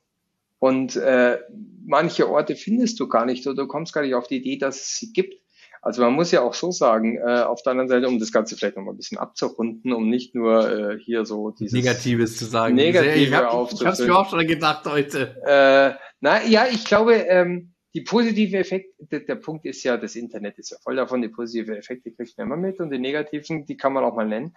Und 0.64 0.96
äh, 0.96 1.40
manche 1.84 2.26
Orte 2.26 2.56
findest 2.56 2.98
du 2.98 3.06
gar 3.06 3.26
nicht 3.26 3.46
oder 3.46 3.64
du 3.64 3.66
kommst 3.66 3.92
gar 3.92 4.00
nicht 4.00 4.14
auf 4.14 4.28
die 4.28 4.38
Idee, 4.38 4.56
dass 4.56 4.76
es 4.76 4.96
sie 4.96 5.12
gibt. 5.12 5.34
Also 5.82 6.00
man 6.00 6.14
muss 6.14 6.30
ja 6.30 6.40
auch 6.40 6.54
so 6.54 6.70
sagen, 6.70 7.18
äh, 7.18 7.42
auf 7.42 7.62
der 7.62 7.72
anderen 7.72 7.90
Seite, 7.90 8.08
um 8.08 8.18
das 8.18 8.32
Ganze 8.32 8.56
vielleicht 8.56 8.78
noch 8.78 8.82
mal 8.82 8.92
ein 8.92 8.96
bisschen 8.96 9.18
abzurunden, 9.18 9.92
um 9.92 10.08
nicht 10.08 10.34
nur 10.34 10.92
äh, 10.94 10.98
hier 10.98 11.26
so 11.26 11.50
dieses 11.50 11.74
Negatives 11.74 12.38
zu 12.38 12.46
sagen. 12.46 12.76
Negative 12.76 13.14
ich 13.14 13.34
habe 13.34 13.68
es 13.90 13.98
mir 13.98 14.16
auch 14.16 14.30
schon 14.30 14.46
gedacht 14.46 14.86
heute. 14.86 15.36
Äh, 15.44 16.02
na 16.20 16.42
ja, 16.46 16.66
ich 16.66 16.86
glaube, 16.86 17.12
ähm, 17.12 17.74
die 17.92 18.00
positive 18.00 18.56
Effekte, 18.56 18.88
der, 19.00 19.20
der, 19.20 19.34
Punkt 19.34 19.66
ist 19.66 19.82
ja, 19.82 19.98
das 19.98 20.16
Internet 20.16 20.58
ist 20.58 20.70
ja 20.70 20.78
voll 20.82 20.96
davon, 20.96 21.20
die 21.20 21.28
positive 21.28 21.76
Effekte 21.76 22.10
kriegt 22.10 22.38
man 22.38 22.46
immer 22.46 22.56
mit 22.56 22.80
und 22.80 22.88
die 22.88 22.98
negativen, 22.98 23.66
die 23.66 23.76
kann 23.76 23.92
man 23.92 24.02
auch 24.02 24.14
mal 24.14 24.26
nennen. 24.26 24.56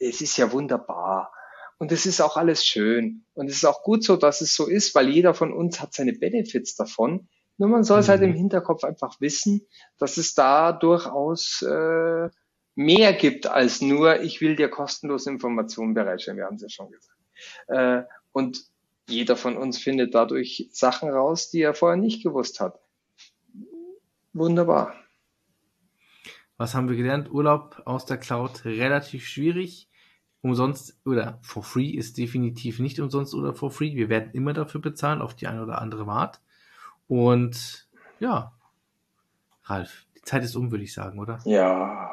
Es 0.00 0.20
ist 0.20 0.36
ja 0.38 0.50
wunderbar. 0.50 1.30
Und 1.78 1.92
es 1.92 2.06
ist 2.06 2.20
auch 2.20 2.36
alles 2.36 2.64
schön. 2.64 3.24
Und 3.34 3.48
es 3.48 3.56
ist 3.56 3.64
auch 3.64 3.82
gut 3.82 4.02
so, 4.02 4.16
dass 4.16 4.40
es 4.40 4.54
so 4.54 4.66
ist, 4.66 4.94
weil 4.94 5.08
jeder 5.08 5.34
von 5.34 5.52
uns 5.52 5.80
hat 5.80 5.92
seine 5.92 6.14
Benefits 6.14 6.74
davon. 6.74 7.28
Nur 7.58 7.68
man 7.68 7.84
soll 7.84 8.00
es 8.00 8.08
halt 8.08 8.22
im 8.22 8.30
mhm. 8.30 8.36
Hinterkopf 8.36 8.84
einfach 8.84 9.20
wissen, 9.20 9.66
dass 9.98 10.16
es 10.16 10.34
da 10.34 10.72
durchaus 10.72 11.62
äh, 11.62 12.28
mehr 12.74 13.12
gibt 13.14 13.46
als 13.46 13.80
nur, 13.80 14.20
ich 14.20 14.40
will 14.40 14.56
dir 14.56 14.68
kostenlose 14.68 15.30
Informationen 15.30 15.94
bereitstellen. 15.94 16.38
Wir 16.38 16.46
haben 16.46 16.56
es 16.56 16.62
ja 16.62 16.68
schon 16.68 16.90
gesagt. 16.90 17.18
Äh, 17.68 18.02
und 18.32 18.64
jeder 19.08 19.36
von 19.36 19.56
uns 19.56 19.78
findet 19.78 20.14
dadurch 20.14 20.68
Sachen 20.72 21.10
raus, 21.10 21.50
die 21.50 21.62
er 21.62 21.74
vorher 21.74 21.96
nicht 21.96 22.22
gewusst 22.22 22.60
hat. 22.60 22.80
Wunderbar. 24.32 24.94
Was 26.58 26.74
haben 26.74 26.88
wir 26.88 26.96
gelernt? 26.96 27.30
Urlaub 27.30 27.82
aus 27.84 28.06
der 28.06 28.18
Cloud 28.18 28.64
relativ 28.64 29.26
schwierig. 29.26 29.88
Umsonst 30.46 30.96
oder 31.04 31.38
for 31.42 31.62
free 31.62 31.90
ist 31.90 32.18
definitiv 32.18 32.78
nicht 32.78 33.00
umsonst 33.00 33.34
oder 33.34 33.52
for 33.52 33.70
free. 33.70 33.94
Wir 33.94 34.08
werden 34.08 34.30
immer 34.32 34.52
dafür 34.52 34.80
bezahlen, 34.80 35.20
auf 35.20 35.34
die 35.34 35.46
eine 35.48 35.62
oder 35.62 35.80
andere 35.80 36.06
Art. 36.06 36.40
Und 37.08 37.88
ja, 38.20 38.52
Ralf, 39.64 40.06
die 40.16 40.22
Zeit 40.22 40.44
ist 40.44 40.54
um, 40.54 40.70
würde 40.70 40.84
ich 40.84 40.94
sagen, 40.94 41.18
oder? 41.18 41.40
Ja, 41.44 42.10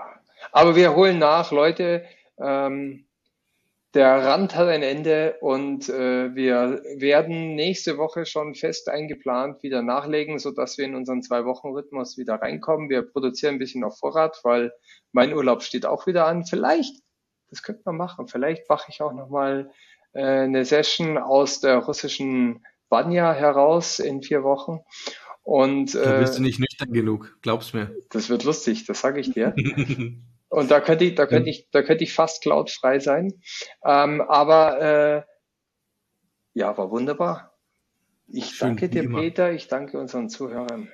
aber 0.51 0.75
wir 0.75 0.95
holen 0.95 1.19
nach, 1.19 1.51
Leute. 1.51 2.03
Ähm, 2.39 3.05
der 3.93 4.25
Rand 4.25 4.55
hat 4.55 4.69
ein 4.69 4.81
Ende 4.81 5.35
und 5.39 5.87
äh, 5.87 6.33
wir 6.33 6.81
werden 6.97 7.53
nächste 7.53 7.99
Woche 7.99 8.25
schon 8.25 8.55
fest 8.55 8.89
eingeplant 8.89 9.61
wieder 9.61 9.83
nachlegen, 9.83 10.39
so 10.39 10.49
dass 10.49 10.79
wir 10.79 10.85
in 10.85 10.95
unseren 10.95 11.21
zwei 11.21 11.45
Wochen 11.45 11.67
Rhythmus 11.67 12.17
wieder 12.17 12.35
reinkommen. 12.35 12.89
Wir 12.89 13.03
produzieren 13.03 13.55
ein 13.55 13.59
bisschen 13.59 13.83
auf 13.83 13.99
Vorrat, 13.99 14.39
weil 14.43 14.73
mein 15.11 15.31
Urlaub 15.31 15.61
steht 15.61 15.85
auch 15.85 16.07
wieder 16.07 16.25
an. 16.25 16.43
Vielleicht, 16.43 17.02
das 17.53 17.63
könnte 17.63 17.83
man 17.85 17.97
machen. 17.97 18.27
Vielleicht 18.27 18.69
mache 18.69 18.87
ich 18.89 19.01
auch 19.01 19.13
noch 19.13 19.29
mal 19.29 19.71
äh, 20.13 20.21
eine 20.21 20.65
Session 20.65 21.17
aus 21.17 21.59
der 21.59 21.77
russischen 21.77 22.65
Banja 22.89 23.33
heraus 23.33 23.99
in 23.99 24.21
vier 24.21 24.43
Wochen. 24.43 24.79
Und, 25.43 25.93
da 25.93 26.19
bist 26.19 26.37
du 26.37 26.41
nicht 26.41 26.59
nüchtern 26.59 26.93
genug, 26.93 27.37
glaub's 27.41 27.73
mir. 27.73 27.93
Das 28.11 28.29
wird 28.29 28.43
lustig, 28.43 28.85
das 28.85 29.01
sage 29.01 29.19
ich 29.19 29.31
dir. 29.31 29.53
Und 30.49 30.69
da 30.69 30.79
könnte 30.81 31.03
ich, 31.03 31.15
da 31.15 31.25
könnte 31.25 31.49
ich, 31.49 31.67
da 31.71 31.81
könnte 31.81 32.03
ich 32.03 32.13
fast 32.13 32.43
cloudfrei 32.43 32.99
sein. 32.99 33.41
Ähm, 33.83 34.21
aber 34.21 34.81
äh, 34.81 35.23
ja, 36.53 36.77
war 36.77 36.91
wunderbar. 36.91 37.57
Ich 38.27 38.51
Schön, 38.51 38.69
danke 38.69 38.89
dir. 38.89 39.09
Peter. 39.09 39.51
Ich 39.51 39.67
danke 39.67 39.99
unseren 39.99 40.29
Zuhörern. 40.29 40.89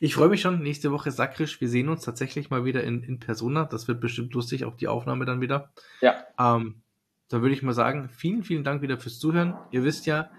Ich 0.00 0.14
freue 0.14 0.28
mich 0.28 0.40
schon. 0.40 0.62
Nächste 0.62 0.92
Woche 0.92 1.10
Sakrisch. 1.10 1.60
Wir 1.60 1.68
sehen 1.68 1.88
uns 1.88 2.04
tatsächlich 2.04 2.50
mal 2.50 2.64
wieder 2.64 2.84
in, 2.84 3.02
in 3.02 3.18
Persona. 3.18 3.64
Das 3.64 3.88
wird 3.88 4.00
bestimmt 4.00 4.32
lustig, 4.32 4.64
auch 4.64 4.76
die 4.76 4.86
Aufnahme 4.86 5.24
dann 5.24 5.40
wieder. 5.40 5.72
Ja. 6.00 6.24
Ähm, 6.38 6.82
dann 7.28 7.42
würde 7.42 7.54
ich 7.54 7.62
mal 7.62 7.74
sagen, 7.74 8.08
vielen, 8.08 8.44
vielen 8.44 8.62
Dank 8.64 8.80
wieder 8.80 8.98
fürs 8.98 9.18
Zuhören. 9.18 9.56
Ihr 9.72 9.82
wisst 9.82 10.06
ja, 10.06 10.30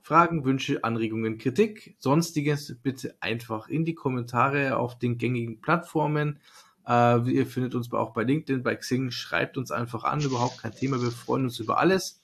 Fragen, 0.00 0.44
Wünsche, 0.44 0.82
Anregungen, 0.82 1.38
Kritik, 1.38 1.94
sonstiges 1.98 2.76
bitte 2.82 3.14
einfach 3.20 3.68
in 3.68 3.84
die 3.84 3.94
Kommentare 3.94 4.76
auf 4.76 4.98
den 4.98 5.18
gängigen 5.18 5.60
Plattformen. 5.60 6.40
Äh, 6.88 7.30
ihr 7.30 7.46
findet 7.46 7.74
uns 7.74 7.92
auch 7.92 8.14
bei 8.14 8.24
LinkedIn, 8.24 8.62
bei 8.62 8.74
Xing. 8.74 9.10
Schreibt 9.10 9.58
uns 9.58 9.70
einfach 9.70 10.04
an, 10.04 10.20
überhaupt 10.20 10.58
kein 10.58 10.72
Thema. 10.72 11.00
Wir 11.00 11.12
freuen 11.12 11.44
uns 11.44 11.60
über 11.60 11.78
alles. 11.78 12.20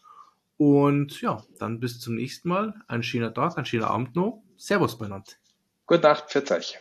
Und 0.57 1.21
ja, 1.21 1.45
dann 1.59 1.79
bis 1.79 2.01
zum 2.01 2.17
nächsten 2.17 2.49
Mal. 2.49 2.75
Ein 2.89 3.03
schöner 3.03 3.33
Tag, 3.33 3.59
ein 3.59 3.67
schöner 3.67 3.91
Abend 3.91 4.17
noch. 4.17 4.43
Servus 4.57 4.99
beieinander. 4.99 5.38
Gute 5.89 6.03
Nacht, 6.03 6.31
für 6.31 6.45
euch. 6.55 6.79